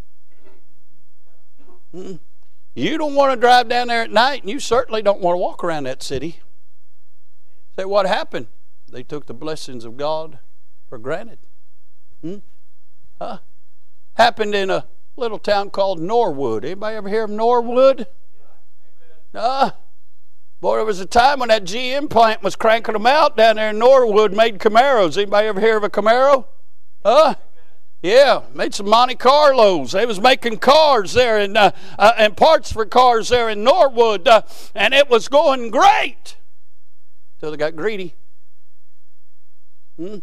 Mm-hmm. 1.94 2.16
You 2.78 2.96
don't 2.96 3.16
want 3.16 3.32
to 3.32 3.40
drive 3.40 3.68
down 3.68 3.88
there 3.88 4.02
at 4.02 4.12
night, 4.12 4.42
and 4.42 4.50
you 4.50 4.60
certainly 4.60 5.02
don't 5.02 5.20
want 5.20 5.34
to 5.34 5.38
walk 5.38 5.64
around 5.64 5.84
that 5.84 6.00
city. 6.00 6.38
Say, 7.76 7.84
what 7.84 8.06
happened? 8.06 8.46
They 8.88 9.02
took 9.02 9.26
the 9.26 9.34
blessings 9.34 9.84
of 9.84 9.96
God 9.96 10.38
for 10.88 10.96
granted. 10.96 11.40
Hmm? 12.22 12.36
Huh? 13.20 13.38
Happened 14.14 14.54
in 14.54 14.70
a 14.70 14.86
little 15.16 15.40
town 15.40 15.70
called 15.70 16.00
Norwood. 16.00 16.64
Anybody 16.64 16.96
ever 16.96 17.08
hear 17.08 17.24
of 17.24 17.30
Norwood? 17.30 18.06
Uh, 19.34 19.72
boy, 20.60 20.76
there 20.76 20.84
was 20.84 21.00
a 21.00 21.06
time 21.06 21.40
when 21.40 21.48
that 21.48 21.64
GM 21.64 22.08
plant 22.08 22.44
was 22.44 22.54
cranking 22.54 22.92
them 22.92 23.06
out 23.06 23.36
down 23.36 23.56
there 23.56 23.70
in 23.70 23.78
Norwood, 23.80 24.32
made 24.32 24.60
Camaros. 24.60 25.16
Anybody 25.16 25.48
ever 25.48 25.60
hear 25.60 25.78
of 25.78 25.82
a 25.82 25.90
Camaro? 25.90 26.46
Huh? 27.04 27.34
Yeah, 28.00 28.42
made 28.54 28.74
some 28.74 28.88
Monte 28.88 29.16
Carlos. 29.16 29.90
They 29.90 30.06
was 30.06 30.20
making 30.20 30.58
cars 30.58 31.14
there 31.14 31.38
and 31.38 31.56
uh, 31.56 31.72
uh, 31.98 32.12
and 32.16 32.36
parts 32.36 32.70
for 32.70 32.86
cars 32.86 33.28
there 33.28 33.48
in 33.48 33.64
Norwood, 33.64 34.28
uh, 34.28 34.42
and 34.74 34.94
it 34.94 35.10
was 35.10 35.26
going 35.26 35.70
great 35.70 36.36
till 37.40 37.50
they 37.50 37.56
got 37.56 37.74
greedy. 37.74 38.14
Hmm? 39.98 40.18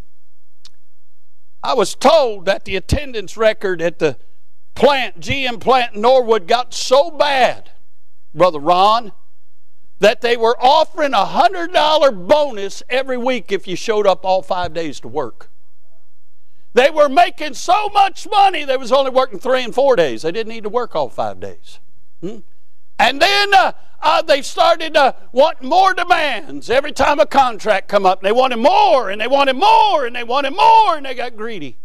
I 1.62 1.74
was 1.74 1.94
told 1.94 2.46
that 2.46 2.64
the 2.64 2.76
attendance 2.76 3.36
record 3.36 3.82
at 3.82 3.98
the 3.98 4.16
plant, 4.74 5.20
GM 5.20 5.60
plant 5.60 5.96
in 5.96 6.00
Norwood, 6.00 6.46
got 6.46 6.72
so 6.72 7.10
bad, 7.10 7.72
Brother 8.34 8.60
Ron, 8.60 9.12
that 9.98 10.22
they 10.22 10.38
were 10.38 10.56
offering 10.58 11.12
a 11.12 11.26
hundred 11.26 11.74
dollar 11.74 12.10
bonus 12.10 12.82
every 12.88 13.18
week 13.18 13.52
if 13.52 13.68
you 13.68 13.76
showed 13.76 14.06
up 14.06 14.24
all 14.24 14.40
five 14.40 14.72
days 14.72 14.98
to 15.00 15.08
work. 15.08 15.50
They 16.76 16.90
were 16.90 17.08
making 17.08 17.54
so 17.54 17.88
much 17.88 18.28
money, 18.28 18.66
they 18.66 18.76
was 18.76 18.92
only 18.92 19.10
working 19.10 19.38
three 19.38 19.64
and 19.64 19.74
four 19.74 19.96
days. 19.96 20.20
They 20.20 20.30
didn't 20.30 20.52
need 20.52 20.64
to 20.64 20.68
work 20.68 20.94
all 20.94 21.08
five 21.08 21.40
days. 21.40 21.80
Hmm? 22.20 22.40
And 22.98 23.18
then 23.18 23.54
uh, 23.54 23.72
uh, 24.02 24.20
they 24.20 24.42
started 24.42 24.94
uh, 24.94 25.14
wanting 25.32 25.70
more 25.70 25.94
demands 25.94 26.68
every 26.68 26.92
time 26.92 27.18
a 27.18 27.24
contract 27.24 27.88
come 27.88 28.04
up. 28.04 28.20
They 28.20 28.30
wanted 28.30 28.58
more, 28.58 29.08
and 29.08 29.22
they 29.22 29.26
wanted 29.26 29.54
more, 29.54 30.04
and 30.04 30.14
they 30.14 30.22
wanted 30.22 30.50
more, 30.50 30.98
and 30.98 31.06
they 31.06 31.14
got 31.14 31.34
greedy. 31.34 31.78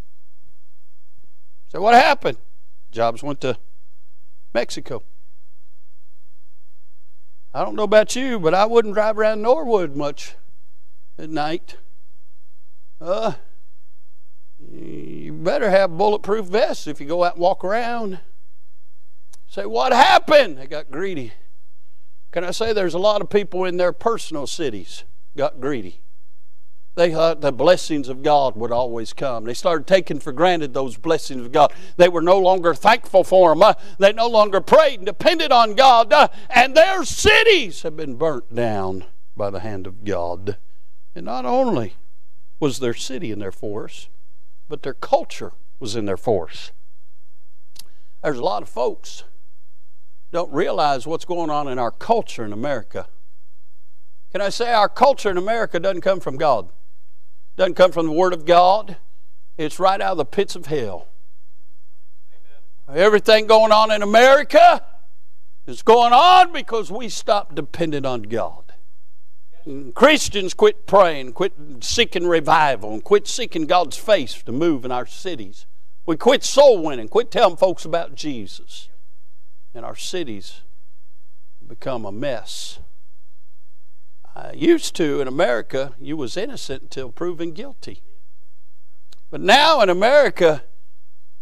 So 1.70 1.80
what 1.80 1.94
happened? 1.94 2.38
Jobs 2.92 3.24
went 3.24 3.40
to 3.42 3.58
Mexico. 4.54 5.04
I 7.54 7.64
don't 7.64 7.78
know 7.78 7.84
about 7.84 8.14
you, 8.18 8.42
but 8.42 8.54
I 8.54 8.66
wouldn't 8.66 8.94
drive 8.94 9.18
around 9.18 9.42
Norwood 9.42 9.96
much 9.96 10.36
at 11.18 11.30
night. 11.30 11.78
Uh, 13.00 13.36
you 14.70 15.34
better 15.34 15.70
have 15.70 15.98
bulletproof 15.98 16.46
vests 16.46 16.88
if 16.88 17.00
you 17.00 17.08
go 17.08 17.24
out 17.24 17.34
and 17.34 17.42
walk 17.42 17.64
around. 17.64 18.20
Say, 19.48 19.66
what 19.66 19.92
happened? 19.92 20.58
They 20.58 20.68
got 20.68 20.92
greedy. 20.92 21.34
Can 22.32 22.44
I 22.44 22.52
say 22.52 22.72
there's 22.72 22.94
a 22.94 23.00
lot 23.00 23.22
of 23.22 23.30
people 23.30 23.66
in 23.66 23.78
their 23.78 23.92
personal 23.92 24.48
cities 24.48 25.04
got 25.36 25.60
greedy? 25.60 26.02
They 26.96 27.12
thought 27.12 27.40
the 27.40 27.54
blessings 27.54 28.10
of 28.10 28.22
God 28.22 28.56
would 28.58 28.72
always 28.72 29.14
come. 29.14 29.46
They 29.46 29.54
started 29.54 29.88
taking 29.88 30.20
for 30.20 30.34
granted 30.34 30.74
those 30.74 30.98
blessings 30.98 31.46
of 31.46 31.52
God. 31.52 31.72
They 31.96 32.10
were 32.10 32.22
no 32.22 32.38
longer 32.38 32.74
thankful 32.74 33.24
for 33.24 33.52
them. 33.52 33.64
Uh, 33.64 33.74
they 33.98 34.12
no 34.12 34.28
longer 34.28 34.60
prayed 34.60 35.00
and 35.00 35.06
depended 35.06 35.54
on 35.54 35.76
God. 35.76 36.12
Uh, 36.12 36.28
and 36.50 36.76
their 36.76 37.06
cities 37.06 37.84
have 37.84 37.96
been 37.96 38.16
burnt 38.16 38.54
down 38.54 39.06
by 39.38 39.50
the 39.50 39.62
hand 39.62 39.88
of 39.88 40.04
God. 40.04 40.58
And 41.16 41.26
not 41.26 41.46
only 41.46 41.96
was 42.60 42.80
their 42.80 42.94
city 42.94 43.32
in 43.32 43.40
their 43.40 43.54
force, 43.54 44.10
but 44.72 44.84
their 44.84 44.94
culture 44.94 45.52
was 45.82 45.98
in 45.98 46.06
their 46.06 46.16
force. 46.16 46.72
There's 48.24 48.38
a 48.38 48.44
lot 48.44 48.62
of 48.64 48.70
folks 48.70 49.26
don't 50.32 50.52
realize 50.54 51.06
what's 51.06 51.26
going 51.26 51.50
on 51.50 51.68
in 51.68 51.78
our 51.78 51.92
culture 51.92 52.46
in 52.46 52.54
America. 52.54 53.10
Can 54.32 54.40
I 54.40 54.48
say 54.48 54.72
our 54.72 54.88
culture 54.88 55.30
in 55.30 55.38
America 55.38 55.78
doesn't 55.78 56.00
come 56.00 56.22
from 56.22 56.38
God? 56.38 56.70
Doesn't 57.58 57.74
come 57.74 57.92
from 57.92 58.06
the 58.06 58.14
Word 58.14 58.32
of 58.32 58.46
God. 58.46 58.96
It's 59.58 59.78
right 59.78 60.00
out 60.00 60.14
of 60.14 60.18
the 60.18 60.26
pits 60.26 60.56
of 60.56 60.68
hell. 60.68 61.10
Amen. 62.88 63.04
Everything 63.04 63.48
going 63.48 63.74
on 63.74 63.92
in 63.92 64.02
America 64.02 64.86
is 65.68 65.82
going 65.82 66.14
on 66.14 66.54
because 66.54 66.90
we 66.90 67.10
stopped 67.10 67.56
depending 67.56 68.06
on 68.06 68.22
God. 68.22 68.71
Christians 69.94 70.54
quit 70.54 70.86
praying, 70.86 71.34
quit 71.34 71.54
seeking 71.82 72.28
revival, 72.28 72.94
and 72.94 73.04
quit 73.04 73.28
seeking 73.28 73.66
God's 73.66 73.98
face 73.98 74.42
to 74.44 74.52
move 74.52 74.86
in 74.86 74.92
our 74.92 75.06
cities. 75.06 75.66
We 76.06 76.18
quit 76.18 76.44
soul 76.44 76.84
winning, 76.84 77.08
quit 77.08 77.32
telling 77.32 77.58
folks 77.58 77.86
about 77.86 78.16
Jesus. 78.16 78.90
And 79.74 79.86
our 79.86 79.96
cities 79.96 80.62
become 81.68 82.06
a 82.06 82.12
mess. 82.12 82.80
I 84.36 84.54
used 84.54 84.96
to 84.96 85.22
in 85.22 85.28
America, 85.28 85.94
you 86.00 86.18
was 86.18 86.38
innocent 86.38 86.84
until 86.84 87.12
proven 87.12 87.52
guilty. 87.52 88.02
But 89.30 89.42
now 89.42 89.82
in 89.82 89.90
America, 89.90 90.64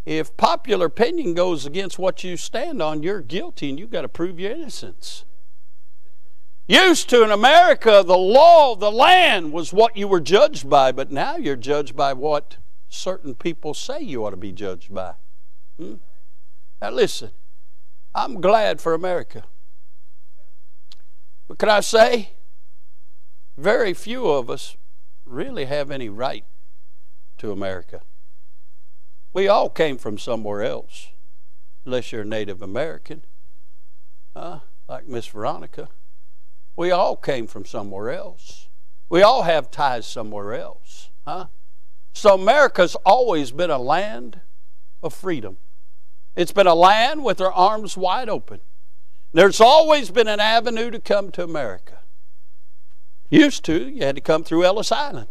if 0.05 0.35
popular 0.37 0.87
opinion 0.87 1.33
goes 1.33 1.65
against 1.65 1.99
what 1.99 2.23
you 2.23 2.37
stand 2.37 2.81
on, 2.81 3.03
you're 3.03 3.21
guilty 3.21 3.69
and 3.69 3.79
you've 3.79 3.91
got 3.91 4.01
to 4.01 4.09
prove 4.09 4.39
your 4.39 4.51
innocence. 4.51 5.25
Used 6.69 7.09
to 7.09 7.23
in 7.23 7.31
America, 7.31 8.03
the 8.05 8.15
law 8.15 8.73
of 8.73 8.79
the 8.79 8.91
land 8.91 9.51
was 9.51 9.73
what 9.73 9.97
you 9.97 10.07
were 10.07 10.19
judged 10.19 10.69
by, 10.69 10.91
but 10.91 11.11
now 11.11 11.35
you're 11.35 11.55
judged 11.55 11.95
by 11.95 12.13
what 12.13 12.57
certain 12.87 13.33
people 13.33 13.73
say 13.73 13.99
you 14.01 14.23
ought 14.23 14.29
to 14.29 14.37
be 14.37 14.51
judged 14.51 14.93
by. 14.93 15.15
Hmm? 15.79 15.95
Now, 16.79 16.91
listen, 16.91 17.31
I'm 18.13 18.39
glad 18.39 18.81
for 18.81 18.93
America. 18.93 19.45
But 21.47 21.57
can 21.57 21.69
I 21.69 21.79
say, 21.79 22.33
very 23.57 23.95
few 23.95 24.27
of 24.27 24.47
us 24.47 24.77
really 25.25 25.65
have 25.65 25.89
any 25.89 26.07
right 26.07 26.45
to 27.39 27.51
America. 27.51 28.01
We 29.33 29.47
all 29.47 29.71
came 29.71 29.97
from 29.97 30.19
somewhere 30.19 30.61
else, 30.61 31.07
unless 31.83 32.11
you're 32.11 32.21
a 32.21 32.25
Native 32.25 32.61
American, 32.61 33.25
uh, 34.35 34.59
like 34.87 35.07
Miss 35.07 35.25
Veronica. 35.25 35.89
We 36.79 36.91
all 36.91 37.17
came 37.17 37.45
from 37.45 37.65
somewhere 37.65 38.09
else. 38.09 38.69
We 39.09 39.21
all 39.21 39.43
have 39.43 39.69
ties 39.69 40.07
somewhere 40.07 40.53
else. 40.53 41.09
Huh? 41.27 41.47
So 42.13 42.33
America's 42.33 42.95
always 43.05 43.51
been 43.51 43.69
a 43.69 43.77
land 43.77 44.39
of 45.03 45.13
freedom. 45.13 45.57
It's 46.37 46.53
been 46.53 46.67
a 46.67 46.73
land 46.73 47.25
with 47.25 47.39
their 47.39 47.51
arms 47.51 47.97
wide 47.97 48.29
open. 48.29 48.61
There's 49.33 49.59
always 49.59 50.09
been 50.09 50.29
an 50.29 50.39
avenue 50.39 50.89
to 50.89 51.01
come 51.01 51.31
to 51.31 51.43
America. 51.43 51.99
Used 53.29 53.65
to, 53.65 53.89
you 53.89 54.05
had 54.05 54.15
to 54.15 54.21
come 54.21 54.45
through 54.45 54.63
Ellis 54.63 54.89
Island. 54.89 55.27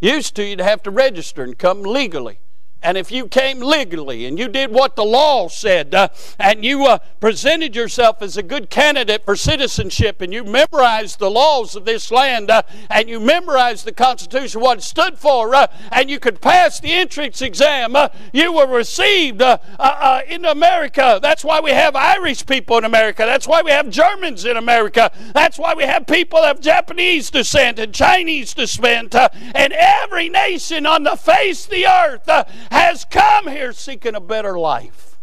Used 0.00 0.34
to, 0.34 0.44
you'd 0.44 0.58
have 0.58 0.82
to 0.82 0.90
register 0.90 1.44
and 1.44 1.56
come 1.56 1.84
legally. 1.84 2.40
And 2.82 2.96
if 2.96 3.12
you 3.12 3.28
came 3.28 3.60
legally 3.60 4.24
and 4.24 4.38
you 4.38 4.48
did 4.48 4.70
what 4.70 4.96
the 4.96 5.04
law 5.04 5.48
said 5.48 5.94
uh, 5.94 6.08
and 6.38 6.64
you 6.64 6.86
uh, 6.86 6.98
presented 7.20 7.76
yourself 7.76 8.22
as 8.22 8.38
a 8.38 8.42
good 8.42 8.70
candidate 8.70 9.24
for 9.24 9.36
citizenship 9.36 10.22
and 10.22 10.32
you 10.32 10.44
memorized 10.44 11.18
the 11.18 11.30
laws 11.30 11.76
of 11.76 11.84
this 11.84 12.10
land 12.10 12.50
uh, 12.50 12.62
and 12.88 13.08
you 13.08 13.20
memorized 13.20 13.84
the 13.84 13.92
Constitution, 13.92 14.62
what 14.62 14.78
it 14.78 14.82
stood 14.82 15.18
for, 15.18 15.54
uh, 15.54 15.66
and 15.92 16.08
you 16.08 16.18
could 16.18 16.40
pass 16.40 16.80
the 16.80 16.92
entrance 16.92 17.42
exam, 17.42 17.94
uh, 17.94 18.08
you 18.32 18.52
were 18.52 18.66
received 18.66 19.42
uh, 19.42 20.22
in 20.26 20.46
America. 20.46 21.18
That's 21.20 21.44
why 21.44 21.60
we 21.60 21.72
have 21.72 21.94
Irish 21.94 22.46
people 22.46 22.78
in 22.78 22.84
America. 22.84 23.24
That's 23.26 23.46
why 23.46 23.60
we 23.60 23.72
have 23.72 23.90
Germans 23.90 24.46
in 24.46 24.56
America. 24.56 25.12
That's 25.34 25.58
why 25.58 25.74
we 25.74 25.84
have 25.84 26.06
people 26.06 26.38
of 26.38 26.60
Japanese 26.60 27.30
descent 27.30 27.78
and 27.78 27.92
Chinese 27.92 28.54
descent 28.54 29.14
and 29.14 29.72
every 29.72 30.30
nation 30.30 30.86
on 30.86 31.02
the 31.02 31.16
face 31.16 31.64
of 31.64 31.70
the 31.70 31.86
earth 31.86 32.28
has 32.70 33.04
come 33.04 33.48
here 33.48 33.72
seeking 33.72 34.14
a 34.14 34.20
better 34.20 34.58
life. 34.58 35.18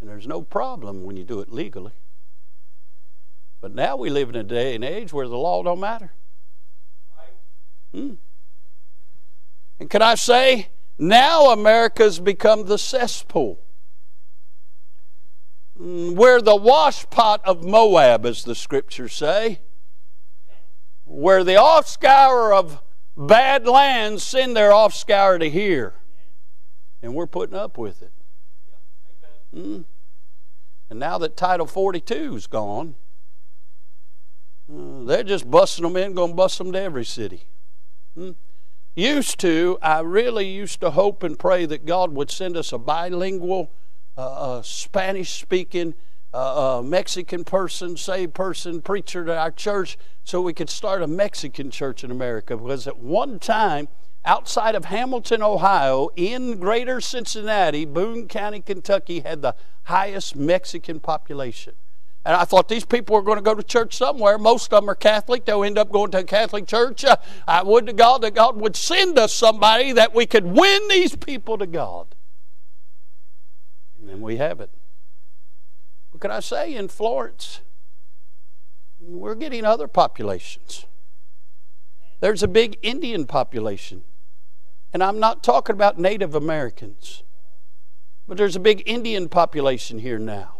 And 0.00 0.08
there's 0.08 0.26
no 0.26 0.42
problem 0.42 1.04
when 1.04 1.16
you 1.16 1.24
do 1.24 1.40
it 1.40 1.52
legally. 1.52 1.92
But 3.60 3.74
now 3.74 3.96
we 3.96 4.10
live 4.10 4.28
in 4.28 4.36
a 4.36 4.44
day 4.44 4.74
and 4.74 4.84
age 4.84 5.12
where 5.12 5.26
the 5.26 5.36
law 5.36 5.62
don't 5.62 5.80
matter. 5.80 6.12
Hmm. 7.92 8.14
And 9.80 9.90
can 9.90 10.02
I 10.02 10.14
say, 10.14 10.68
now 10.98 11.50
America's 11.50 12.20
become 12.20 12.66
the 12.66 12.78
cesspool. 12.78 13.58
Hmm, 15.76 16.14
where 16.14 16.40
the 16.40 16.56
washpot 16.56 17.40
of 17.44 17.64
Moab, 17.64 18.26
as 18.26 18.44
the 18.44 18.54
scriptures 18.54 19.14
say. 19.14 19.60
Where 21.04 21.42
the 21.42 21.54
offscour 21.54 22.56
of 22.56 22.82
bad 23.16 23.66
lands 23.66 24.22
send 24.22 24.56
their 24.56 24.70
offscour 24.70 25.40
to 25.40 25.50
here 25.50 25.94
and 27.02 27.14
we're 27.14 27.26
putting 27.26 27.56
up 27.56 27.78
with 27.78 28.02
it. 28.02 28.12
Mm. 29.54 29.84
And 30.90 30.98
now 30.98 31.18
that 31.18 31.36
Title 31.36 31.66
42 31.66 32.36
is 32.36 32.46
gone, 32.46 32.94
uh, 34.70 35.04
they're 35.04 35.22
just 35.22 35.50
busting 35.50 35.84
them 35.84 35.96
in, 35.96 36.14
going 36.14 36.30
to 36.30 36.36
bust 36.36 36.58
them 36.58 36.72
to 36.72 36.80
every 36.80 37.04
city. 37.04 37.48
Mm. 38.16 38.34
Used 38.94 39.38
to, 39.40 39.78
I 39.80 40.00
really 40.00 40.46
used 40.46 40.80
to 40.80 40.90
hope 40.90 41.22
and 41.22 41.38
pray 41.38 41.66
that 41.66 41.86
God 41.86 42.12
would 42.12 42.30
send 42.30 42.56
us 42.56 42.72
a 42.72 42.78
bilingual, 42.78 43.70
uh, 44.16 44.56
uh, 44.56 44.62
Spanish 44.62 45.40
speaking, 45.40 45.94
uh, 46.34 46.82
Mexican 46.84 47.44
person, 47.44 47.96
saved 47.96 48.34
person, 48.34 48.82
preacher 48.82 49.24
to 49.24 49.36
our 49.36 49.50
church, 49.50 49.96
so 50.24 50.42
we 50.42 50.52
could 50.52 50.68
start 50.68 51.02
a 51.02 51.06
Mexican 51.06 51.70
church 51.70 52.04
in 52.04 52.10
America. 52.10 52.56
Because 52.56 52.86
at 52.86 52.98
one 52.98 53.38
time, 53.38 53.88
outside 54.28 54.74
of 54.74 54.84
Hamilton, 54.84 55.42
Ohio, 55.42 56.10
in 56.14 56.58
greater 56.58 57.00
Cincinnati, 57.00 57.86
Boone 57.86 58.28
County, 58.28 58.60
Kentucky, 58.60 59.20
had 59.20 59.40
the 59.40 59.54
highest 59.84 60.36
Mexican 60.36 61.00
population. 61.00 61.72
And 62.26 62.36
I 62.36 62.44
thought 62.44 62.68
these 62.68 62.84
people 62.84 63.16
were 63.16 63.22
going 63.22 63.38
to 63.38 63.42
go 63.42 63.54
to 63.54 63.62
church 63.62 63.96
somewhere. 63.96 64.36
Most 64.36 64.70
of 64.70 64.82
them 64.82 64.90
are 64.90 64.94
Catholic. 64.94 65.46
They'll 65.46 65.64
end 65.64 65.78
up 65.78 65.90
going 65.90 66.10
to 66.10 66.18
a 66.18 66.24
Catholic 66.24 66.66
church. 66.66 67.06
Uh, 67.06 67.16
I 67.46 67.62
would 67.62 67.86
to 67.86 67.94
God 67.94 68.20
that 68.20 68.34
God 68.34 68.60
would 68.60 68.76
send 68.76 69.18
us 69.18 69.32
somebody 69.32 69.92
that 69.92 70.14
we 70.14 70.26
could 70.26 70.44
win 70.44 70.88
these 70.88 71.16
people 71.16 71.56
to 71.56 71.66
God. 71.66 72.14
And 74.06 74.20
we 74.20 74.36
have 74.36 74.60
it. 74.60 74.70
What 76.10 76.20
can 76.20 76.30
I 76.30 76.40
say 76.40 76.74
in 76.74 76.88
Florence? 76.88 77.62
We're 79.00 79.36
getting 79.36 79.64
other 79.64 79.88
populations. 79.88 80.84
There's 82.20 82.42
a 82.42 82.48
big 82.48 82.78
Indian 82.82 83.24
population. 83.26 84.02
And 84.98 85.04
I'm 85.04 85.20
not 85.20 85.44
talking 85.44 85.74
about 85.74 85.96
Native 85.96 86.34
Americans, 86.34 87.22
but 88.26 88.36
there's 88.36 88.56
a 88.56 88.58
big 88.58 88.82
Indian 88.84 89.28
population 89.28 90.00
here 90.00 90.18
now. 90.18 90.56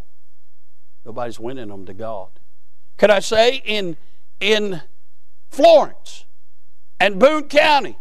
Nobody's 1.04 1.40
winning 1.40 1.66
them 1.66 1.84
to 1.86 1.92
God. 1.92 2.28
Could 2.98 3.10
I 3.10 3.18
say 3.18 3.60
in, 3.64 3.96
in 4.38 4.82
Florence 5.50 6.24
and 7.00 7.18
Boone 7.18 7.48
County, 7.48 7.98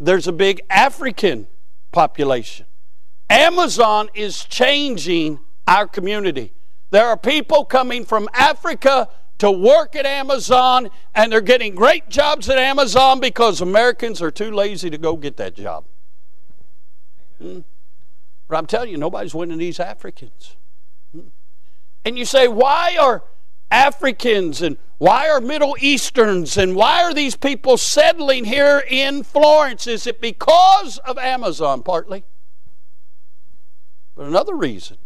there's 0.00 0.26
a 0.26 0.32
big 0.32 0.62
African 0.70 1.48
population. 1.90 2.64
Amazon 3.28 4.08
is 4.14 4.46
changing 4.46 5.38
our 5.68 5.86
community. 5.86 6.54
There 6.92 7.06
are 7.06 7.18
people 7.18 7.66
coming 7.66 8.06
from 8.06 8.26
Africa 8.32 9.06
to 9.42 9.50
work 9.50 9.96
at 9.96 10.06
Amazon, 10.06 10.88
and 11.16 11.32
they're 11.32 11.40
getting 11.40 11.74
great 11.74 12.08
jobs 12.08 12.48
at 12.48 12.58
Amazon 12.58 13.18
because 13.18 13.60
Americans 13.60 14.22
are 14.22 14.30
too 14.30 14.52
lazy 14.52 14.88
to 14.88 14.96
go 14.96 15.16
get 15.16 15.36
that 15.36 15.56
job. 15.56 15.84
Hmm. 17.40 17.62
But 18.46 18.56
I'm 18.56 18.66
telling 18.66 18.90
you, 18.90 18.98
nobody's 18.98 19.34
winning 19.34 19.58
these 19.58 19.80
Africans. 19.80 20.54
Hmm. 21.10 21.26
And 22.04 22.16
you 22.16 22.24
say, 22.24 22.46
why 22.46 22.96
are 23.00 23.24
Africans 23.68 24.62
and 24.62 24.76
why 24.98 25.28
are 25.28 25.40
Middle 25.40 25.76
Easterns 25.80 26.56
and 26.56 26.76
why 26.76 27.02
are 27.02 27.12
these 27.12 27.34
people 27.34 27.76
settling 27.76 28.44
here 28.44 28.84
in 28.88 29.24
Florence? 29.24 29.88
Is 29.88 30.06
it 30.06 30.20
because 30.20 30.98
of 30.98 31.18
Amazon, 31.18 31.82
partly? 31.82 32.22
But 34.14 34.26
another 34.26 34.54
reason 34.54 34.98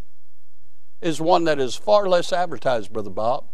is 1.01 1.19
one 1.19 1.45
that 1.45 1.59
is 1.59 1.73
far 1.73 2.07
less 2.07 2.31
advertised, 2.31 2.93
Brother 2.93 3.09
Bob 3.09 3.45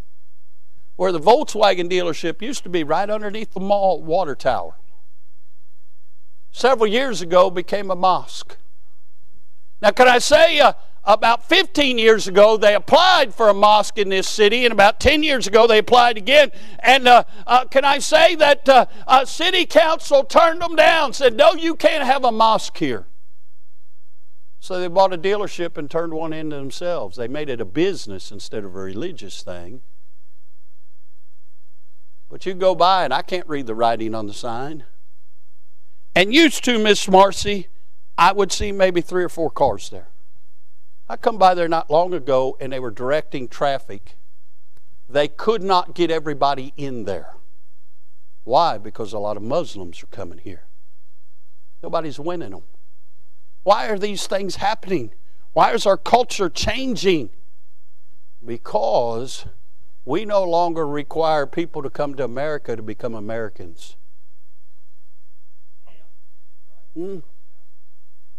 where 0.96 1.12
the 1.12 1.20
Volkswagen 1.20 1.90
dealership 1.90 2.42
used 2.42 2.64
to 2.64 2.70
be 2.70 2.84
right 2.84 3.10
underneath 3.10 3.54
the 3.54 3.60
mall 3.60 4.02
water 4.02 4.36
tower. 4.36 4.76
Several 6.52 6.88
years 6.88 7.22
ago 7.22 7.50
became 7.50 7.90
a 7.90 7.96
mosque. 7.96 8.58
Now, 9.82 9.92
can 9.92 10.08
I 10.08 10.20
say 10.20 10.60
uh, 10.60 10.74
about 11.04 11.50
15 11.50 11.98
years 11.98 12.28
ago, 12.28 12.56
they 12.56 12.76
applied 12.76 13.34
for 13.34 13.50
a 13.50 13.54
mosque 13.54 13.98
in 13.98 14.10
this 14.10 14.30
city, 14.30 14.64
and 14.64 14.72
about 14.72 15.00
10 15.00 15.24
years 15.24 15.48
ago, 15.48 15.68
they 15.68 15.80
applied 15.80 16.18
again. 16.18 16.52
And 16.80 17.08
uh, 17.08 17.24
uh, 17.46 17.66
can 17.66 17.84
I 17.84 17.98
say 17.98 18.36
that 18.36 18.70
uh, 18.70 19.26
city 19.26 19.66
council 19.66 20.24
turned 20.24 20.62
them 20.62 20.76
down, 20.76 21.14
said, 21.14 21.36
No, 21.36 21.54
you 21.54 21.76
can't 21.76 22.04
have 22.04 22.24
a 22.24 22.32
mosque 22.32 22.78
here. 22.78 23.08
So 24.60 24.80
they 24.80 24.88
bought 24.88 25.12
a 25.12 25.18
dealership 25.18 25.78
and 25.78 25.92
turned 25.92 26.14
one 26.14 26.32
into 26.32 26.56
themselves. 26.56 27.18
They 27.18 27.28
made 27.28 27.50
it 27.50 27.60
a 27.60 27.66
business 27.66 28.32
instead 28.32 28.64
of 28.64 28.74
a 28.76 28.80
religious 28.80 29.44
thing. 29.44 29.82
But 32.34 32.48
you 32.48 32.56
go 32.56 32.74
by 32.74 33.04
and 33.04 33.14
I 33.14 33.22
can't 33.22 33.48
read 33.48 33.68
the 33.68 33.76
writing 33.76 34.16
on 34.16 34.26
the 34.26 34.34
sign. 34.34 34.86
And 36.16 36.34
used 36.34 36.64
to, 36.64 36.80
Miss 36.80 37.08
Marcy, 37.08 37.68
I 38.18 38.32
would 38.32 38.52
see 38.52 38.72
maybe 38.72 39.02
three 39.02 39.24
or 39.24 39.30
four 39.30 39.52
cars 39.52 39.92
there. 39.92 40.08
I 41.08 41.16
come 41.16 41.38
by 41.38 41.54
there 41.54 41.68
not 41.68 41.92
long 41.92 42.12
ago 42.12 42.58
and 42.60 42.74
they 42.74 42.80
were 42.80 42.90
directing 42.90 43.48
traffic. 43.48 44.16
They 45.08 45.28
could 45.28 45.62
not 45.62 45.94
get 45.94 46.10
everybody 46.10 46.74
in 46.76 47.06
there. 47.06 47.36
Why? 48.46 48.80
Because 48.80 49.14
a 49.14 49.20
lot 49.20 49.38
of 49.38 49.44
Muslims 49.44 50.02
are 50.02 50.08
coming 50.08 50.40
here. 50.40 50.64
Nobody's 51.84 52.20
winning 52.20 52.50
them. 52.50 52.64
Why 53.62 53.86
are 53.90 54.00
these 54.00 54.26
things 54.26 54.56
happening? 54.56 55.14
Why 55.52 55.72
is 55.74 55.86
our 55.86 55.98
culture 55.98 56.50
changing? 56.50 57.30
Because 58.44 59.46
we 60.06 60.26
no 60.26 60.44
longer 60.44 60.86
require 60.86 61.46
people 61.46 61.82
to 61.82 61.90
come 61.90 62.16
to 62.16 62.24
America 62.24 62.76
to 62.76 62.82
become 62.82 63.16
Americans. 63.16 63.96
Hmm. 66.94 67.20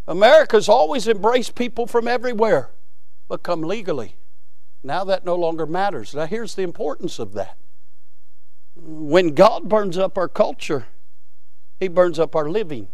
America's 0.07 0.69
always 0.69 1.09
embraced 1.09 1.55
people 1.55 1.87
from 1.87 2.07
everywhere, 2.07 2.71
but 3.29 3.43
come 3.43 3.63
legally. 3.63 4.17
Now 4.83 5.03
that 5.05 5.25
no 5.25 5.35
longer 5.35 5.67
matters. 5.67 6.15
Now, 6.15 6.27
here's 6.27 6.55
the 6.55 6.63
importance 6.63 7.19
of 7.19 7.33
that. 7.33 7.57
When 8.77 9.35
God 9.35 9.69
burns 9.69 9.97
up 9.97 10.19
our 10.19 10.29
culture, 10.29 10.87
He 11.81 11.89
burns 11.89 12.19
up 12.19 12.37
our 12.37 12.51
living. 12.51 12.89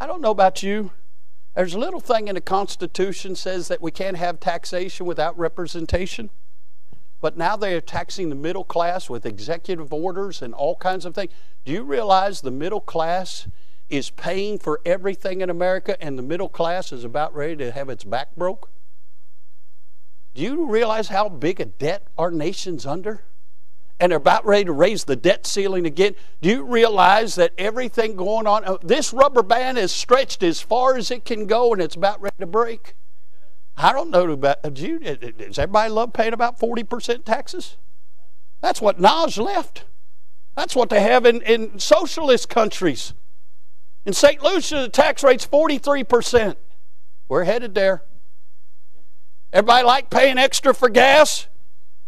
I 0.00 0.06
don't 0.06 0.22
know 0.22 0.30
about 0.30 0.62
you. 0.62 0.92
There's 1.54 1.74
a 1.74 1.78
little 1.78 2.00
thing 2.00 2.28
in 2.28 2.34
the 2.34 2.40
Constitution 2.40 3.36
says 3.36 3.68
that 3.68 3.82
we 3.82 3.90
can't 3.90 4.16
have 4.16 4.40
taxation 4.40 5.04
without 5.04 5.38
representation. 5.38 6.30
But 7.20 7.36
now 7.36 7.56
they 7.56 7.74
are 7.74 7.80
taxing 7.80 8.30
the 8.30 8.34
middle 8.34 8.64
class 8.64 9.08
with 9.08 9.26
executive 9.26 9.92
orders 9.92 10.42
and 10.42 10.54
all 10.54 10.76
kinds 10.76 11.04
of 11.04 11.14
things. 11.14 11.32
Do 11.64 11.72
you 11.72 11.82
realize 11.82 12.40
the 12.40 12.50
middle 12.50 12.80
class 12.80 13.46
is 13.88 14.10
paying 14.10 14.58
for 14.58 14.80
everything 14.86 15.42
in 15.42 15.50
America 15.50 16.02
and 16.02 16.18
the 16.18 16.22
middle 16.22 16.48
class 16.48 16.90
is 16.90 17.04
about 17.04 17.34
ready 17.34 17.56
to 17.56 17.70
have 17.70 17.90
its 17.90 18.02
back 18.02 18.34
broke? 18.34 18.70
Do 20.34 20.42
you 20.42 20.66
realize 20.66 21.08
how 21.08 21.28
big 21.28 21.60
a 21.60 21.66
debt 21.66 22.08
our 22.16 22.30
nation's 22.30 22.86
under? 22.86 23.24
And 24.02 24.10
they're 24.10 24.16
about 24.16 24.44
ready 24.44 24.64
to 24.64 24.72
raise 24.72 25.04
the 25.04 25.14
debt 25.14 25.46
ceiling 25.46 25.86
again. 25.86 26.16
Do 26.40 26.48
you 26.48 26.64
realize 26.64 27.36
that 27.36 27.52
everything 27.56 28.16
going 28.16 28.48
on, 28.48 28.64
uh, 28.64 28.78
this 28.82 29.12
rubber 29.12 29.44
band 29.44 29.78
is 29.78 29.92
stretched 29.92 30.42
as 30.42 30.60
far 30.60 30.96
as 30.96 31.12
it 31.12 31.24
can 31.24 31.46
go 31.46 31.72
and 31.72 31.80
it's 31.80 31.94
about 31.94 32.20
ready 32.20 32.34
to 32.40 32.46
break? 32.46 32.96
I 33.76 33.92
don't 33.92 34.10
know 34.10 34.28
about 34.28 34.58
uh, 34.64 34.70
you, 34.74 35.00
uh, 35.06 35.14
does 35.14 35.56
everybody 35.56 35.90
love 35.90 36.12
paying 36.12 36.32
about 36.32 36.58
40% 36.58 37.24
taxes? 37.24 37.76
That's 38.60 38.82
what 38.82 38.98
Nas 38.98 39.38
left. 39.38 39.84
That's 40.56 40.74
what 40.74 40.90
they 40.90 41.00
have 41.00 41.24
in, 41.24 41.40
in 41.42 41.78
socialist 41.78 42.48
countries. 42.48 43.14
In 44.04 44.14
St. 44.14 44.42
Lucia, 44.42 44.80
the 44.80 44.88
tax 44.88 45.22
rate's 45.22 45.46
43%. 45.46 46.56
We're 47.28 47.44
headed 47.44 47.76
there. 47.76 48.02
Everybody 49.52 49.86
like 49.86 50.10
paying 50.10 50.38
extra 50.38 50.74
for 50.74 50.88
gas? 50.88 51.46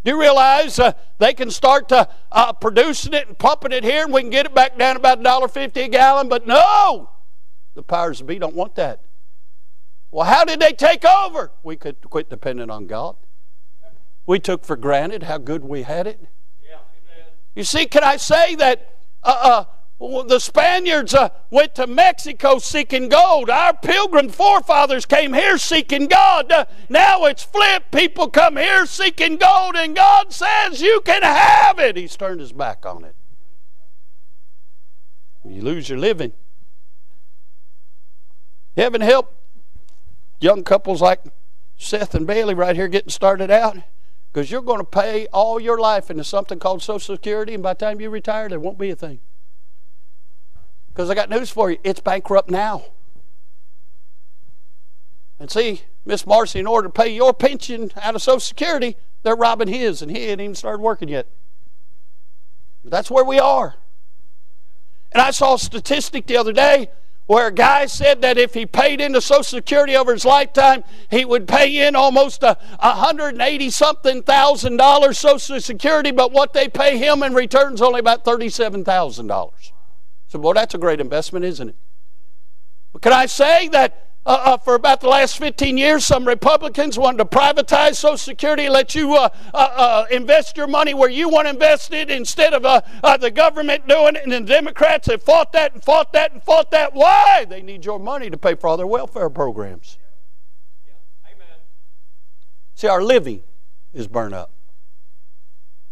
Do 0.05 0.11
you 0.11 0.21
realize 0.21 0.77
uh, 0.77 0.93
they 1.17 1.33
can 1.33 1.49
start 1.49 1.89
to, 1.89 2.07
uh, 2.31 2.53
producing 2.53 3.13
it 3.13 3.27
and 3.27 3.37
pumping 3.37 3.71
it 3.71 3.83
here 3.83 4.03
and 4.03 4.13
we 4.13 4.21
can 4.21 4.29
get 4.29 4.45
it 4.45 4.53
back 4.53 4.77
down 4.77 4.95
about 4.95 5.19
$1.50 5.19 5.85
a 5.85 5.87
gallon? 5.89 6.29
But 6.29 6.45
no! 6.45 7.09
The 7.73 7.81
powers 7.81 8.19
that 8.19 8.25
be 8.25 8.37
don't 8.37 8.55
want 8.55 8.75
that. 8.75 9.01
Well, 10.11 10.27
how 10.27 10.45
did 10.45 10.59
they 10.59 10.73
take 10.73 11.03
over? 11.03 11.51
We 11.63 11.75
could 11.75 12.07
quit 12.07 12.29
depending 12.29 12.69
on 12.69 12.85
God. 12.85 13.15
We 14.27 14.39
took 14.39 14.63
for 14.63 14.75
granted 14.75 15.23
how 15.23 15.39
good 15.39 15.63
we 15.63 15.81
had 15.81 16.05
it. 16.05 16.19
You 17.55 17.63
see, 17.63 17.87
can 17.87 18.03
I 18.03 18.17
say 18.17 18.53
that 18.55 18.99
uh, 19.23 19.37
uh 19.41 19.65
the 19.99 20.39
Spaniards 20.39 21.13
uh, 21.13 21.29
went 21.49 21.75
to 21.75 21.87
Mexico 21.87 22.59
seeking 22.59 23.07
gold. 23.07 23.49
Our 23.49 23.73
pilgrim 23.73 24.29
forefathers 24.29 25.05
came 25.05 25.33
here 25.33 25.57
seeking 25.57 26.07
God. 26.07 26.51
Uh, 26.51 26.65
now 26.89 27.25
it's 27.25 27.43
flipped. 27.43 27.91
People 27.91 28.29
come 28.29 28.57
here 28.57 28.85
seeking 28.85 29.37
gold, 29.37 29.75
and 29.75 29.95
God 29.95 30.33
says, 30.33 30.81
You 30.81 31.01
can 31.05 31.23
have 31.23 31.79
it. 31.79 31.95
He's 31.95 32.17
turned 32.17 32.41
his 32.41 32.51
back 32.51 32.85
on 32.85 33.05
it. 33.05 33.15
You 35.45 35.61
lose 35.61 35.87
your 35.87 35.99
living. 35.99 36.33
Heaven 38.75 38.99
help 38.99 39.33
young 40.41 40.63
couples 40.63 41.01
like 41.01 41.21
Seth 41.77 42.13
and 42.13 42.27
Bailey 42.27 42.53
right 42.53 42.75
here 42.75 42.89
getting 42.89 43.09
started 43.09 43.49
out 43.49 43.77
because 44.31 44.51
you're 44.51 44.61
going 44.61 44.79
to 44.79 44.85
pay 44.85 45.27
all 45.27 45.59
your 45.59 45.79
life 45.79 46.11
into 46.11 46.25
something 46.25 46.59
called 46.59 46.81
Social 46.81 47.15
Security, 47.15 47.53
and 47.53 47.63
by 47.63 47.73
the 47.73 47.85
time 47.85 48.01
you 48.01 48.09
retire, 48.09 48.49
there 48.49 48.59
won't 48.59 48.77
be 48.77 48.89
a 48.89 48.95
thing. 48.95 49.21
Because 50.95 51.09
I 51.09 51.13
got 51.13 51.29
news 51.29 51.49
for 51.49 51.69
you 51.69 51.77
it's 51.83 51.99
bankrupt 51.99 52.49
now. 52.49 52.85
And 55.37 55.51
see, 55.51 55.81
Miss 56.05 56.25
Marcy, 56.25 56.59
in 56.59 56.67
order 56.67 56.87
to 56.87 56.91
pay 56.91 57.13
your 57.13 57.33
pension 57.33 57.91
out 58.01 58.15
of 58.15 58.21
Social 58.21 58.39
Security, 58.39 58.95
they're 59.21 59.35
robbing 59.35 59.67
his, 59.67 60.01
and 60.01 60.09
he 60.09 60.23
ain't 60.23 60.39
even 60.39 60.55
started 60.55 60.81
working 60.81 61.09
yet. 61.09 61.27
But 62.81 62.91
that's 62.91 63.11
where 63.11 63.25
we 63.25 63.39
are. 63.39 63.75
And 65.11 65.21
I 65.21 65.31
saw 65.31 65.55
a 65.55 65.59
statistic 65.59 66.27
the 66.27 66.37
other 66.37 66.53
day 66.53 66.89
where 67.25 67.47
a 67.47 67.51
guy 67.51 67.87
said 67.87 68.21
that 68.21 68.37
if 68.37 68.53
he 68.53 68.65
paid 68.65 69.01
into 69.01 69.19
Social 69.19 69.43
Security 69.43 69.97
over 69.97 70.13
his 70.13 70.23
lifetime, 70.23 70.85
he 71.09 71.25
would 71.25 71.47
pay 71.47 71.85
in 71.85 71.95
almost 71.95 72.41
a 72.43 72.57
180 72.79 73.69
something 73.69 74.23
thousand 74.23 74.77
dollars 74.77 75.19
Social 75.19 75.59
Security, 75.59 76.11
but 76.11 76.31
what 76.31 76.53
they 76.53 76.69
pay 76.69 76.97
him 76.97 77.21
in 77.23 77.33
return 77.33 77.73
is 77.73 77.81
only 77.81 77.99
about 77.99 78.23
$37,000. 78.23 79.71
So, 80.27 80.39
boy, 80.39 80.53
that's 80.53 80.73
a 80.73 80.77
great 80.77 80.99
investment, 80.99 81.45
isn't 81.45 81.69
it? 81.69 81.75
But 82.93 83.01
can 83.01 83.13
I 83.13 83.25
say 83.25 83.67
that 83.69 84.05
uh, 84.25 84.41
uh, 84.43 84.57
for 84.57 84.73
about 84.73 85.01
the 85.01 85.07
last 85.07 85.37
15 85.37 85.77
years, 85.77 86.03
some 86.03 86.27
Republicans 86.27 86.97
wanted 86.97 87.19
to 87.19 87.25
privatize 87.25 87.95
Social 87.95 88.17
Security, 88.17 88.69
let 88.69 88.95
you 88.95 89.13
uh, 89.13 89.29
uh, 89.53 89.57
uh 89.57 90.05
invest 90.09 90.57
your 90.57 90.65
money 90.65 90.95
where 90.95 91.09
you 91.09 91.29
want 91.29 91.45
to 91.45 91.51
invest 91.51 91.93
it 91.93 92.09
instead 92.09 92.55
of 92.55 92.65
uh, 92.65 92.81
the 93.17 93.29
government 93.29 93.87
doing 93.87 94.15
it. 94.15 94.23
And 94.23 94.31
the 94.31 94.41
Democrats 94.41 95.07
have 95.07 95.21
fought 95.21 95.51
that 95.51 95.73
and 95.73 95.83
fought 95.83 96.11
that 96.13 96.33
and 96.33 96.41
fought 96.41 96.71
that. 96.71 96.93
Why? 96.93 97.45
They 97.47 97.61
need 97.61 97.85
your 97.85 97.99
money 97.99 98.31
to 98.31 98.37
pay 98.37 98.55
for 98.55 98.67
all 98.67 98.77
their 98.77 98.87
welfare 98.87 99.29
programs. 99.29 99.99
See, 102.73 102.87
our 102.87 103.01
living 103.01 103.43
is 103.93 104.07
burned 104.07 104.33
up. 104.33 104.51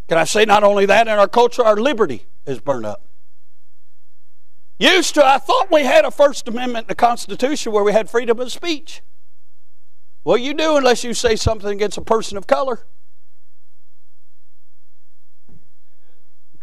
Can 0.10 0.18
I 0.18 0.26
say 0.26 0.44
not 0.44 0.64
only 0.64 0.86
that, 0.88 1.08
in 1.08 1.14
our 1.14 1.30
culture, 1.30 1.64
our 1.64 1.78
liberty 1.78 2.26
is 2.46 2.60
burned 2.60 2.86
up. 2.86 3.06
Used 4.84 5.16
to, 5.16 5.26
I 5.26 5.38
thought 5.38 5.72
we 5.72 5.84
had 5.84 6.04
a 6.04 6.12
First 6.12 6.46
Amendment 6.50 6.84
in 6.84 6.88
the 6.90 6.96
Constitution 6.96 7.72
where 7.72 7.86
we 7.86 7.94
had 7.94 8.10
freedom 8.10 8.38
of 8.42 8.52
speech. 8.52 9.02
What 10.24 10.42
you 10.42 10.54
do 10.54 10.76
unless 10.76 11.06
you 11.06 11.14
say 11.14 11.38
something 11.38 11.70
against 11.70 11.98
a 11.98 12.02
person 12.02 12.38
of 12.38 12.48
color? 12.48 12.86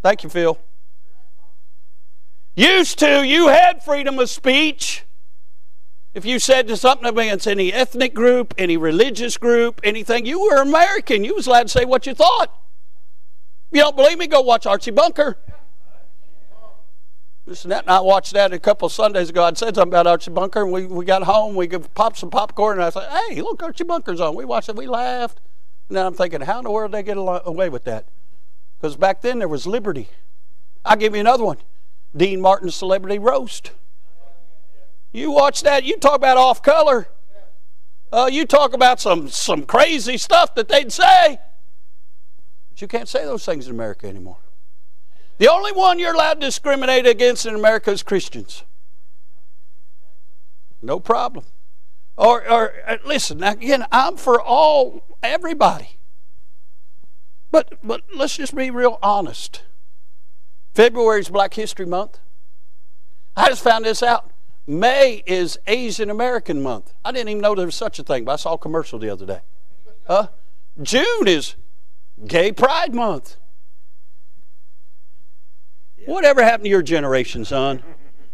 Thank 0.02 0.22
you, 0.22 0.28
Phil. 0.28 0.59
Used 2.54 2.98
to, 2.98 3.26
you 3.26 3.48
had 3.48 3.83
freedom 3.83 4.18
of 4.18 4.28
speech. 4.28 5.06
If 6.12 6.26
you 6.26 6.38
said 6.38 6.68
to 6.68 6.76
something 6.76 7.06
against 7.06 7.46
any 7.46 7.72
ethnic 7.72 8.12
group, 8.12 8.52
any 8.59 8.76
religious 8.76 9.38
group, 9.38 9.80
anything, 9.83 10.26
you 10.26 10.40
were 10.40 10.61
American. 10.61 11.24
You 11.24 11.37
was 11.37 11.46
allowed 11.46 11.62
to 11.62 11.68
say 11.70 11.87
what 11.87 12.06
you 12.06 12.12
thought. 12.12 12.55
You 13.72 13.80
don't 13.80 13.97
believe 13.97 14.18
me, 14.18 14.26
go 14.26 14.42
watch 14.42 14.66
Archie 14.66 14.90
Bunker. 14.90 15.38
Jeanette 17.55 17.82
and 17.82 17.90
I 17.90 18.01
watched 18.01 18.32
that 18.34 18.53
a 18.53 18.59
couple 18.59 18.88
Sundays 18.88 19.30
ago. 19.30 19.44
I'd 19.44 19.59
said 19.59 19.74
something 19.74 19.90
about 19.90 20.07
Archie 20.07 20.30
Bunker, 20.30 20.62
and 20.62 20.72
we, 20.72 20.86
we 20.86 21.05
got 21.05 21.24
home. 21.24 21.57
We 21.57 21.66
popped 21.68 22.18
some 22.18 22.30
popcorn, 22.30 22.78
and 22.78 22.84
I 22.84 22.90
said, 22.90 23.09
"Hey, 23.11 23.42
look, 23.42 23.62
Archie 23.62 23.84
Bunker's 23.84 24.20
on." 24.20 24.34
We 24.34 24.44
watched 24.44 24.68
it. 24.68 24.76
We 24.76 24.86
laughed. 24.86 25.40
And 25.88 25.96
then 25.96 26.07
I'm 26.07 26.14
thinking, 26.14 26.42
how 26.42 26.59
in 26.59 26.64
the 26.64 26.70
world 26.70 26.92
did 26.92 26.98
they 26.98 27.03
get 27.03 27.16
away 27.18 27.68
with 27.68 27.82
that? 27.84 28.07
Because 28.78 28.96
back 28.96 29.22
then 29.22 29.40
there 29.40 29.48
was 29.48 29.66
liberty. 29.66 30.09
I'll 30.84 30.96
give 30.96 31.14
you 31.14 31.20
another 31.20 31.44
one. 31.44 31.59
Dean 32.16 32.40
Martin's 32.40 32.76
Celebrity 32.76 33.18
Roast. 33.18 33.72
You 35.11 35.32
watch 35.32 35.62
that. 35.62 35.82
You 35.82 35.96
talk 35.96 36.14
about 36.14 36.36
off 36.36 36.62
color. 36.62 37.09
Uh, 38.12 38.28
you 38.30 38.44
talk 38.46 38.72
about 38.72 39.01
some 39.01 39.28
some 39.28 39.64
crazy 39.64 40.16
stuff 40.16 40.55
that 40.55 40.68
they'd 40.68 40.92
say. 40.92 41.38
But 42.68 42.80
you 42.80 42.86
can't 42.86 43.09
say 43.09 43.24
those 43.24 43.44
things 43.44 43.66
in 43.66 43.72
America 43.72 44.07
anymore. 44.07 44.38
The 45.41 45.51
only 45.51 45.72
one 45.72 45.99
you're 45.99 46.12
allowed 46.12 46.34
to 46.34 46.41
discriminate 46.49 47.07
against 47.07 47.47
in 47.47 47.55
America 47.55 47.91
is 47.91 48.03
Christians. 48.03 48.62
No 50.82 51.01
problem. 51.01 51.47
Or, 52.18 52.47
or 52.47 52.74
uh, 52.86 52.99
listen, 53.07 53.43
again, 53.43 53.86
I'm 53.91 54.18
for 54.18 54.38
all, 54.38 55.03
everybody. 55.22 55.97
But, 57.51 57.78
but 57.82 58.03
let's 58.14 58.36
just 58.36 58.55
be 58.55 58.70
real 58.70 58.99
honest. 59.03 59.62
February 60.74 61.20
is 61.20 61.30
Black 61.30 61.55
History 61.55 61.86
Month. 61.86 62.18
I 63.34 63.49
just 63.49 63.64
found 63.64 63.86
this 63.86 64.03
out. 64.03 64.32
May 64.66 65.22
is 65.24 65.59
Asian 65.66 66.11
American 66.11 66.62
Month. 66.62 66.93
I 67.03 67.12
didn't 67.12 67.30
even 67.30 67.41
know 67.41 67.55
there 67.55 67.64
was 67.64 67.74
such 67.74 67.99
a 67.99 68.03
thing, 68.03 68.26
but 68.26 68.32
I 68.32 68.36
saw 68.36 68.53
a 68.53 68.59
commercial 68.59 68.99
the 68.99 69.09
other 69.09 69.24
day. 69.24 69.41
Huh? 70.07 70.28
June 70.82 71.26
is 71.26 71.55
Gay 72.26 72.53
Pride 72.53 72.95
Month. 72.95 73.38
Whatever 76.11 76.42
happened 76.42 76.64
to 76.64 76.70
your 76.70 76.82
generation, 76.82 77.44
son? 77.44 77.84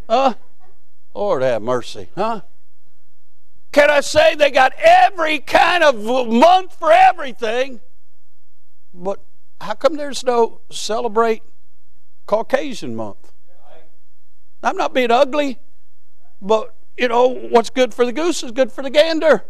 Huh? 0.09 0.33
Lord 1.15 1.43
have 1.43 1.61
mercy, 1.61 2.09
huh? 2.15 2.41
Can 3.71 3.91
I 3.91 4.01
say 4.01 4.35
they 4.35 4.51
got 4.51 4.73
every 4.79 5.41
kind 5.41 5.85
of 5.85 6.03
month 6.03 6.75
for 6.79 6.91
everything? 6.91 7.81
But 8.95 9.23
how 9.61 9.75
come 9.75 9.99
there's 9.99 10.25
no 10.25 10.63
celebrate 10.71 11.43
Caucasian 12.25 12.97
month? 12.97 13.31
I'm 14.63 14.79
not 14.79 14.95
being 14.95 15.11
ugly, 15.11 15.59
but 16.41 16.75
you 16.97 17.09
know, 17.09 17.29
what's 17.29 17.69
good 17.69 17.93
for 17.93 18.07
the 18.07 18.13
goose 18.13 18.43
is 18.43 18.53
good 18.53 18.73
for 18.73 18.83
the 18.83 18.89
gander. 18.89 19.45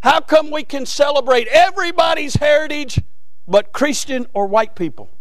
How 0.00 0.18
come 0.18 0.50
we 0.50 0.64
can 0.64 0.84
celebrate 0.84 1.46
everybody's 1.52 2.34
heritage 2.34 3.00
but 3.46 3.72
Christian 3.72 4.26
or 4.34 4.48
white 4.48 4.74
people? 4.74 5.15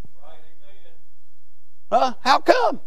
Huh? 1.92 2.16
How 2.22 2.40
come? 2.40 2.82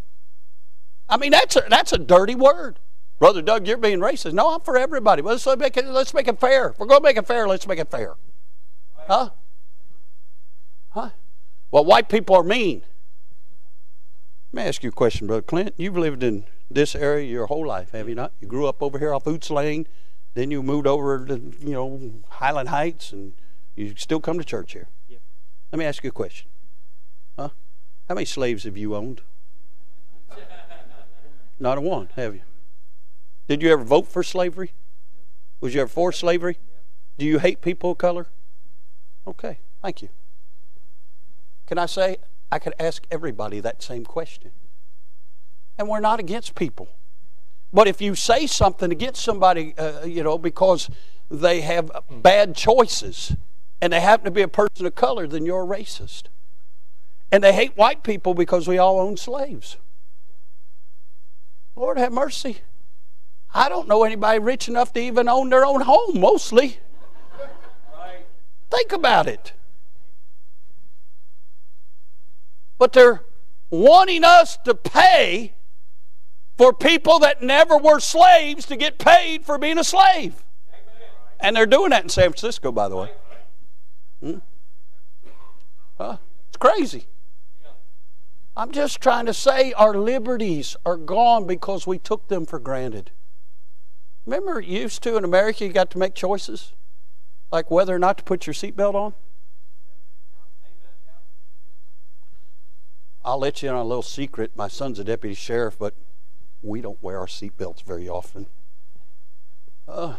I 1.09 1.17
mean, 1.17 1.33
that's 1.33 1.57
a, 1.57 1.65
that's 1.69 1.93
a 1.93 1.99
dirty 1.99 2.35
word. 2.35 2.79
Brother 3.19 3.43
Doug, 3.43 3.67
you're 3.67 3.77
being 3.77 3.99
racist. 3.99 4.33
No, 4.33 4.55
I'm 4.55 4.61
for 4.61 4.77
everybody. 4.77 5.23
Let's 5.23 5.47
make 5.47 5.77
it, 5.77 5.87
let's 5.87 6.15
make 6.15 6.29
it 6.29 6.39
fair. 6.39 6.71
If 6.71 6.79
we're 6.79 6.87
going 6.87 7.01
to 7.01 7.05
make 7.05 7.17
it 7.17 7.27
fair, 7.27 7.49
let's 7.49 7.67
make 7.67 7.79
it 7.79 7.91
fair. 7.91 8.15
Huh? 8.95 9.31
Huh? 10.91 11.11
Well, 11.71 11.85
white 11.85 12.09
people 12.09 12.37
are 12.37 12.43
mean. 12.43 12.83
Let 14.53 14.63
me 14.63 14.69
ask 14.69 14.83
you 14.83 14.91
a 14.91 14.93
question, 14.93 15.27
Brother 15.27 15.43
Clint. 15.43 15.75
You've 15.77 15.97
lived 15.97 16.23
in 16.23 16.45
this 16.71 16.95
area 16.95 17.27
your 17.27 17.47
whole 17.47 17.67
life, 17.67 17.91
have 17.91 18.09
you 18.09 18.15
not? 18.15 18.33
You 18.41 18.47
grew 18.47 18.67
up 18.67 18.83
over 18.83 18.99
here 18.99 19.13
off 19.13 19.25
Oots 19.25 19.51
Lane, 19.51 19.87
then 20.35 20.51
you 20.51 20.63
moved 20.63 20.87
over 20.87 21.27
to, 21.27 21.35
you 21.61 21.73
know, 21.73 22.13
Highland 22.29 22.69
Heights, 22.69 23.13
and 23.13 23.33
you 23.75 23.95
still 23.97 24.21
come 24.21 24.39
to 24.39 24.45
church 24.45 24.73
here. 24.73 24.89
Yep. 25.09 25.21
Let 25.73 25.79
me 25.79 25.85
ask 25.85 26.03
you 26.05 26.09
a 26.09 26.13
question. 26.13 26.49
How 28.09 28.15
many 28.15 28.25
slaves 28.25 28.65
have 28.65 28.77
you 28.77 28.97
owned? 28.97 29.21
Not 31.61 31.77
a 31.77 31.81
one, 31.81 32.09
have 32.17 32.35
you? 32.35 32.43
Did 33.49 33.63
you 33.63 33.71
ever 33.71 33.85
vote 33.85 34.09
for 34.09 34.23
slavery? 34.23 34.73
Was 35.61 35.75
you 35.75 35.83
ever 35.83 35.89
for 35.89 36.13
slavery? 36.13 36.59
Do 37.19 37.27
you 37.27 37.39
hate 37.39 37.61
people 37.61 37.91
of 37.91 37.99
color? 37.99 38.29
Okay, 39.27 39.59
thank 39.83 40.01
you. 40.01 40.09
Can 41.67 41.79
I 41.79 41.87
say, 41.87 42.17
I 42.51 42.59
could 42.59 42.75
ask 42.79 43.07
everybody 43.11 43.61
that 43.61 43.83
same 43.83 44.05
question. 44.05 44.53
And 45.77 45.89
we're 45.89 46.01
not 46.01 46.19
against 46.19 46.55
people. 46.55 46.89
But 47.73 47.87
if 47.87 48.01
you 48.01 48.15
say 48.15 48.47
something 48.47 48.91
against 48.91 49.23
somebody, 49.23 49.75
uh, 49.77 50.05
you 50.05 50.23
know, 50.23 50.39
because 50.39 50.89
they 51.31 51.61
have 51.61 51.91
bad 52.11 52.57
choices 52.57 53.37
and 53.83 53.93
they 53.93 54.01
happen 54.01 54.25
to 54.25 54.31
be 54.31 54.41
a 54.41 54.49
person 54.49 54.87
of 54.87 54.95
color, 54.95 55.27
then 55.27 55.45
you're 55.45 55.63
a 55.63 55.67
racist. 55.67 56.25
And 57.31 57.45
they 57.45 57.53
hate 57.53 57.77
white 57.77 58.03
people 58.03 58.35
because 58.35 58.67
we 58.67 58.79
all 58.79 58.99
own 58.99 59.17
slaves. 59.17 59.77
Lord 61.77 61.99
have 61.99 62.13
mercy. 62.13 62.59
I 63.55 63.69
don't 63.69 63.89
know 63.89 64.05
anybody 64.05 64.39
rich 64.39 64.69
enough 64.69 64.93
to 64.95 65.01
even 65.01 65.29
own 65.29 65.51
their 65.51 65.65
own 65.65 65.83
home, 65.83 66.21
mostly. 66.21 66.79
Right. 67.95 68.27
Think 68.71 68.93
about 68.93 69.27
it. 69.27 69.53
but 72.79 72.93
they're 72.93 73.25
wanting 73.71 74.25
us 74.25 74.57
to 74.59 74.75
pay 74.75 75.55
for 76.57 76.73
people 76.73 77.19
that 77.19 77.43
never 77.43 77.77
were 77.77 78.01
slaves 78.01 78.65
to 78.67 78.77
get 78.77 78.99
paid 78.99 79.45
for 79.45 79.59
being 79.59 79.79
a 79.79 79.85
slave. 79.85 80.45
And 81.41 81.55
they're 81.55 81.67
doing 81.67 81.91
that 81.91 82.05
in 82.05 82.09
San 82.09 82.31
Francisco, 82.31 82.73
by 82.73 82.89
the 82.89 82.97
way. 82.97 83.11
Hmm? 84.23 84.39
Huh? 85.99 86.17
It's 86.49 86.57
crazy. 86.57 87.07
I'm 88.59 88.73
just 88.73 89.01
trying 89.01 89.27
to 89.27 89.33
say 89.33 89.73
our 89.75 89.95
liberties 89.95 90.75
are 90.85 90.97
gone 90.97 91.47
because 91.47 91.87
we 91.87 91.97
took 91.97 92.27
them 92.27 92.45
for 92.45 92.59
granted. 92.59 93.13
Remember, 94.27 94.61
used 94.61 95.01
to 95.05 95.17
in 95.17 95.23
America, 95.23 95.65
you 95.65 95.73
got 95.73 95.93
to 95.93 95.99
make 95.99 96.17
choices, 96.17 96.73
like 97.53 97.71
whether 97.71 97.95
or 97.95 98.01
not 98.01 98.19
to 98.19 98.25
put 98.25 98.49
your 98.49 98.55
seatbelt 98.55 98.97
on? 98.97 99.15
I'll 103.25 103.39
let 103.39 103.63
you 103.63 103.69
in 103.69 103.77
on 103.77 103.83
a 103.83 103.85
little 103.85 104.03
secret. 104.03 104.51
My 104.57 104.67
son's 104.67 104.99
a 104.99 105.05
deputy 105.05 105.37
sheriff, 105.37 105.79
but 105.79 105.95
we 106.61 106.81
don't 106.81 107.01
wear 107.01 107.21
our 107.21 107.27
seatbelts 107.27 107.85
very 107.85 108.09
often. 108.09 108.49
Uh, 109.87 110.17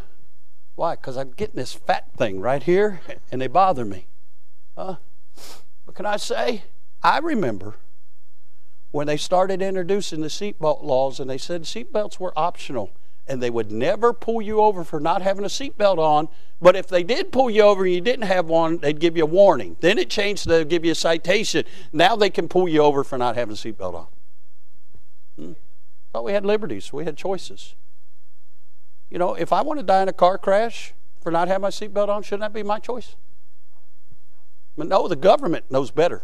why? 0.75 0.95
Because 0.95 1.17
I'm 1.17 1.31
getting 1.31 1.57
this 1.57 1.73
fat 1.73 2.13
thing 2.15 2.39
right 2.39 2.63
here, 2.63 3.01
and 3.33 3.41
they 3.41 3.47
bother 3.47 3.83
me. 3.83 4.07
Uh, 4.77 4.95
but 5.85 5.95
can 5.95 6.05
I 6.05 6.15
say, 6.15 6.63
I 7.03 7.17
remember 7.17 7.75
when 8.91 9.07
they 9.07 9.17
started 9.17 9.61
introducing 9.61 10.21
the 10.21 10.27
seatbelt 10.27 10.83
laws, 10.83 11.19
and 11.19 11.29
they 11.29 11.37
said 11.37 11.63
seatbelts 11.63 12.19
were 12.19 12.33
optional 12.37 12.91
and 13.29 13.43
they 13.43 13.51
would 13.51 13.71
never 13.71 14.11
pull 14.11 14.41
you 14.41 14.59
over 14.59 14.83
for 14.83 14.99
not 14.99 15.21
having 15.21 15.45
a 15.45 15.49
seatbelt 15.49 15.99
on. 15.99 16.27
But 16.59 16.75
if 16.75 16.87
they 16.87 17.03
did 17.03 17.31
pull 17.31 17.49
you 17.49 17.61
over 17.61 17.85
and 17.85 17.93
you 17.93 18.01
didn't 18.01 18.25
have 18.25 18.47
one, 18.47 18.79
they'd 18.79 18.99
give 18.99 19.15
you 19.15 19.23
a 19.23 19.27
warning. 19.27 19.77
Then 19.81 19.99
it 19.99 20.09
changed 20.09 20.49
to 20.49 20.65
give 20.65 20.83
you 20.83 20.91
a 20.91 20.95
citation. 20.95 21.63
Now 21.93 22.15
they 22.15 22.31
can 22.31 22.49
pull 22.49 22.67
you 22.67 22.81
over 22.81 23.03
for 23.03 23.19
not 23.19 23.35
having 23.35 23.53
a 23.53 23.55
seatbelt 23.55 23.93
on. 23.93 24.07
Hmm. 25.37 25.51
Thought 26.11 26.25
we 26.25 26.33
had 26.33 26.43
liberties, 26.43 26.91
we 26.91 27.05
had 27.05 27.15
choices. 27.15 27.75
You 29.11 29.19
know, 29.19 29.35
if 29.35 29.53
I 29.53 29.61
want 29.61 29.79
to 29.79 29.85
die 29.85 30.01
in 30.01 30.09
a 30.09 30.13
car 30.13 30.39
crash 30.39 30.93
for 31.21 31.31
not 31.31 31.47
having 31.47 31.61
my 31.61 31.69
seatbelt 31.69 32.09
on, 32.09 32.23
shouldn't 32.23 32.41
that 32.41 32.53
be 32.53 32.63
my 32.63 32.79
choice? 32.79 33.15
But 34.75 34.87
no, 34.87 35.07
the 35.07 35.15
government 35.15 35.65
knows 35.69 35.91
better. 35.91 36.23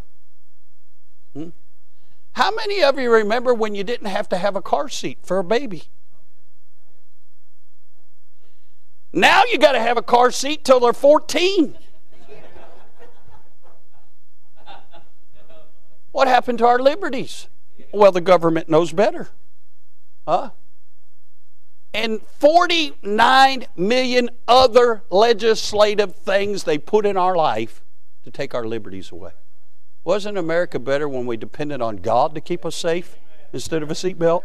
Hmm? 1.34 1.50
How 2.36 2.52
many 2.52 2.84
of 2.84 3.00
you 3.00 3.10
remember 3.14 3.54
when 3.54 3.76
you 3.76 3.86
didn't 3.86 4.08
have 4.08 4.28
to 4.28 4.38
have 4.38 4.58
a 4.58 4.62
car 4.62 4.90
seat 4.90 5.20
for 5.24 5.40
a 5.40 5.44
baby? 5.44 5.84
Now 9.14 9.44
you 9.50 9.58
got 9.58 9.72
to 9.72 9.80
have 9.80 9.96
a 9.96 10.02
car 10.02 10.32
seat 10.32 10.66
till 10.66 10.82
they're 10.82 10.92
14. 10.92 11.78
What 16.12 16.28
happened 16.28 16.58
to 16.58 16.66
our 16.66 16.78
liberties? 16.78 17.48
Well, 17.94 18.12
the 18.12 18.20
government 18.20 18.68
knows 18.68 18.92
better. 18.92 19.30
Huh? 20.28 20.50
And 21.94 22.22
49 22.22 23.66
million 23.78 24.30
other 24.46 25.04
legislative 25.10 26.18
things 26.18 26.66
they 26.66 26.78
put 26.78 27.06
in 27.06 27.16
our 27.16 27.38
life 27.38 27.82
to 28.24 28.32
take 28.32 28.54
our 28.54 28.66
liberties 28.66 29.10
away. 29.14 29.32
Wasn't 30.06 30.38
America 30.38 30.78
better 30.78 31.10
when 31.10 31.26
we 31.26 31.36
depended 31.36 31.82
on 31.82 31.98
God 31.98 32.36
to 32.36 32.42
keep 32.42 32.64
us 32.64 32.76
safe 32.76 33.18
instead 33.52 33.82
of 33.82 33.90
a 33.90 33.96
seatbelt? 33.96 34.44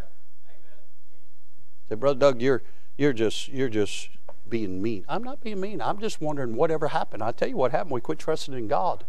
Say, 1.91 1.97
Brother 1.97 2.19
Doug, 2.19 2.41
you're, 2.41 2.63
you're 2.97 3.13
just, 3.13 3.49
you're 3.49 3.69
just 3.69 4.09
being 4.49 4.81
mean. 4.81 5.05
I'm 5.07 5.23
not 5.23 5.43
being 5.43 5.61
mean. 5.61 5.83
I'm 5.83 5.99
just 5.99 6.19
wondering 6.19 6.57
whatever 6.57 6.89
happened. 6.89 7.23
I 7.23 7.33
tell 7.33 7.47
you 7.47 7.59
what 7.59 7.73
happened. 7.73 7.91
We 7.91 8.01
quit 8.01 8.19
trusting 8.19 8.55
in 8.55 8.69
God. 8.69 9.05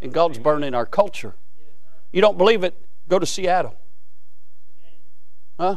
And 0.00 0.10
God's 0.10 0.38
burning 0.38 0.74
our 0.74 0.86
culture. 0.86 1.34
You 2.12 2.22
don't 2.22 2.38
believe 2.38 2.64
it? 2.64 2.74
Go 3.06 3.18
to 3.18 3.26
Seattle. 3.26 3.76
Huh? 5.58 5.76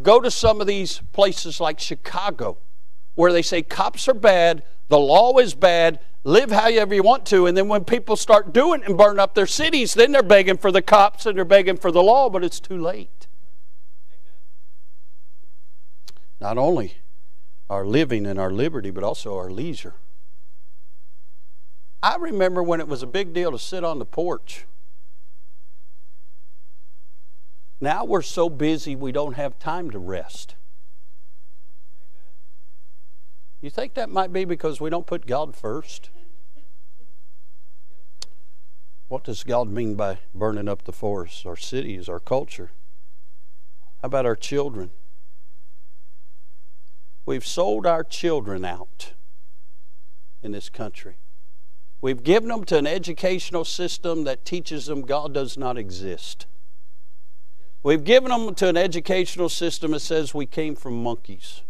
Go 0.00 0.20
to 0.20 0.30
some 0.30 0.60
of 0.60 0.68
these 0.68 1.00
places 1.12 1.60
like 1.60 1.80
Chicago 1.80 2.58
where 3.16 3.32
they 3.32 3.42
say 3.42 3.62
cops 3.62 4.06
are 4.06 4.14
bad, 4.14 4.62
the 4.88 4.98
law 4.98 5.38
is 5.38 5.54
bad, 5.54 5.98
live 6.26 6.50
however 6.50 6.92
you 6.92 7.04
want 7.04 7.24
to, 7.26 7.46
and 7.46 7.56
then 7.56 7.68
when 7.68 7.84
people 7.84 8.16
start 8.16 8.52
doing 8.52 8.82
and 8.84 8.98
burn 8.98 9.20
up 9.20 9.34
their 9.34 9.46
cities, 9.46 9.94
then 9.94 10.10
they're 10.10 10.24
begging 10.24 10.56
for 10.56 10.72
the 10.72 10.82
cops 10.82 11.24
and 11.24 11.38
they're 11.38 11.44
begging 11.44 11.76
for 11.76 11.92
the 11.92 12.02
law, 12.02 12.28
but 12.28 12.42
it's 12.42 12.58
too 12.58 12.78
late. 12.78 13.28
Not 16.40 16.58
only 16.58 16.98
our 17.70 17.86
living 17.86 18.26
and 18.26 18.40
our 18.40 18.50
liberty, 18.50 18.90
but 18.90 19.04
also 19.04 19.36
our 19.36 19.50
leisure. 19.50 19.94
I 22.02 22.16
remember 22.16 22.62
when 22.62 22.80
it 22.80 22.88
was 22.88 23.02
a 23.02 23.06
big 23.06 23.32
deal 23.32 23.52
to 23.52 23.58
sit 23.58 23.84
on 23.84 24.00
the 24.00 24.04
porch. 24.04 24.66
Now 27.80 28.04
we're 28.04 28.22
so 28.22 28.48
busy 28.48 28.96
we 28.96 29.12
don't 29.12 29.34
have 29.34 29.58
time 29.60 29.90
to 29.92 29.98
rest. 29.98 30.56
You 33.60 33.70
think 33.70 33.94
that 33.94 34.10
might 34.10 34.32
be 34.32 34.44
because 34.44 34.80
we 34.80 34.90
don't 34.90 35.06
put 35.06 35.26
God 35.26 35.54
first? 35.54 36.10
What 39.08 39.24
does 39.24 39.44
God 39.44 39.68
mean 39.68 39.94
by 39.94 40.18
burning 40.34 40.68
up 40.68 40.82
the 40.82 40.92
forests, 40.92 41.46
our 41.46 41.56
cities, 41.56 42.08
our 42.08 42.18
culture? 42.18 42.70
How 44.02 44.06
about 44.06 44.26
our 44.26 44.36
children? 44.36 44.90
We've 47.24 47.46
sold 47.46 47.86
our 47.86 48.04
children 48.04 48.64
out 48.64 49.12
in 50.42 50.52
this 50.52 50.68
country. 50.68 51.16
We've 52.00 52.22
given 52.22 52.48
them 52.48 52.64
to 52.64 52.78
an 52.78 52.86
educational 52.86 53.64
system 53.64 54.24
that 54.24 54.44
teaches 54.44 54.86
them 54.86 55.02
God 55.02 55.32
does 55.34 55.56
not 55.56 55.78
exist. 55.78 56.46
We've 57.82 58.04
given 58.04 58.30
them 58.30 58.54
to 58.56 58.68
an 58.68 58.76
educational 58.76 59.48
system 59.48 59.92
that 59.92 60.00
says 60.00 60.34
we 60.34 60.46
came 60.46 60.74
from 60.74 61.02
monkeys. 61.02 61.62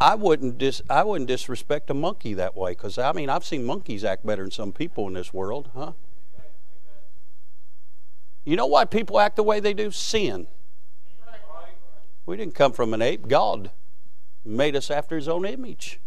I 0.00 0.14
wouldn't 0.14 0.58
dis, 0.58 0.82
I 0.90 1.04
wouldn't 1.04 1.28
disrespect 1.28 1.88
a 1.90 1.94
monkey 1.94 2.34
that 2.34 2.56
way 2.56 2.72
because 2.72 2.98
I 2.98 3.12
mean 3.12 3.30
I've 3.30 3.44
seen 3.44 3.64
monkeys 3.64 4.04
act 4.04 4.26
better 4.26 4.42
than 4.42 4.50
some 4.50 4.72
people 4.72 5.06
in 5.08 5.14
this 5.14 5.32
world, 5.32 5.70
huh? 5.74 5.92
You 8.44 8.56
know 8.56 8.66
why 8.66 8.84
people 8.84 9.18
act 9.18 9.36
the 9.36 9.42
way 9.42 9.58
they 9.58 9.74
do? 9.74 9.90
Sin. 9.90 10.46
We 12.26 12.36
didn't 12.36 12.54
come 12.54 12.72
from 12.72 12.92
an 12.94 13.02
ape. 13.02 13.26
God 13.26 13.70
made 14.44 14.76
us 14.76 14.90
after 14.90 15.16
His 15.16 15.28
own 15.28 15.44
image. 15.44 16.00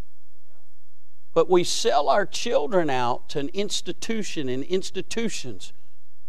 But 1.34 1.50
we 1.50 1.64
sell 1.64 2.08
our 2.08 2.26
children 2.26 2.90
out 2.90 3.28
to 3.30 3.40
an 3.40 3.50
institution 3.50 4.48
and 4.48 4.64
institutions. 4.64 5.72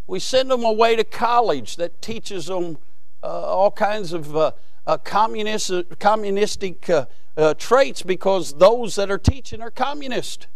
We 0.06 0.20
send 0.20 0.52
them 0.52 0.64
away 0.64 0.96
to 0.96 1.04
college 1.04 1.78
that 1.78 2.02
teaches 2.02 2.48
them 2.48 2.78
uh, 3.24 3.28
all 3.28 3.72
kinds 3.72 4.14
of 4.14 4.36
uh, 4.36 4.52
uh, 4.86 4.98
communist, 4.98 5.72
communistic 6.00 6.90
uh, 7.38 7.54
traits 7.54 8.02
because 8.02 8.54
those 8.54 8.96
that 8.96 9.10
are 9.10 9.18
teaching 9.18 9.62
are 9.62 9.72
communist. 9.72 10.48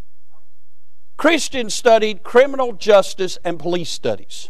Christians 1.17 1.73
studied 1.73 2.23
criminal 2.23 2.73
justice 2.73 3.37
and 3.43 3.57
police 3.57 3.89
studies 3.89 4.49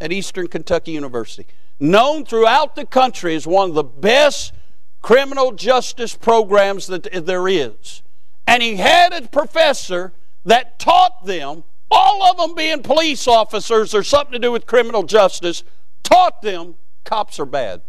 at 0.00 0.12
Eastern 0.12 0.48
Kentucky 0.48 0.92
University, 0.92 1.46
known 1.78 2.24
throughout 2.24 2.74
the 2.74 2.86
country 2.86 3.34
as 3.34 3.46
one 3.46 3.68
of 3.68 3.74
the 3.74 3.84
best 3.84 4.54
criminal 5.02 5.52
justice 5.52 6.16
programs 6.16 6.86
that 6.86 7.26
there 7.26 7.48
is. 7.48 8.02
And 8.46 8.62
he 8.62 8.76
had 8.76 9.12
a 9.12 9.28
professor 9.28 10.12
that 10.44 10.78
taught 10.78 11.26
them, 11.26 11.64
all 11.90 12.22
of 12.30 12.38
them 12.38 12.54
being 12.54 12.82
police 12.82 13.28
officers 13.28 13.94
or 13.94 14.02
something 14.02 14.32
to 14.32 14.38
do 14.38 14.52
with 14.52 14.66
criminal 14.66 15.02
justice, 15.02 15.62
taught 16.02 16.40
them 16.40 16.76
cops 17.04 17.38
are 17.38 17.46
bad. 17.46 17.82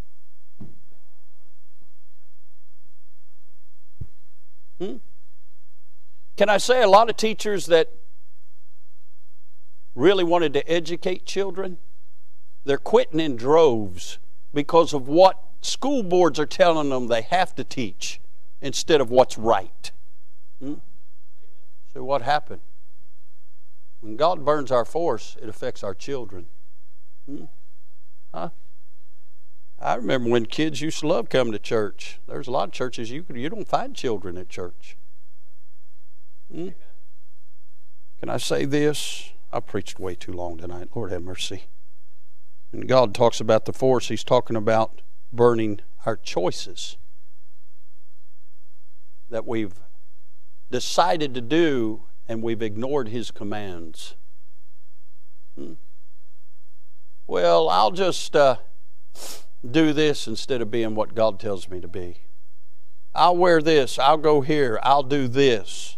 Hmm? 4.81 4.95
Can 6.37 6.49
I 6.49 6.57
say 6.57 6.81
a 6.81 6.87
lot 6.87 7.07
of 7.07 7.15
teachers 7.15 7.67
that 7.67 7.91
really 9.93 10.23
wanted 10.23 10.53
to 10.53 10.67
educate 10.67 11.23
children, 11.23 11.77
they're 12.65 12.79
quitting 12.79 13.19
in 13.19 13.35
droves 13.35 14.17
because 14.55 14.91
of 14.91 15.07
what 15.07 15.37
school 15.61 16.01
boards 16.01 16.39
are 16.39 16.47
telling 16.47 16.89
them 16.89 17.07
they 17.07 17.21
have 17.21 17.53
to 17.55 17.63
teach 17.63 18.19
instead 18.59 19.01
of 19.01 19.11
what's 19.11 19.37
right. 19.37 19.91
Hmm? 20.59 20.75
So, 21.93 22.03
what 22.03 22.23
happened? 22.23 22.61
When 23.99 24.15
God 24.15 24.43
burns 24.43 24.71
our 24.71 24.85
force, 24.85 25.37
it 25.39 25.47
affects 25.47 25.83
our 25.83 25.93
children. 25.93 26.47
Hmm? 27.27 27.43
Huh? 28.33 28.49
I 29.81 29.95
remember 29.95 30.29
when 30.29 30.45
kids 30.45 30.79
used 30.79 30.99
to 30.99 31.07
love 31.07 31.29
coming 31.29 31.53
to 31.53 31.59
church. 31.59 32.19
There's 32.27 32.47
a 32.47 32.51
lot 32.51 32.67
of 32.69 32.71
churches 32.71 33.09
you 33.09 33.25
you 33.33 33.49
don't 33.49 33.67
find 33.67 33.95
children 33.95 34.37
at 34.37 34.47
church. 34.47 34.95
Hmm? 36.53 36.69
Can 38.19 38.29
I 38.29 38.37
say 38.37 38.65
this? 38.65 39.33
I 39.51 39.59
preached 39.59 39.99
way 39.99 40.13
too 40.13 40.33
long 40.33 40.59
tonight. 40.59 40.89
Lord 40.93 41.11
have 41.11 41.23
mercy. 41.23 41.63
When 42.69 42.85
God 42.85 43.15
talks 43.15 43.41
about 43.41 43.65
the 43.65 43.73
force, 43.73 44.09
He's 44.09 44.23
talking 44.23 44.55
about 44.55 45.01
burning 45.33 45.79
our 46.05 46.15
choices 46.15 46.97
that 49.31 49.47
we've 49.47 49.79
decided 50.69 51.33
to 51.33 51.41
do 51.41 52.03
and 52.27 52.43
we've 52.43 52.61
ignored 52.61 53.09
His 53.09 53.31
commands. 53.31 54.15
Hmm? 55.57 55.73
Well, 57.25 57.67
I'll 57.67 57.91
just. 57.91 58.35
Uh, 58.35 58.57
do 59.69 59.93
this 59.93 60.27
instead 60.27 60.61
of 60.61 60.71
being 60.71 60.95
what 60.95 61.15
God 61.15 61.39
tells 61.39 61.69
me 61.69 61.79
to 61.81 61.87
be. 61.87 62.17
I'll 63.13 63.37
wear 63.37 63.61
this. 63.61 63.99
I'll 63.99 64.17
go 64.17 64.41
here. 64.41 64.79
I'll 64.81 65.03
do 65.03 65.27
this. 65.27 65.97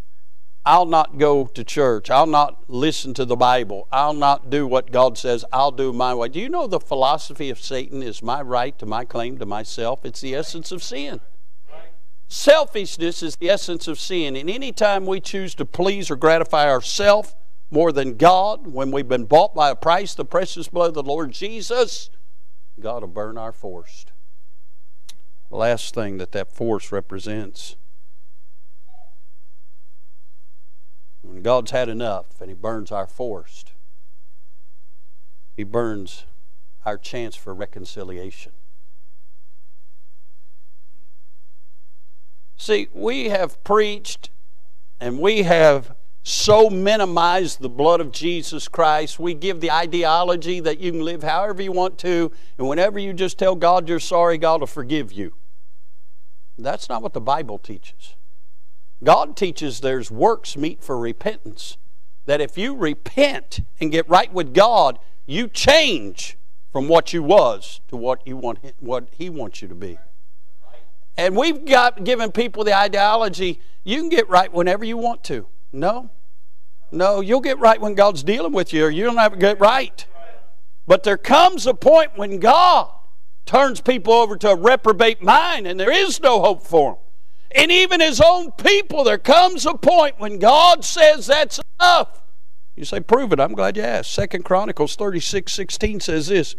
I'll 0.66 0.86
not 0.86 1.18
go 1.18 1.46
to 1.46 1.64
church. 1.64 2.10
I'll 2.10 2.26
not 2.26 2.64
listen 2.70 3.14
to 3.16 3.26
the 3.26 3.36
Bible. 3.36 3.88
I'll 3.92 4.14
not 4.14 4.50
do 4.50 4.66
what 4.66 4.92
God 4.92 5.18
says. 5.18 5.44
I'll 5.52 5.72
do 5.72 5.92
my 5.92 6.16
way. 6.16 6.30
Do 6.30 6.40
you 6.40 6.48
know 6.50 6.68
the 6.68 6.80
philosophy 6.80 7.50
of 7.50 7.60
Satan 7.60 8.02
is 8.02 8.24
my 8.24 8.42
right 8.42 8.78
to 8.80 8.86
my 8.86 9.04
claim 9.04 9.38
to 9.40 9.46
myself? 9.46 10.06
It's 10.06 10.22
the 10.22 10.36
essence 10.36 10.72
of 10.72 10.82
sin. 10.82 11.20
Selfishness 12.30 13.22
is 13.22 13.36
the 13.36 13.50
essence 13.50 13.88
of 13.88 14.00
sin. 14.00 14.36
And 14.38 14.50
any 14.50 14.72
time 14.72 15.06
we 15.06 15.20
choose 15.20 15.54
to 15.56 15.66
please 15.66 16.10
or 16.10 16.16
gratify 16.16 16.70
ourselves 16.70 17.36
more 17.70 17.92
than 17.92 18.16
God, 18.16 18.68
when 18.68 18.90
we've 18.92 19.08
been 19.08 19.26
bought 19.26 19.54
by 19.54 19.70
a 19.70 19.76
price, 19.76 20.16
the 20.16 20.26
precious 20.26 20.70
blood 20.70 20.90
of 20.90 20.94
the 20.94 21.04
Lord 21.04 21.32
Jesus, 21.32 22.10
God 22.80 23.04
will 23.04 23.10
burn 23.10 23.38
our 23.38 23.52
forest. 23.52 24.12
The 25.50 25.56
last 25.56 25.94
thing 25.94 26.18
that 26.18 26.32
that 26.32 26.52
forest 26.52 26.92
represents. 26.92 27.76
When 31.22 31.42
God's 31.42 31.72
had 31.72 31.90
enough 31.90 32.42
and 32.42 32.50
He 32.50 32.56
burns 32.56 32.92
our 32.92 33.08
forest, 33.08 33.74
He 35.56 35.64
burns 35.64 36.26
our 36.86 36.98
chance 36.98 37.36
for 37.36 37.54
reconciliation. 37.54 38.52
See, 42.58 42.88
we 42.94 43.30
have 43.30 43.64
preached 43.64 44.30
and 45.00 45.20
we 45.20 45.44
have 45.44 45.96
so 46.24 46.70
minimize 46.70 47.58
the 47.58 47.70
blood 47.70 48.00
of 48.00 48.12
Jesus 48.12 48.70
Christ. 48.70 49.20
We 49.20 49.34
give 49.34 49.60
the 49.60 49.72
ideology 49.72 50.62
that 50.62 50.80
you 50.80 50.92
can 50.92 51.02
live 51.02 51.22
however 51.22 51.62
you 51.62 51.74
want 51.74 51.98
to, 52.00 52.32
and 52.58 52.68
whenever 52.68 52.98
you 52.98 53.14
just 53.14 53.38
tell 53.38 53.56
God 53.56 53.90
you're 53.90 54.00
sorry, 54.00 54.38
God 54.38 54.62
will 54.62 54.68
forgive 54.68 55.12
you. 55.12 55.36
That's 56.58 56.88
not 56.88 57.02
what 57.02 57.14
the 57.14 57.22
Bible 57.22 57.58
teaches. 57.58 58.16
God 59.04 59.36
teaches 59.36 59.82
there's 59.82 60.10
works 60.10 60.56
meet 60.56 60.82
for 60.82 60.98
repentance. 60.98 61.78
That 62.26 62.40
if 62.40 62.58
you 62.58 62.76
repent 62.76 63.60
and 63.82 63.92
get 63.92 64.08
right 64.08 64.32
with 64.32 64.54
God, 64.54 65.00
you 65.26 65.50
change 65.50 66.38
from 66.72 66.88
what 66.88 67.12
you 67.12 67.22
was 67.22 67.82
to 67.90 67.98
what 67.98 68.26
you 68.26 68.38
want 68.38 68.60
what 68.80 69.10
He 69.12 69.30
wants 69.30 69.62
you 69.62 69.68
to 69.68 69.76
be. 69.76 69.98
And 71.18 71.36
we've 71.36 71.66
got 71.66 72.06
given 72.06 72.32
people 72.32 72.64
the 72.64 72.76
ideology 72.76 73.60
you 73.84 74.00
can 74.00 74.10
get 74.10 74.30
right 74.30 74.52
whenever 74.52 74.86
you 74.86 74.96
want 74.96 75.24
to. 75.26 75.48
No. 75.74 76.12
No, 76.92 77.22
you'll 77.22 77.42
get 77.42 77.60
right 77.60 77.82
when 77.82 77.96
God's 77.96 78.24
dealing 78.24 78.54
with 78.54 78.72
you, 78.72 78.86
or 78.86 78.90
you 78.92 79.04
don't 79.04 79.32
to 79.32 79.38
get 79.38 79.60
right. 79.60 80.06
But 80.86 81.04
there 81.04 81.18
comes 81.18 81.66
a 81.66 81.74
point 81.74 82.12
when 82.16 82.40
God 82.40 82.92
turns 83.46 83.82
people 83.82 84.14
over 84.14 84.38
to 84.38 84.52
a 84.52 84.56
reprobate 84.56 85.22
mind, 85.22 85.66
and 85.66 85.80
there 85.80 85.92
is 85.92 86.22
no 86.22 86.42
hope 86.42 86.64
for 86.64 86.92
them. 86.92 87.00
And 87.56 87.72
even 87.72 88.00
his 88.00 88.22
own 88.22 88.52
people, 88.52 89.04
there 89.04 89.18
comes 89.18 89.66
a 89.66 89.74
point 89.74 90.20
when 90.20 90.40
God 90.40 90.86
says 90.86 91.28
that's 91.28 91.60
enough. 91.80 92.22
You 92.76 92.86
say, 92.86 93.00
prove 93.00 93.32
it. 93.32 93.40
I'm 93.40 93.54
glad 93.54 93.78
you 93.78 93.84
asked. 93.84 94.12
Second 94.12 94.44
Chronicles 94.44 94.96
36, 94.96 95.52
16 95.52 96.00
says 96.00 96.28
this. 96.28 96.56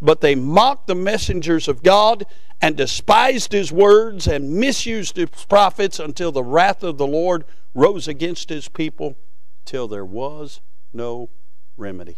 But 0.00 0.20
they 0.20 0.34
mocked 0.34 0.86
the 0.86 0.94
messengers 0.94 1.68
of 1.68 1.82
God 1.82 2.24
and 2.62 2.76
despised 2.76 3.52
his 3.52 3.72
words 3.72 4.26
and 4.26 4.54
misused 4.54 5.16
his 5.16 5.28
prophets 5.48 5.98
until 5.98 6.32
the 6.32 6.42
wrath 6.42 6.82
of 6.82 6.98
the 6.98 7.06
Lord 7.06 7.44
rose 7.78 8.08
against 8.08 8.48
his 8.48 8.68
people 8.68 9.16
till 9.64 9.86
there 9.86 10.04
was 10.04 10.60
no 10.92 11.30
remedy. 11.76 12.16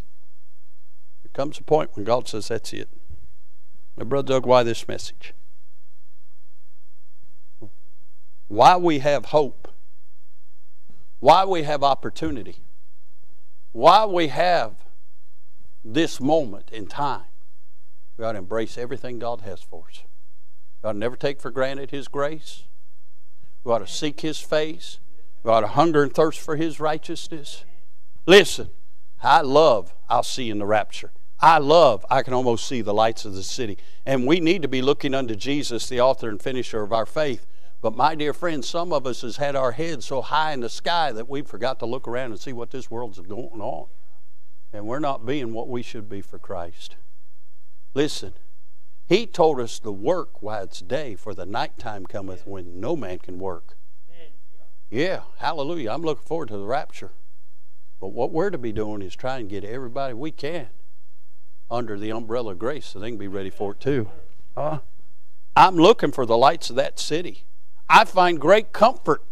There 1.22 1.30
comes 1.34 1.58
a 1.58 1.62
point 1.62 1.90
when 1.94 2.04
God 2.04 2.26
says, 2.26 2.48
That's 2.48 2.72
it. 2.72 2.88
Now, 3.96 4.04
Brother 4.04 4.34
Doug, 4.34 4.46
why 4.46 4.62
this 4.62 4.88
message? 4.88 5.34
Why 8.48 8.76
we 8.76 9.00
have 9.00 9.26
hope. 9.26 9.68
Why 11.18 11.44
we 11.44 11.62
have 11.64 11.84
opportunity. 11.84 12.64
Why 13.72 14.06
we 14.06 14.28
have 14.28 14.76
this 15.84 16.20
moment 16.20 16.70
in 16.72 16.86
time. 16.86 17.24
We 18.16 18.24
ought 18.24 18.32
to 18.32 18.38
embrace 18.38 18.78
everything 18.78 19.18
God 19.18 19.42
has 19.42 19.60
for 19.60 19.84
us. 19.90 20.02
We 20.82 20.88
ought 20.88 20.94
to 20.94 20.98
never 20.98 21.16
take 21.16 21.40
for 21.40 21.50
granted 21.50 21.90
His 21.90 22.08
grace. 22.08 22.64
We 23.62 23.72
ought 23.72 23.78
to 23.80 23.86
seek 23.86 24.22
His 24.22 24.40
face. 24.40 24.98
Ought 25.44 25.60
to 25.60 25.68
hunger 25.68 26.02
and 26.02 26.12
thirst 26.12 26.38
for 26.40 26.56
His 26.56 26.80
righteousness. 26.80 27.64
Listen, 28.26 28.68
I 29.22 29.40
love, 29.40 29.94
I'll 30.08 30.22
see 30.22 30.50
in 30.50 30.58
the 30.58 30.66
rapture. 30.66 31.12
I 31.40 31.58
love, 31.58 32.04
I 32.10 32.22
can 32.22 32.34
almost 32.34 32.66
see 32.66 32.82
the 32.82 32.92
lights 32.92 33.24
of 33.24 33.34
the 33.34 33.42
city. 33.42 33.78
And 34.04 34.26
we 34.26 34.40
need 34.40 34.60
to 34.62 34.68
be 34.68 34.82
looking 34.82 35.14
unto 35.14 35.34
Jesus, 35.34 35.88
the 35.88 36.00
author 36.00 36.28
and 36.28 36.40
finisher 36.40 36.82
of 36.82 36.92
our 36.92 37.06
faith. 37.06 37.46
But 37.80 37.96
my 37.96 38.14
dear 38.14 38.34
friends, 38.34 38.68
some 38.68 38.92
of 38.92 39.06
us 39.06 39.22
has 39.22 39.38
had 39.38 39.56
our 39.56 39.72
heads 39.72 40.04
so 40.04 40.20
high 40.20 40.52
in 40.52 40.60
the 40.60 40.68
sky 40.68 41.12
that 41.12 41.30
we 41.30 41.40
forgot 41.40 41.78
to 41.78 41.86
look 41.86 42.06
around 42.06 42.32
and 42.32 42.40
see 42.40 42.52
what 42.52 42.70
this 42.70 42.90
world's 42.90 43.18
going 43.20 43.62
on. 43.62 43.88
And 44.72 44.86
we're 44.86 44.98
not 44.98 45.24
being 45.24 45.54
what 45.54 45.68
we 45.68 45.82
should 45.82 46.08
be 46.08 46.20
for 46.20 46.38
Christ. 46.38 46.96
Listen, 47.94 48.34
He 49.06 49.26
told 49.26 49.58
us 49.58 49.78
to 49.80 49.90
work 49.90 50.42
while 50.42 50.64
it's 50.64 50.80
day, 50.80 51.14
for 51.16 51.34
the 51.34 51.46
nighttime 51.46 52.04
cometh 52.04 52.46
when 52.46 52.80
no 52.80 52.94
man 52.94 53.18
can 53.18 53.38
work. 53.38 53.78
Yeah, 54.90 55.20
hallelujah. 55.38 55.90
I'm 55.90 56.02
looking 56.02 56.24
forward 56.24 56.48
to 56.48 56.56
the 56.56 56.64
rapture. 56.64 57.12
But 58.00 58.08
what 58.08 58.32
we're 58.32 58.50
to 58.50 58.58
be 58.58 58.72
doing 58.72 59.02
is 59.02 59.14
trying 59.14 59.46
to 59.46 59.50
get 59.50 59.64
everybody 59.64 60.14
we 60.14 60.30
can 60.32 60.68
under 61.70 61.98
the 61.98 62.10
umbrella 62.10 62.52
of 62.52 62.58
grace 62.58 62.86
so 62.86 62.98
they 62.98 63.10
can 63.10 63.18
be 63.18 63.28
ready 63.28 63.50
for 63.50 63.72
it 63.72 63.80
too. 63.80 64.08
I'm 65.54 65.76
looking 65.76 66.10
for 66.10 66.26
the 66.26 66.36
lights 66.36 66.70
of 66.70 66.76
that 66.76 66.98
city. 66.98 67.44
I 67.88 68.04
find 68.04 68.40
great 68.40 68.72
comfort 68.72 69.22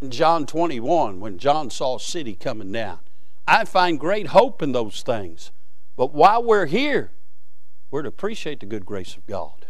in 0.00 0.10
John 0.10 0.44
21 0.46 1.20
when 1.20 1.38
John 1.38 1.70
saw 1.70 1.96
a 1.96 2.00
city 2.00 2.34
coming 2.34 2.72
down. 2.72 2.98
I 3.46 3.64
find 3.64 4.00
great 4.00 4.28
hope 4.28 4.60
in 4.62 4.72
those 4.72 5.02
things. 5.02 5.52
But 5.96 6.12
while 6.12 6.42
we're 6.42 6.66
here, 6.66 7.12
we're 7.90 8.02
to 8.02 8.08
appreciate 8.08 8.60
the 8.60 8.66
good 8.66 8.84
grace 8.84 9.16
of 9.16 9.24
God. 9.26 9.66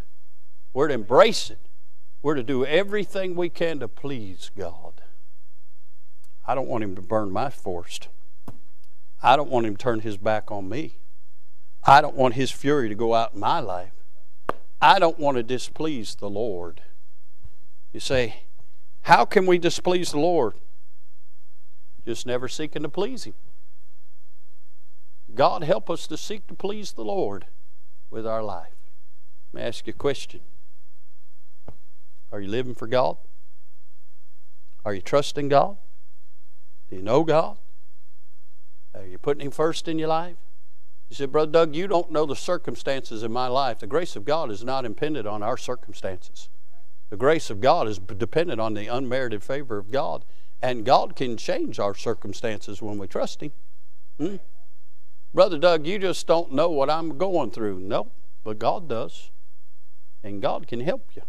We're 0.73 0.89
to 0.89 0.95
embrace 0.95 1.51
it. 1.51 1.61
We're 2.23 2.35
to 2.35 2.43
do 2.43 2.65
everything 2.65 3.37
we 3.37 3.49
can 3.51 3.79
to 3.81 3.89
please 3.89 4.51
God. 4.57 4.86
I 6.47 6.55
don't 6.55 6.69
want 6.69 6.85
Him 6.85 6.95
to 6.95 7.03
burn 7.03 7.31
my 7.31 7.51
forest. 7.51 8.09
I 9.23 9.37
don't 9.37 9.51
want 9.51 9.67
Him 9.67 9.77
to 9.77 9.83
turn 9.83 10.01
His 10.01 10.17
back 10.17 10.51
on 10.51 10.69
me. 10.69 10.99
I 11.85 12.01
don't 12.01 12.17
want 12.17 12.35
His 12.35 12.51
fury 12.51 12.89
to 12.89 12.95
go 12.95 13.15
out 13.15 13.35
in 13.35 13.41
my 13.41 13.61
life. 13.61 13.93
I 14.81 14.99
don't 14.99 15.19
want 15.19 15.37
to 15.37 15.43
displease 15.43 16.15
the 16.15 16.31
Lord. 16.31 16.83
You 17.93 18.01
say, 18.01 18.43
how 19.03 19.25
can 19.25 19.47
we 19.47 19.59
displease 19.59 20.13
the 20.13 20.21
Lord? 20.21 20.55
Just 22.05 22.27
never 22.27 22.47
seeking 22.47 22.83
to 22.83 22.89
please 22.89 23.25
Him. 23.25 23.35
God 25.35 25.65
help 25.65 25.91
us 25.91 26.07
to 26.07 26.17
seek 26.17 26.47
to 26.47 26.55
please 26.55 26.93
the 26.93 27.05
Lord 27.05 27.47
with 28.11 28.27
our 28.27 28.43
life. 28.43 28.75
Let 29.53 29.63
me 29.63 29.69
ask 29.69 29.87
you 29.87 29.93
a 29.93 29.97
question. 29.97 30.41
Are 32.31 32.41
you 32.41 32.49
living 32.49 32.75
for 32.75 32.87
God? 32.87 33.17
Are 34.85 34.95
you 34.95 35.01
trusting 35.01 35.49
God? 35.49 35.79
Do 36.89 36.97
you 36.97 37.03
know 37.03 37.25
God? 37.25 37.59
Are 38.95 39.05
you 39.05 39.19
putting 39.19 39.45
Him 39.45 39.51
first 39.51 39.89
in 39.89 39.99
your 39.99 40.09
life? 40.09 40.37
You 41.09 41.17
said, 41.17 41.31
Brother 41.31 41.53
Doug, 41.53 41.75
you 41.75 41.87
don't 41.87 42.11
know 42.11 42.27
the 42.27 42.35
circumstances 42.35 43.23
in 43.23 43.33
my 43.33 43.47
life. 43.47 43.79
The 43.79 43.87
grace 43.87 44.17
of 44.17 44.25
God 44.25 44.51
is 44.51 44.65
not 44.65 44.83
dependent 44.83 45.27
on 45.27 45.43
our 45.43 45.57
circumstances. 45.57 46.49
The 47.11 47.17
grace 47.17 47.51
of 47.51 47.61
God 47.61 47.87
is 47.87 47.99
dependent 47.99 48.61
on 48.61 48.75
the 48.75 48.89
unmerited 48.89 49.43
favor 49.43 49.79
of 49.79 49.93
God. 49.93 50.25
And 50.61 50.85
God 50.85 51.15
can 51.15 51.37
change 51.37 51.79
our 51.79 51.95
circumstances 51.95 52.83
when 52.83 52.99
we 52.99 53.07
trust 53.07 53.43
Him. 53.43 53.53
Hmm? 54.19 54.37
Brother 55.33 55.59
Doug, 55.59 55.87
you 55.87 55.99
just 55.99 56.27
don't 56.27 56.53
know 56.53 56.71
what 56.71 56.91
I'm 56.91 57.19
going 57.19 57.51
through. 57.51 57.79
Nope, 57.79 58.13
but 58.43 58.59
God 58.59 58.89
does. 58.89 59.31
And 60.25 60.43
God 60.43 60.67
can 60.67 60.81
help 60.81 61.11
you. 61.15 61.23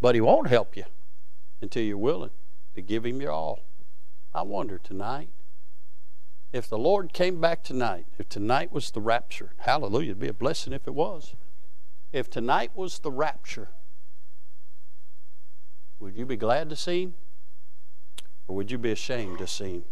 But 0.00 0.14
He 0.14 0.20
won't 0.20 0.48
help 0.48 0.76
you 0.76 0.84
until 1.60 1.82
you're 1.82 1.98
willing 1.98 2.30
to 2.74 2.82
give 2.82 3.04
Him 3.04 3.20
your 3.20 3.32
all. 3.32 3.60
I 4.32 4.42
wonder 4.42 4.78
tonight 4.78 5.30
if 6.52 6.68
the 6.68 6.78
Lord 6.78 7.12
came 7.12 7.40
back 7.40 7.62
tonight, 7.62 8.06
if 8.18 8.28
tonight 8.28 8.72
was 8.72 8.90
the 8.90 9.00
rapture, 9.00 9.52
hallelujah, 9.58 10.10
it'd 10.10 10.20
be 10.20 10.28
a 10.28 10.34
blessing 10.34 10.72
if 10.72 10.86
it 10.86 10.94
was. 10.94 11.34
If 12.12 12.28
tonight 12.28 12.72
was 12.74 12.98
the 12.98 13.10
rapture, 13.10 13.68
would 16.00 16.16
you 16.16 16.26
be 16.26 16.36
glad 16.36 16.68
to 16.70 16.76
see 16.76 17.02
him? 17.02 17.14
Or 18.48 18.56
would 18.56 18.70
you 18.70 18.78
be 18.78 18.90
ashamed 18.90 19.38
to 19.38 19.46
see 19.46 19.74
him? 19.74 19.84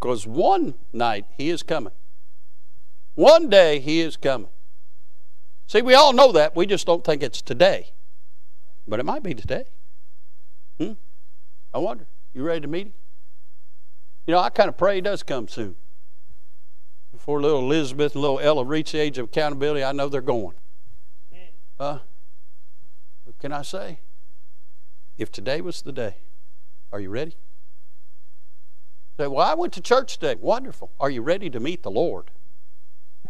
Because 0.00 0.26
one 0.26 0.74
night 0.92 1.26
he 1.36 1.50
is 1.50 1.62
coming. 1.62 1.92
One 3.14 3.50
day 3.50 3.80
he 3.80 4.00
is 4.00 4.16
coming. 4.16 4.48
See, 5.66 5.82
we 5.82 5.92
all 5.92 6.14
know 6.14 6.32
that. 6.32 6.56
We 6.56 6.64
just 6.64 6.86
don't 6.86 7.04
think 7.04 7.22
it's 7.22 7.42
today. 7.42 7.92
But 8.86 9.00
it 9.00 9.04
might 9.04 9.22
be 9.22 9.34
today. 9.34 9.64
Hmm? 10.78 10.92
I 11.74 11.78
wonder. 11.78 12.06
You 12.32 12.42
ready 12.42 12.60
to 12.60 12.68
meet 12.68 12.88
him? 12.88 12.94
You 14.26 14.32
know, 14.32 14.40
I 14.40 14.50
kind 14.50 14.68
of 14.68 14.76
pray 14.76 14.96
he 14.96 15.00
does 15.00 15.22
come 15.22 15.48
soon. 15.48 15.76
Before 17.12 17.40
little 17.40 17.60
Elizabeth 17.60 18.14
and 18.14 18.22
little 18.22 18.38
Ella 18.40 18.64
reach 18.64 18.92
the 18.92 18.98
age 18.98 19.18
of 19.18 19.24
accountability, 19.26 19.82
I 19.82 19.92
know 19.92 20.08
they're 20.08 20.20
going. 20.20 20.54
Uh, 21.78 21.98
what 23.24 23.38
can 23.38 23.52
I 23.52 23.62
say? 23.62 24.00
If 25.16 25.32
today 25.32 25.60
was 25.60 25.82
the 25.82 25.92
day, 25.92 26.16
are 26.92 27.00
you 27.00 27.08
ready? 27.08 27.36
Say, 29.16 29.26
well, 29.26 29.46
I 29.46 29.54
went 29.54 29.72
to 29.74 29.80
church 29.80 30.18
today. 30.18 30.36
Wonderful. 30.40 30.92
Are 31.00 31.10
you 31.10 31.22
ready 31.22 31.50
to 31.50 31.58
meet 31.58 31.82
the 31.82 31.90
Lord? 31.90 32.30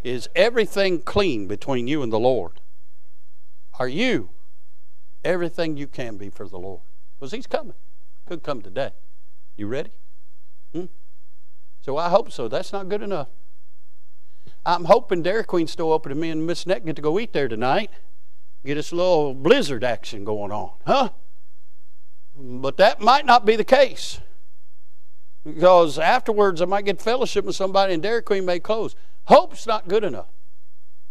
Is 0.02 0.28
everything 0.34 1.00
clean 1.00 1.46
between 1.46 1.88
you 1.88 2.02
and 2.02 2.12
the 2.12 2.18
Lord? 2.18 2.60
Are 3.78 3.88
you 3.88 4.30
everything 5.24 5.76
you 5.76 5.86
can 5.86 6.16
be 6.16 6.30
for 6.30 6.48
the 6.48 6.58
Lord? 6.58 6.82
Because 7.18 7.32
He's 7.32 7.46
coming. 7.46 7.74
Could 8.28 8.42
come 8.42 8.60
today. 8.60 8.90
You 9.56 9.68
ready? 9.68 9.90
Hmm? 10.74 10.84
So 11.80 11.96
I 11.96 12.10
hope 12.10 12.30
so. 12.30 12.46
That's 12.46 12.74
not 12.74 12.90
good 12.90 13.00
enough. 13.00 13.28
I'm 14.66 14.84
hoping 14.84 15.22
Dairy 15.22 15.44
Queen's 15.44 15.72
still 15.72 15.90
open 15.94 16.12
and 16.12 16.20
me 16.20 16.28
and 16.28 16.46
Miss 16.46 16.66
Neck 16.66 16.84
get 16.84 16.96
to 16.96 17.00
go 17.00 17.18
eat 17.18 17.32
there 17.32 17.48
tonight. 17.48 17.90
Get 18.66 18.76
us 18.76 18.92
a 18.92 18.96
little 18.96 19.32
blizzard 19.32 19.82
action 19.82 20.24
going 20.24 20.52
on, 20.52 20.72
huh? 20.86 21.08
But 22.36 22.76
that 22.76 23.00
might 23.00 23.24
not 23.24 23.46
be 23.46 23.56
the 23.56 23.64
case. 23.64 24.20
Because 25.42 25.98
afterwards 25.98 26.60
I 26.60 26.66
might 26.66 26.84
get 26.84 27.00
fellowship 27.00 27.46
with 27.46 27.56
somebody 27.56 27.94
and 27.94 28.02
Dairy 28.02 28.20
Queen 28.20 28.44
may 28.44 28.60
close. 28.60 28.94
Hope's 29.28 29.66
not 29.66 29.88
good 29.88 30.04
enough. 30.04 30.28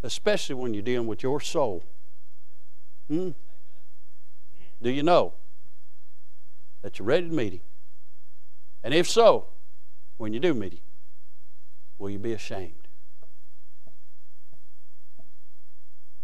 Especially 0.04 0.54
when 0.54 0.76
you're 0.76 0.84
dealing 0.84 1.08
with 1.08 1.24
your 1.24 1.42
soul. 1.42 1.84
Hmm? 3.10 3.32
Do 4.84 4.92
you 4.92 5.02
know 5.02 5.34
that 6.88 7.00
you're 7.00 7.06
ready 7.06 7.28
to 7.28 7.34
meet 7.34 7.52
him? 7.52 7.60
And 8.82 8.94
if 8.94 9.10
so, 9.10 9.48
when 10.16 10.32
you 10.32 10.40
do 10.40 10.54
meet 10.54 10.72
him, 10.72 10.80
will 11.98 12.10
you 12.10 12.18
be 12.18 12.32
ashamed? 12.32 12.88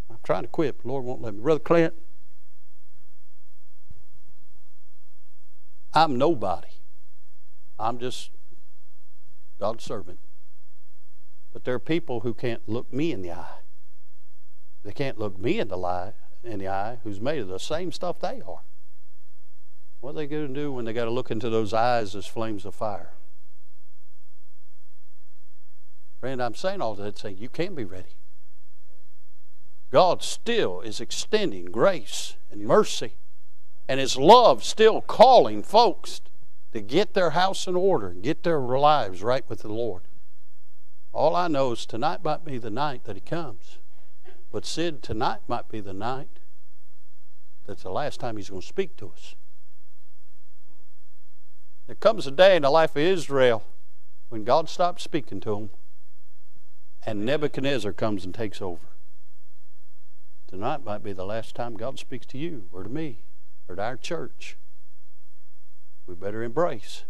I'm 0.10 0.20
trying 0.24 0.44
to 0.44 0.48
quit, 0.48 0.78
but 0.78 0.86
Lord 0.86 1.04
won't 1.04 1.22
let 1.22 1.34
me. 1.34 1.42
Brother 1.42 1.60
Clint, 1.60 1.94
I'm 5.94 6.18
nobody. 6.18 6.70
I'm 7.78 8.00
just 8.00 8.30
God's 9.60 9.84
servant. 9.84 10.20
But 11.52 11.66
there 11.66 11.74
are 11.74 11.80
people 11.80 12.22
who 12.22 12.34
can't 12.34 12.62
look 12.70 12.94
me 12.94 13.12
in 13.12 13.22
the 13.22 13.34
eye. 13.34 13.60
They 14.86 14.94
can't 14.94 15.20
look 15.20 15.38
me 15.38 15.60
in 15.60 15.68
the 15.68 15.78
eye, 15.78 16.14
in 16.42 16.60
the 16.60 16.70
eye 16.70 17.00
who's 17.04 17.20
made 17.20 17.40
of 17.40 17.50
the 17.50 17.60
same 17.60 17.92
stuff 17.92 18.22
they 18.22 18.42
are. 18.48 18.62
What 20.04 20.10
are 20.10 20.14
they 20.16 20.28
going 20.28 20.50
to 20.50 20.54
do 20.54 20.70
when 20.70 20.84
they 20.84 20.92
got 20.92 21.06
to 21.06 21.12
look 21.12 21.32
into 21.32 21.50
those 21.50 21.74
eyes 21.74 22.14
as 22.14 22.26
flames 22.26 22.66
of 22.66 22.76
fire? 22.76 23.14
Friend, 26.20 26.44
I'm 26.44 26.56
saying 26.56 26.82
all 26.82 26.94
that 26.96 27.18
saying 27.18 27.38
you 27.38 27.48
can 27.48 27.74
be 27.74 27.86
ready. 27.86 28.18
God 29.92 30.22
still 30.22 30.82
is 30.82 31.00
extending 31.00 31.68
grace 31.68 32.36
and 32.52 32.66
mercy, 32.66 33.14
and 33.88 33.98
His 33.98 34.18
love 34.18 34.66
still 34.66 35.00
calling 35.00 35.64
folks 35.64 36.20
to 36.74 36.82
get 36.82 37.14
their 37.14 37.30
house 37.30 37.66
in 37.66 37.78
order 37.78 38.10
and 38.10 38.22
get 38.22 38.44
their 38.44 38.60
lives 38.60 39.24
right 39.24 39.48
with 39.48 39.62
the 39.62 39.72
Lord. 39.72 40.02
All 41.14 41.34
I 41.34 41.48
know 41.48 41.72
is 41.72 41.86
tonight 41.86 42.26
might 42.26 42.44
be 42.44 42.58
the 42.58 42.70
night 42.70 43.06
that 43.06 43.16
He 43.16 43.22
comes. 43.22 43.80
But 44.52 44.66
Sid, 44.66 45.02
tonight 45.02 45.40
might 45.48 45.70
be 45.70 45.80
the 45.80 45.94
night 45.94 46.40
that's 47.66 47.84
the 47.84 47.90
last 47.90 48.20
time 48.20 48.36
He's 48.36 48.50
going 48.50 48.62
to 48.62 48.68
speak 48.68 48.98
to 48.98 49.08
us. 49.08 49.36
There 51.86 51.96
comes 51.96 52.26
a 52.26 52.32
day 52.32 52.56
in 52.56 52.62
the 52.62 52.70
life 52.70 52.92
of 52.92 53.02
Israel 53.02 53.64
when 54.30 54.44
God 54.44 54.70
stops 54.70 55.04
speaking 55.04 55.40
to 55.42 55.56
them 55.56 55.70
and 57.06 57.26
Nebuchadnezzar 57.26 57.92
comes 57.92 58.24
and 58.24 58.34
takes 58.34 58.62
over. 58.62 58.88
Tonight 60.48 60.84
might 60.86 61.04
be 61.04 61.14
the 61.14 61.26
last 61.26 61.56
time 61.56 61.76
God 61.76 62.00
speaks 62.00 62.26
to 62.28 62.38
you 62.38 62.66
or 62.72 62.84
to 62.84 62.90
me 62.90 63.24
or 63.68 63.76
to 63.76 63.82
our 63.82 63.98
church. 63.98 64.58
We 66.08 66.16
better 66.16 66.44
embrace 66.44 67.04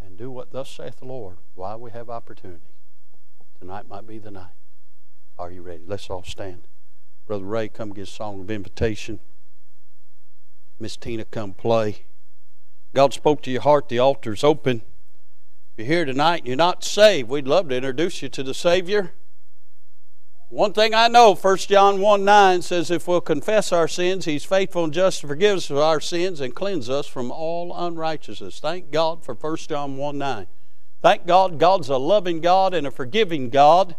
and 0.00 0.16
do 0.16 0.30
what 0.30 0.52
thus 0.52 0.68
saith 0.70 0.96
the 0.96 1.06
Lord 1.06 1.38
while 1.54 1.78
we 1.78 1.90
have 1.92 2.10
opportunity. 2.10 2.74
Tonight 3.58 3.88
might 3.88 4.06
be 4.06 4.18
the 4.18 4.30
night. 4.30 4.54
Are 5.38 5.50
you 5.50 5.62
ready? 5.62 5.84
Let's 5.86 6.10
all 6.10 6.24
stand. 6.24 6.68
Brother 7.26 7.44
Ray, 7.44 7.68
come 7.68 7.92
get 7.92 8.02
a 8.02 8.06
song 8.06 8.40
of 8.40 8.50
invitation. 8.50 9.20
Miss 10.78 10.96
Tina, 10.96 11.24
come 11.24 11.54
play. 11.54 12.02
God 12.94 13.12
spoke 13.12 13.42
to 13.42 13.50
your 13.50 13.62
heart, 13.62 13.88
the 13.88 13.98
altar's 13.98 14.42
open. 14.42 14.82
If 15.72 15.86
you're 15.86 15.86
here 15.86 16.04
tonight 16.04 16.40
and 16.40 16.48
you're 16.48 16.56
not 16.56 16.82
saved, 16.82 17.28
we'd 17.28 17.46
love 17.46 17.68
to 17.68 17.76
introduce 17.76 18.22
you 18.22 18.28
to 18.30 18.42
the 18.42 18.54
Savior. 18.54 19.12
One 20.50 20.72
thing 20.72 20.94
I 20.94 21.08
know, 21.08 21.34
1 21.34 21.56
John 21.58 22.00
1 22.00 22.24
9 22.24 22.62
says, 22.62 22.90
If 22.90 23.06
we'll 23.06 23.20
confess 23.20 23.70
our 23.70 23.86
sins, 23.86 24.24
He's 24.24 24.46
faithful 24.46 24.84
and 24.84 24.94
just 24.94 25.20
to 25.20 25.28
forgive 25.28 25.58
us 25.58 25.68
of 25.68 25.76
our 25.76 26.00
sins 26.00 26.40
and 26.40 26.54
cleanse 26.54 26.88
us 26.88 27.06
from 27.06 27.30
all 27.30 27.76
unrighteousness. 27.76 28.58
Thank 28.58 28.90
God 28.90 29.22
for 29.22 29.34
1 29.34 29.56
John 29.56 29.98
1 29.98 30.16
9. 30.16 30.46
Thank 31.02 31.26
God, 31.26 31.58
God's 31.58 31.90
a 31.90 31.98
loving 31.98 32.40
God 32.40 32.72
and 32.72 32.86
a 32.86 32.90
forgiving 32.90 33.50
God, 33.50 33.94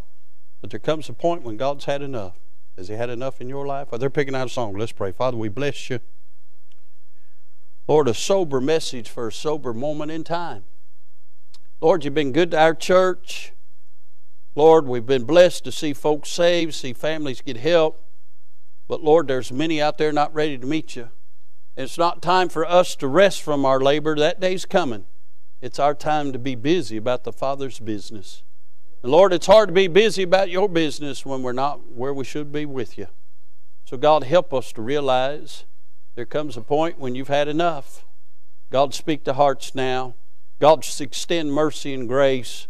but 0.60 0.72
there 0.72 0.80
comes 0.80 1.08
a 1.08 1.14
point 1.14 1.44
when 1.44 1.56
God's 1.56 1.86
had 1.86 2.02
enough. 2.02 2.40
Has 2.78 2.88
He 2.88 2.96
had 2.96 3.12
enough 3.12 3.40
in 3.40 3.48
your 3.48 3.68
life? 3.68 3.90
Are 3.92 4.00
they're 4.00 4.10
picking 4.10 4.36
out 4.36 4.48
a 4.48 4.50
song? 4.50 4.76
Let's 4.76 4.92
pray. 4.92 5.12
Father, 5.12 5.38
we 5.38 5.50
bless 5.50 5.90
you. 5.92 6.00
Lord, 7.90 8.08
a 8.08 8.14
sober 8.14 8.62
message 8.62 9.10
for 9.10 9.30
a 9.30 9.32
sober 9.32 9.74
moment 9.74 10.12
in 10.12 10.24
time. 10.24 10.64
Lord, 11.82 12.06
you've 12.06 12.14
been 12.14 12.32
good 12.32 12.52
to 12.52 12.60
our 12.60 12.76
church. 12.76 13.52
Lord, 14.54 14.86
we've 14.86 15.08
been 15.08 15.24
blessed 15.24 15.64
to 15.64 15.72
see 15.72 15.94
folks 15.94 16.30
saved, 16.30 16.76
see 16.76 16.94
families 16.94 17.42
get 17.42 17.58
help. 17.58 18.06
But 18.88 19.04
Lord, 19.04 19.28
there's 19.28 19.52
many 19.52 19.82
out 19.82 19.98
there 19.98 20.12
not 20.12 20.32
ready 20.36 20.56
to 20.60 20.68
meet 20.68 20.96
you. 20.96 21.10
It's 21.76 21.98
not 21.98 22.22
time 22.22 22.48
for 22.48 22.64
us 22.64 22.96
to 22.98 23.08
rest 23.08 23.42
from 23.42 23.66
our 23.66 23.80
labor. 23.80 24.16
That 24.16 24.40
day's 24.40 24.66
coming. 24.68 25.06
It's 25.60 25.80
our 25.80 25.96
time 25.96 26.32
to 26.32 26.38
be 26.38 26.54
busy 26.54 26.96
about 26.96 27.24
the 27.24 27.34
Father's 27.34 27.80
business. 27.80 28.44
And 29.02 29.12
Lord, 29.12 29.34
it's 29.34 29.48
hard 29.48 29.70
to 29.70 29.74
be 29.74 29.88
busy 29.88 30.22
about 30.22 30.52
your 30.52 30.70
business 30.70 31.26
when 31.26 31.42
we're 31.42 31.54
not 31.54 31.92
where 31.92 32.14
we 32.14 32.24
should 32.24 32.52
be 32.52 32.68
with 32.68 33.00
you. 33.00 33.08
So, 33.86 33.98
God, 33.98 34.26
help 34.26 34.54
us 34.54 34.72
to 34.74 34.84
realize 34.84 35.66
there 36.16 36.26
comes 36.26 36.57
a 36.57 36.62
point 36.62 36.99
when 36.99 37.16
you've 37.16 37.28
had 37.28 37.47
enough. 37.47 38.05
God, 38.72 38.93
speak 38.93 39.24
to 39.24 39.34
hearts 39.34 39.74
now. 39.74 40.16
God, 40.60 40.86
extend 40.99 41.53
mercy 41.53 41.93
and 41.93 42.07
grace. 42.07 42.68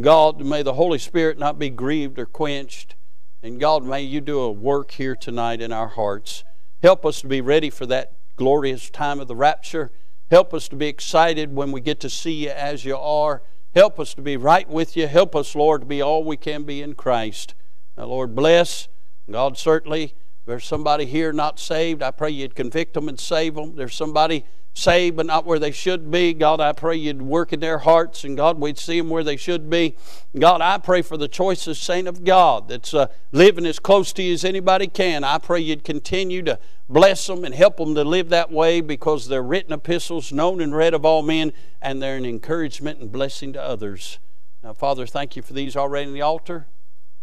God, 0.00 0.44
may 0.44 0.62
the 0.62 0.74
Holy 0.74 0.98
Spirit 0.98 1.38
not 1.38 1.58
be 1.58 1.70
grieved 1.70 2.18
or 2.18 2.26
quenched. 2.26 2.94
And 3.42 3.58
God, 3.58 3.84
may 3.84 4.02
you 4.02 4.20
do 4.20 4.40
a 4.40 4.52
work 4.52 4.92
here 4.92 5.16
tonight 5.16 5.60
in 5.60 5.72
our 5.72 5.88
hearts. 5.88 6.44
Help 6.82 7.06
us 7.06 7.20
to 7.22 7.26
be 7.26 7.40
ready 7.40 7.70
for 7.70 7.86
that 7.86 8.12
glorious 8.36 8.90
time 8.90 9.18
of 9.18 9.28
the 9.28 9.36
rapture. 9.36 9.90
Help 10.30 10.54
us 10.54 10.68
to 10.68 10.76
be 10.76 10.86
excited 10.86 11.54
when 11.54 11.72
we 11.72 11.80
get 11.80 12.00
to 12.00 12.10
see 12.10 12.44
you 12.44 12.50
as 12.50 12.84
you 12.84 12.96
are. 12.96 13.42
Help 13.74 13.98
us 13.98 14.14
to 14.14 14.22
be 14.22 14.36
right 14.36 14.68
with 14.68 14.96
you. 14.96 15.06
Help 15.06 15.34
us, 15.34 15.54
Lord, 15.54 15.82
to 15.82 15.86
be 15.86 16.02
all 16.02 16.22
we 16.22 16.36
can 16.36 16.64
be 16.64 16.82
in 16.82 16.94
Christ. 16.94 17.54
Now, 17.96 18.04
Lord, 18.04 18.34
bless. 18.34 18.88
God, 19.30 19.56
certainly, 19.56 20.14
there's 20.50 20.64
somebody 20.64 21.06
here 21.06 21.32
not 21.32 21.58
saved. 21.60 22.02
I 22.02 22.10
pray 22.10 22.30
you'd 22.30 22.54
convict 22.54 22.94
them 22.94 23.08
and 23.08 23.18
save 23.18 23.54
them. 23.54 23.76
There's 23.76 23.94
somebody 23.94 24.44
saved 24.74 25.16
but 25.16 25.26
not 25.26 25.44
where 25.46 25.58
they 25.58 25.70
should 25.70 26.10
be. 26.10 26.32
God, 26.32 26.60
I 26.60 26.72
pray 26.72 26.96
you'd 26.96 27.22
work 27.22 27.52
in 27.52 27.60
their 27.60 27.78
hearts, 27.78 28.24
and 28.24 28.36
God, 28.36 28.58
we'd 28.58 28.78
see 28.78 28.98
them 28.98 29.10
where 29.10 29.24
they 29.24 29.36
should 29.36 29.68
be. 29.68 29.96
God, 30.38 30.60
I 30.60 30.78
pray 30.78 31.02
for 31.02 31.16
the 31.16 31.28
choicest 31.28 31.82
saint 31.82 32.08
of 32.08 32.24
God 32.24 32.68
that's 32.68 32.94
uh, 32.94 33.06
living 33.32 33.66
as 33.66 33.78
close 33.78 34.12
to 34.14 34.22
you 34.22 34.32
as 34.32 34.44
anybody 34.44 34.86
can. 34.86 35.24
I 35.24 35.38
pray 35.38 35.60
you'd 35.60 35.84
continue 35.84 36.42
to 36.42 36.58
bless 36.88 37.26
them 37.26 37.44
and 37.44 37.54
help 37.54 37.76
them 37.76 37.94
to 37.94 38.04
live 38.04 38.28
that 38.30 38.50
way 38.50 38.80
because 38.80 39.28
they're 39.28 39.42
written 39.42 39.72
epistles, 39.72 40.32
known 40.32 40.60
and 40.60 40.74
read 40.74 40.94
of 40.94 41.04
all 41.04 41.22
men, 41.22 41.52
and 41.80 42.02
they're 42.02 42.16
an 42.16 42.26
encouragement 42.26 43.00
and 43.00 43.12
blessing 43.12 43.52
to 43.52 43.62
others. 43.62 44.18
Now, 44.62 44.72
Father, 44.72 45.06
thank 45.06 45.36
you 45.36 45.42
for 45.42 45.52
these 45.52 45.76
already 45.76 46.08
in 46.08 46.14
the 46.14 46.22
altar. 46.22 46.66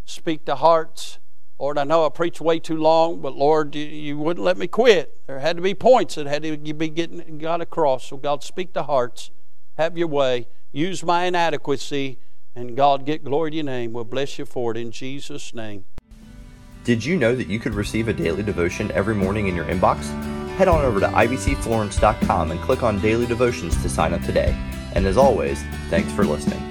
Speak 0.06 0.46
to 0.46 0.56
hearts. 0.56 1.20
Lord, 1.60 1.80
I 1.80 1.86
know 1.86 2.06
I 2.06 2.10
preached 2.10 2.40
way 2.40 2.60
too 2.60 2.78
long, 2.78 3.20
but 3.20 3.36
Lord, 3.36 3.74
you, 3.74 3.84
you, 3.84 4.18
wouldn't 4.18 4.44
let 4.44 4.58
me 4.58 4.68
quit. 4.68 5.26
There 5.26 5.40
had 5.40 5.56
to 5.56 5.64
be 5.64 5.74
points 5.74 6.16
that 6.16 6.28
had 6.28 6.44
to 6.44 6.56
be 6.56 6.90
getting 6.90 7.40
got 7.40 7.62
across. 7.62 8.08
So 8.08 8.18
God, 8.18 8.44
speak 8.44 8.74
to 8.74 8.84
hearts. 8.84 9.32
Have 9.76 9.98
your 9.98 10.08
way. 10.08 10.48
Use 10.72 11.04
my 11.04 11.26
inadequacy, 11.26 12.20
and 12.56 12.78
God, 12.78 13.06
get 13.06 13.24
glory 13.24 13.52
to 13.52 13.58
your 13.58 13.66
name. 13.66 13.94
We'll 13.94 14.04
bless 14.04 14.38
you 14.38 14.46
for 14.46 14.72
it 14.72 14.78
in 14.78 14.92
Jesus' 14.92 15.54
name. 15.54 15.86
Did 16.84 17.04
you 17.04 17.18
know 17.18 17.36
that 17.36 17.48
you 17.48 17.60
could 17.60 17.74
receive 17.74 18.08
a 18.08 18.14
daily 18.14 18.44
devotion 18.44 18.92
every 18.92 19.16
morning 19.16 19.48
in 19.48 19.56
your 19.56 19.66
inbox? 19.66 20.06
Head 20.58 20.68
on 20.68 20.86
over 20.86 21.00
to 21.00 21.08
ibcflorence.com 21.08 22.52
and 22.52 22.60
click 22.62 22.84
on 22.84 23.00
Daily 23.00 23.26
Devotions 23.26 23.80
to 23.82 23.90
sign 23.90 24.14
up 24.14 24.22
today. 24.22 24.56
And 24.94 25.06
as 25.06 25.18
always, 25.18 25.62
thanks 25.90 26.12
for 26.14 26.24
listening. 26.24 26.62